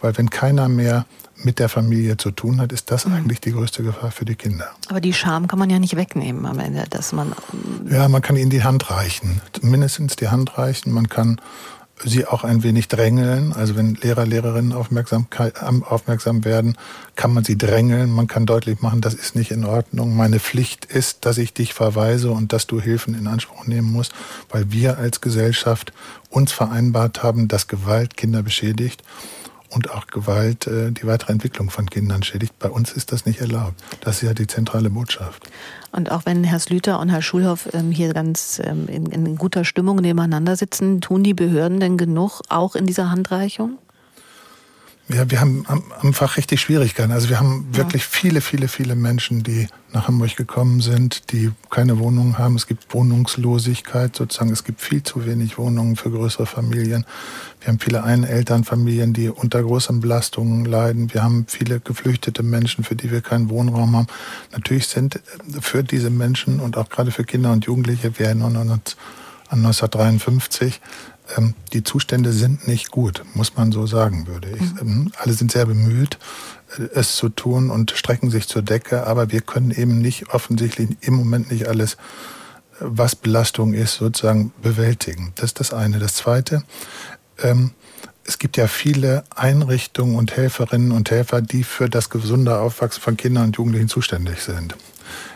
[0.00, 1.06] weil wenn keiner mehr
[1.42, 3.14] mit der Familie zu tun hat, ist das mhm.
[3.14, 4.70] eigentlich die größte Gefahr für die Kinder.
[4.88, 7.32] Aber die Scham kann man ja nicht wegnehmen am Ende, dass man.
[7.88, 9.40] Ja, man kann ihnen die Hand reichen.
[9.62, 10.92] Mindestens die Hand reichen.
[10.92, 11.40] Man kann
[12.04, 13.52] sie auch ein wenig drängeln.
[13.52, 15.26] Also wenn Lehrer, Lehrerinnen aufmerksam,
[15.88, 16.76] aufmerksam werden,
[17.16, 18.10] kann man sie drängeln.
[18.10, 20.16] Man kann deutlich machen, das ist nicht in Ordnung.
[20.16, 24.12] Meine Pflicht ist, dass ich dich verweise und dass du Hilfen in Anspruch nehmen musst,
[24.50, 25.92] weil wir als Gesellschaft
[26.30, 29.02] uns vereinbart haben, dass Gewalt Kinder beschädigt
[29.70, 32.58] und auch Gewalt äh, die weitere Entwicklung von Kindern schädigt.
[32.58, 33.74] Bei uns ist das nicht erlaubt.
[34.00, 35.48] Das ist ja die zentrale Botschaft.
[35.92, 39.64] Und auch wenn Herr Slüter und Herr Schulhoff ähm, hier ganz ähm, in, in guter
[39.64, 43.78] Stimmung nebeneinander sitzen, tun die Behörden denn genug, auch in dieser Handreichung?
[45.12, 45.66] Ja, wir haben
[46.02, 47.10] einfach richtig Schwierigkeiten.
[47.10, 51.98] Also wir haben wirklich viele, viele, viele Menschen, die nach Hamburg gekommen sind, die keine
[51.98, 52.54] Wohnung haben.
[52.54, 54.52] Es gibt Wohnungslosigkeit sozusagen.
[54.52, 57.04] Es gibt viel zu wenig Wohnungen für größere Familien.
[57.60, 61.12] Wir haben viele Einelternfamilien, die unter großen Belastungen leiden.
[61.12, 64.06] Wir haben viele geflüchtete Menschen, für die wir keinen Wohnraum haben.
[64.52, 65.20] Natürlich sind
[65.60, 68.96] für diese Menschen und auch gerade für Kinder und Jugendliche, wir erinnern uns
[69.48, 70.80] an 1953,
[71.36, 74.60] ähm, die Zustände sind nicht gut, muss man so sagen, würde ich.
[74.60, 74.78] Mhm.
[74.80, 76.18] Ähm, alle sind sehr bemüht,
[76.78, 80.96] äh, es zu tun und strecken sich zur Decke, aber wir können eben nicht offensichtlich
[81.00, 81.96] im Moment nicht alles, äh,
[82.80, 85.32] was Belastung ist, sozusagen bewältigen.
[85.36, 85.98] Das ist das eine.
[85.98, 86.62] Das zweite,
[87.42, 87.72] ähm,
[88.24, 93.16] es gibt ja viele Einrichtungen und Helferinnen und Helfer, die für das gesunde Aufwachsen von
[93.16, 94.76] Kindern und Jugendlichen zuständig sind.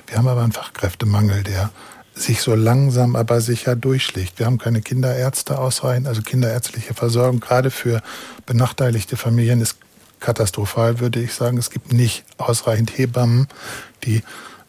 [0.06, 1.70] Wir haben aber einen Fachkräftemangel, der
[2.14, 4.38] sich so langsam aber sicher durchschlägt.
[4.38, 8.02] Wir haben keine Kinderärzte ausreichend, also kinderärztliche Versorgung, gerade für
[8.46, 9.78] benachteiligte Familien ist
[10.20, 11.58] katastrophal, würde ich sagen.
[11.58, 13.48] Es gibt nicht ausreichend Hebammen,
[14.04, 14.22] die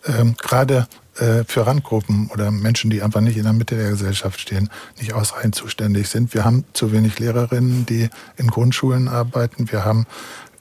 [0.06, 4.40] ähm, gerade äh, für Randgruppen oder Menschen, die einfach nicht in der Mitte der Gesellschaft
[4.40, 4.70] stehen,
[5.00, 6.34] nicht ausreichend zuständig sind.
[6.34, 9.72] Wir haben zu wenig Lehrerinnen, die in Grundschulen arbeiten.
[9.72, 10.08] Wir haben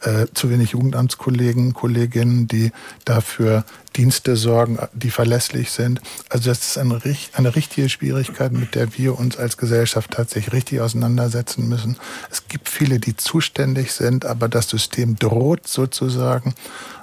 [0.05, 2.73] äh, zu wenig Jugendamtskollegen, Kolleginnen, die
[3.05, 3.65] dafür
[3.97, 6.01] Dienste sorgen, die verlässlich sind.
[6.29, 7.01] Also das ist eine,
[7.33, 11.97] eine richtige Schwierigkeit, mit der wir uns als Gesellschaft tatsächlich richtig auseinandersetzen müssen.
[12.31, 16.55] Es gibt viele, die zuständig sind, aber das System droht sozusagen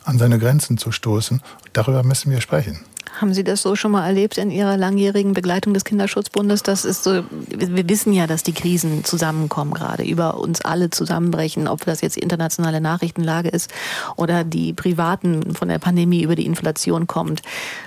[0.03, 1.41] an seine Grenzen zu stoßen.
[1.73, 2.79] Darüber müssen wir sprechen.
[3.19, 6.63] Haben Sie das so schon mal erlebt in Ihrer langjährigen Begleitung des Kinderschutzbundes?
[6.63, 11.67] Das ist so, wir wissen ja, dass die Krisen zusammenkommen gerade, über uns alle zusammenbrechen,
[11.67, 13.69] ob das jetzt die internationale Nachrichtenlage ist
[14.15, 17.41] oder die privaten von der Pandemie über die Inflation kommt.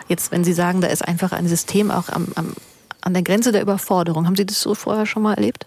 [0.09, 2.55] Jetzt, wenn Sie sagen, da ist einfach ein System auch am, am,
[3.01, 5.67] an der Grenze der Überforderung, haben Sie das so vorher schon mal erlebt?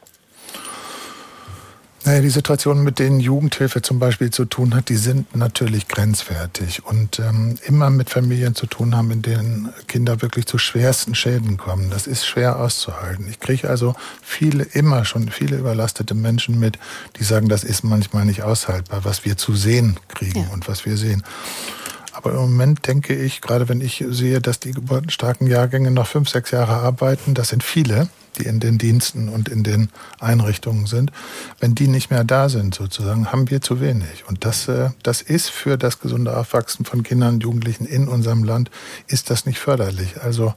[2.06, 6.86] Naja, die Situationen, mit denen Jugendhilfe zum Beispiel zu tun hat, die sind natürlich grenzwertig
[6.86, 11.58] und ähm, immer mit Familien zu tun haben, in denen Kinder wirklich zu schwersten Schäden
[11.58, 11.90] kommen.
[11.90, 13.28] Das ist schwer auszuhalten.
[13.30, 16.80] Ich kriege also viele, immer schon viele überlastete Menschen mit,
[17.20, 20.50] die sagen, das ist manchmal nicht aushaltbar, was wir zu sehen kriegen ja.
[20.54, 21.24] und was wir sehen.
[22.18, 26.30] Aber im Moment denke ich, gerade wenn ich sehe, dass die geburtenstarken Jahrgänge noch fünf,
[26.30, 29.90] sechs Jahre arbeiten, das sind viele, die in den Diensten und in den
[30.20, 31.12] Einrichtungen sind,
[31.60, 34.26] wenn die nicht mehr da sind sozusagen, haben wir zu wenig.
[34.28, 38.44] Und das, äh, das ist für das gesunde Aufwachsen von Kindern und Jugendlichen in unserem
[38.44, 38.72] Land,
[39.06, 40.20] ist das nicht förderlich.
[40.20, 40.56] Also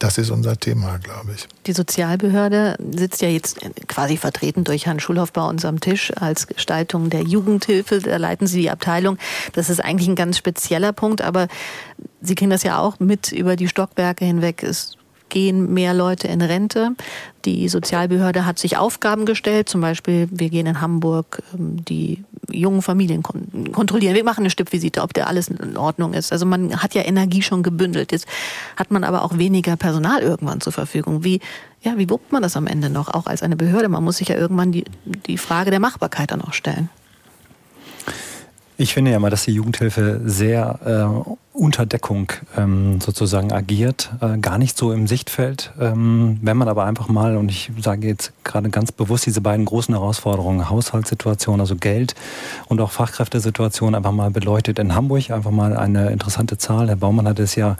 [0.00, 1.46] das ist unser Thema, glaube ich.
[1.66, 6.46] Die Sozialbehörde sitzt ja jetzt quasi vertreten durch Herrn Schulhoff bei uns am Tisch als
[6.46, 8.00] Gestaltung der Jugendhilfe.
[8.00, 9.18] Da leiten Sie die Abteilung.
[9.52, 11.48] Das ist eigentlich ein ganz spezieller Punkt, aber
[12.22, 14.62] Sie kriegen das ja auch mit über die Stockwerke hinweg.
[14.62, 14.96] Es
[15.30, 16.90] gehen mehr Leute in Rente.
[17.46, 22.82] Die Sozialbehörde hat sich Aufgaben gestellt, zum Beispiel, wir gehen in Hamburg ähm, die jungen
[22.82, 24.14] Familien kontrollieren.
[24.14, 26.32] Wir machen eine Stippvisite, ob der alles in Ordnung ist.
[26.32, 28.12] Also man hat ja Energie schon gebündelt.
[28.12, 28.26] Jetzt
[28.76, 31.24] hat man aber auch weniger Personal irgendwann zur Verfügung.
[31.24, 31.40] Wie,
[31.82, 33.88] ja, wie wuppt man das am Ende noch, auch als eine Behörde?
[33.88, 34.84] Man muss sich ja irgendwann die,
[35.26, 36.90] die Frage der Machbarkeit dann auch stellen.
[38.80, 44.38] Ich finde ja mal, dass die Jugendhilfe sehr äh, unter Deckung ähm, sozusagen agiert, äh,
[44.38, 45.70] gar nicht so im Sichtfeld.
[45.78, 49.66] Ähm, wenn man aber einfach mal, und ich sage jetzt gerade ganz bewusst diese beiden
[49.66, 52.14] großen Herausforderungen, Haushaltssituation, also Geld
[52.68, 54.78] und auch Fachkräftesituation einfach mal beleuchtet.
[54.78, 56.88] In Hamburg einfach mal eine interessante Zahl.
[56.88, 57.76] Herr Baumann hat es ja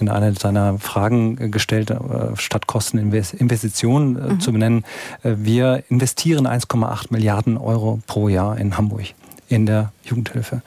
[0.00, 1.98] in einer seiner Fragen gestellt, äh,
[2.36, 4.40] statt Kosteninvestitionen äh, mhm.
[4.40, 4.84] zu benennen.
[5.22, 9.12] Äh, wir investieren 1,8 Milliarden Euro pro Jahr in Hamburg
[9.48, 10.62] in der Jugendhilfe.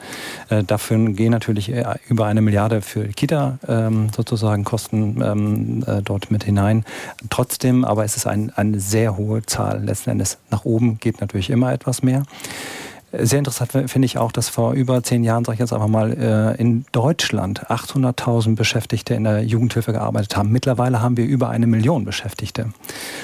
[0.48, 6.02] Äh, dafür gehen natürlich äh, über eine Milliarde für Kita ähm, sozusagen Kosten ähm, äh,
[6.02, 6.84] dort mit hinein.
[7.30, 10.38] Trotzdem, aber es ist ein, eine sehr hohe Zahl letzten Endes.
[10.50, 12.24] Nach oben geht natürlich immer etwas mehr.
[13.14, 16.12] Sehr interessant finde ich auch, dass vor über zehn Jahren, sage ich jetzt einfach mal,
[16.12, 20.50] äh, in Deutschland 800.000 Beschäftigte in der Jugendhilfe gearbeitet haben.
[20.50, 22.72] Mittlerweile haben wir über eine Million Beschäftigte.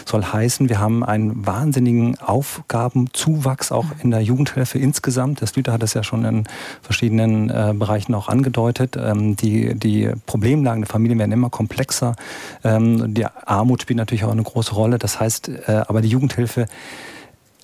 [0.04, 5.40] Soll heißen, wir haben einen wahnsinnigen Aufgabenzuwachs auch in der Jugendhilfe insgesamt.
[5.40, 6.44] Das Lüter hat es ja schon in
[6.82, 8.94] verschiedenen äh, Bereichen auch angedeutet.
[9.00, 12.14] Ähm, die, die Problemlagen der Familien werden immer komplexer.
[12.62, 14.98] Ähm, die Armut spielt natürlich auch eine große Rolle.
[14.98, 16.66] Das heißt, äh, aber die Jugendhilfe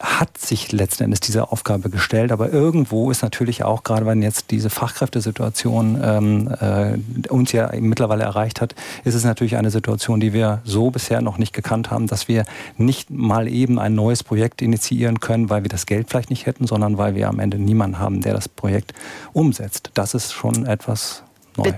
[0.05, 4.51] hat sich letzten Endes diese Aufgabe gestellt, aber irgendwo ist natürlich auch, gerade wenn jetzt
[4.51, 8.75] diese Fachkräftesituation ähm, äh, uns ja mittlerweile erreicht hat,
[9.05, 12.45] ist es natürlich eine Situation, die wir so bisher noch nicht gekannt haben, dass wir
[12.77, 16.67] nicht mal eben ein neues Projekt initiieren können, weil wir das Geld vielleicht nicht hätten,
[16.67, 18.93] sondern weil wir am Ende niemanden haben, der das Projekt
[19.33, 19.91] umsetzt.
[19.95, 21.23] Das ist schon etwas
[21.57, 21.73] neu.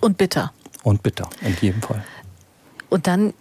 [0.00, 0.52] Und bitter.
[0.84, 2.02] Und bitter, in jedem Fall.
[2.88, 3.34] Und dann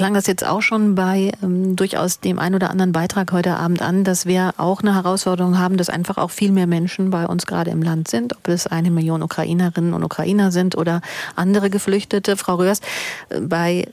[0.00, 3.82] klang das jetzt auch schon bei ähm, durchaus dem ein oder anderen Beitrag heute Abend
[3.82, 7.44] an, dass wir auch eine Herausforderung haben, dass einfach auch viel mehr Menschen bei uns
[7.44, 11.02] gerade im Land sind, ob es eine Million Ukrainerinnen und Ukrainer sind oder
[11.36, 12.38] andere Geflüchtete.
[12.38, 12.80] Frau Röhrs,
[13.28, 13.88] äh, bei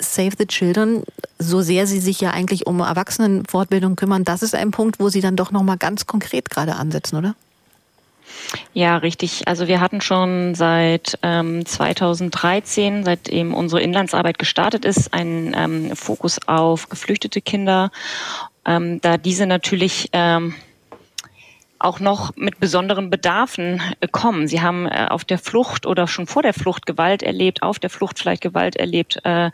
[0.00, 1.04] Save the Children,
[1.38, 5.20] so sehr Sie sich ja eigentlich um Erwachsenenfortbildung kümmern, das ist ein Punkt, wo Sie
[5.20, 7.36] dann doch noch mal ganz konkret gerade ansetzen, oder?
[8.74, 9.48] Ja, richtig.
[9.48, 16.38] Also wir hatten schon seit ähm, 2013, seitdem unsere Inlandsarbeit gestartet ist, einen ähm, Fokus
[16.46, 17.90] auf geflüchtete Kinder,
[18.66, 20.54] ähm, da diese natürlich ähm,
[21.82, 24.46] auch noch mit besonderen Bedarfen äh, kommen.
[24.46, 27.90] Sie haben äh, auf der Flucht oder schon vor der Flucht Gewalt erlebt, auf der
[27.90, 29.50] Flucht vielleicht Gewalt erlebt, äh,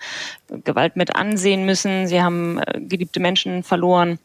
[0.65, 2.07] Gewalt mit ansehen müssen.
[2.07, 4.19] Sie haben äh, geliebte Menschen verloren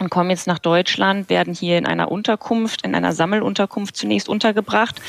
[0.00, 5.00] und kommen jetzt nach Deutschland, werden hier in einer Unterkunft, in einer Sammelunterkunft zunächst untergebracht,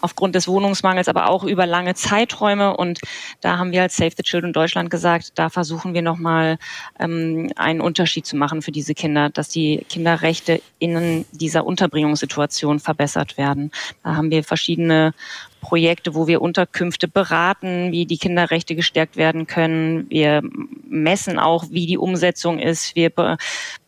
[0.00, 2.76] aufgrund des Wohnungsmangels, aber auch über lange Zeiträume.
[2.76, 3.00] Und
[3.40, 6.58] da haben wir als Save the Children Deutschland gesagt, da versuchen wir nochmal
[6.98, 13.38] ähm, einen Unterschied zu machen für diese Kinder, dass die Kinderrechte in dieser Unterbringungssituation verbessert
[13.38, 13.70] werden.
[14.02, 15.14] Da haben wir verschiedene
[15.60, 20.10] Projekte, wo wir Unterkünfte beraten, wie die Kinderrechte gestärkt werden können.
[20.10, 20.42] Wir
[20.88, 22.96] messen auch, wie die Umsetzung ist.
[22.96, 23.10] Wir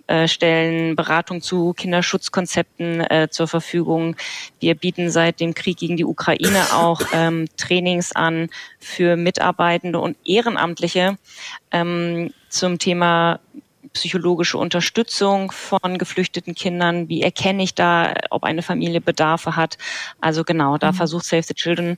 [0.06, 4.16] äh, stellen Beratung zu Kinderschutzkonzepten äh, zur Verfügung.
[4.60, 10.16] Wir bieten seit dem Krieg gegen die Ukraine auch ähm, Trainings an für Mitarbeitende und
[10.24, 11.16] Ehrenamtliche
[11.70, 13.40] ähm, zum Thema
[13.94, 17.08] psychologische Unterstützung von geflüchteten Kindern.
[17.08, 19.78] Wie erkenne ich da, ob eine Familie Bedarfe hat?
[20.20, 20.96] Also genau, da mhm.
[20.96, 21.96] versucht Save the Children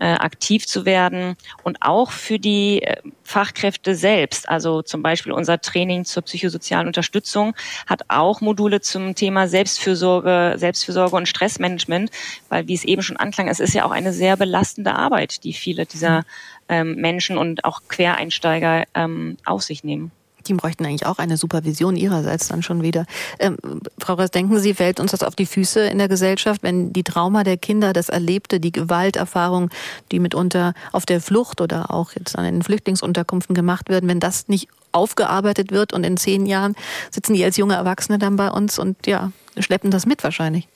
[0.00, 4.48] äh, aktiv zu werden und auch für die äh, Fachkräfte selbst.
[4.48, 7.54] Also zum Beispiel unser Training zur psychosozialen Unterstützung
[7.86, 12.10] hat auch Module zum Thema Selbstfürsorge, Selbstfürsorge und Stressmanagement,
[12.48, 15.52] weil wie es eben schon anklang, es ist ja auch eine sehr belastende Arbeit, die
[15.52, 16.24] viele dieser
[16.68, 20.12] ähm, Menschen und auch Quereinsteiger ähm, auf sich nehmen.
[20.46, 23.06] Die bräuchten eigentlich auch eine Supervision ihrerseits dann schon wieder.
[23.38, 23.56] Ähm,
[23.98, 27.04] Frau Röss, denken Sie, fällt uns das auf die Füße in der Gesellschaft, wenn die
[27.04, 29.70] Trauma der Kinder, das Erlebte, die Gewalterfahrung,
[30.12, 34.48] die mitunter auf der Flucht oder auch jetzt an den Flüchtlingsunterkünften gemacht werden, wenn das
[34.48, 36.74] nicht aufgearbeitet wird und in zehn Jahren
[37.10, 40.66] sitzen die als junge Erwachsene dann bei uns und ja, schleppen das mit wahrscheinlich.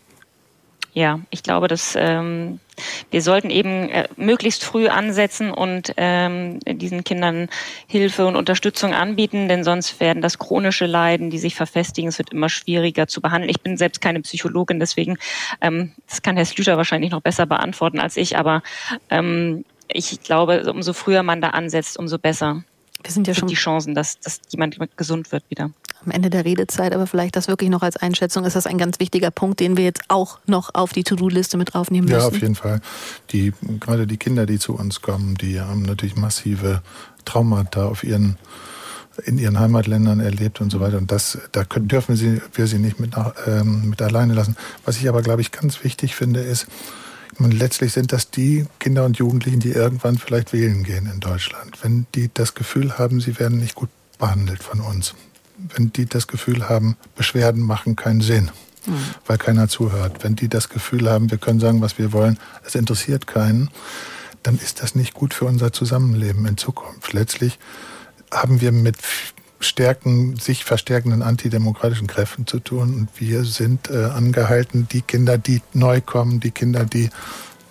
[0.95, 2.61] Ja, ich glaube, dass ähm,
[3.11, 7.49] wir sollten eben äh, möglichst früh ansetzen und ähm, diesen Kindern
[7.89, 12.31] Hilfe und Unterstützung anbieten, denn sonst werden das chronische Leiden, die sich verfestigen, es wird
[12.31, 13.51] immer schwieriger zu behandeln.
[13.51, 15.17] Ich bin selbst keine Psychologin, deswegen
[15.61, 18.63] ähm, das kann Herr Slüter wahrscheinlich noch besser beantworten als ich, aber
[19.11, 22.63] ähm, ich glaube, umso früher man da ansetzt, umso besser.
[23.05, 25.71] Wir sind ja schon die Chancen, dass, dass jemand gesund wird wieder
[26.05, 29.01] am Ende der Redezeit, aber vielleicht das wirklich noch als Einschätzung, ist das ein ganz
[29.01, 32.21] wichtiger Punkt, den wir jetzt auch noch auf die To-Do-Liste mit draufnehmen müssen.
[32.21, 32.81] Ja, auf jeden Fall.
[33.31, 36.83] Die, gerade die Kinder, die zu uns kommen, die haben natürlich massive
[37.25, 38.37] Traumata auf ihren
[39.27, 40.99] in ihren Heimatländern erlebt und so weiter.
[40.99, 43.13] Und das, da können, dürfen sie, wir sie nicht mit,
[43.47, 44.57] ähm, mit alleine lassen.
[44.85, 46.67] Was ich aber, glaube ich, ganz wichtig finde, ist,
[47.39, 51.83] und letztlich sind das die Kinder und Jugendlichen, die irgendwann vielleicht wählen gehen in Deutschland.
[51.83, 55.15] Wenn die das Gefühl haben, sie werden nicht gut behandelt von uns
[55.57, 58.51] wenn die das Gefühl haben, Beschwerden machen keinen Sinn,
[58.87, 58.97] mhm.
[59.27, 60.25] weil keiner zuhört.
[60.25, 63.71] Wenn die das Gefühl haben, wir können sagen, was wir wollen, es interessiert keinen,
[64.43, 67.13] dann ist das nicht gut für unser Zusammenleben in Zukunft.
[67.13, 67.59] Letztlich
[68.31, 68.97] haben wir mit
[69.65, 72.95] stärken, sich verstärkenden antidemokratischen Kräften zu tun.
[72.95, 77.11] Und wir sind äh, angehalten, die Kinder, die neu kommen, die Kinder, die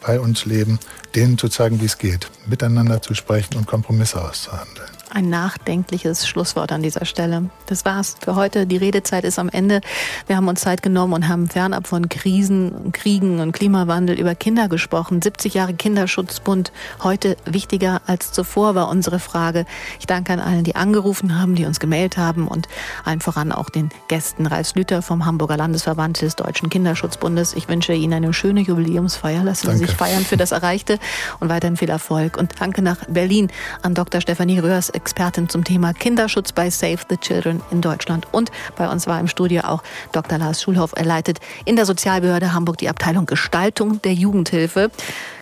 [0.01, 0.79] bei uns leben,
[1.15, 6.71] denen zu zeigen, wie es geht, miteinander zu sprechen und Kompromisse auszuhandeln ein nachdenkliches Schlusswort
[6.71, 7.49] an dieser Stelle.
[7.67, 8.65] Das war's für heute.
[8.65, 9.81] Die Redezeit ist am Ende.
[10.27, 14.67] Wir haben uns Zeit genommen und haben fernab von Krisen, Kriegen und Klimawandel über Kinder
[14.67, 15.21] gesprochen.
[15.21, 16.71] 70 Jahre Kinderschutzbund.
[17.03, 19.65] Heute wichtiger als zuvor war unsere Frage.
[19.99, 22.67] Ich danke an allen, die angerufen haben, die uns gemeldet haben und
[23.05, 24.47] allen voran auch den Gästen.
[24.47, 27.53] Ralf Slüter vom Hamburger Landesverband des Deutschen Kinderschutzbundes.
[27.53, 29.43] Ich wünsche Ihnen eine schöne Jubiläumsfeier.
[29.43, 30.97] Lassen Sie sich feiern für das Erreichte
[31.39, 32.37] und weiterhin viel Erfolg.
[32.37, 33.51] Und danke nach Berlin
[33.83, 34.19] an Dr.
[34.19, 38.25] Stefanie Röhrs, Expertin zum Thema Kinderschutz bei Save the Children in Deutschland.
[38.31, 40.37] Und bei uns war im Studio auch Dr.
[40.37, 40.93] Lars Schulhoff.
[40.95, 44.91] Er leitet in der Sozialbehörde Hamburg die Abteilung Gestaltung der Jugendhilfe.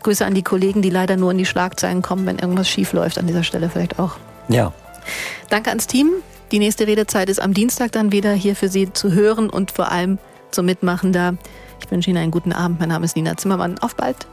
[0.01, 3.19] Grüße an die Kollegen, die leider nur in die Schlagzeilen kommen, wenn irgendwas schief läuft
[3.19, 4.17] an dieser Stelle vielleicht auch.
[4.47, 4.73] Ja.
[5.49, 6.09] Danke ans Team.
[6.51, 9.91] Die nächste Redezeit ist am Dienstag dann wieder hier für Sie zu hören und vor
[9.91, 10.17] allem
[10.49, 11.33] zum Mitmachen da.
[11.79, 12.79] Ich wünsche Ihnen einen guten Abend.
[12.79, 13.77] Mein Name ist Nina Zimmermann.
[13.77, 14.25] Auf bald.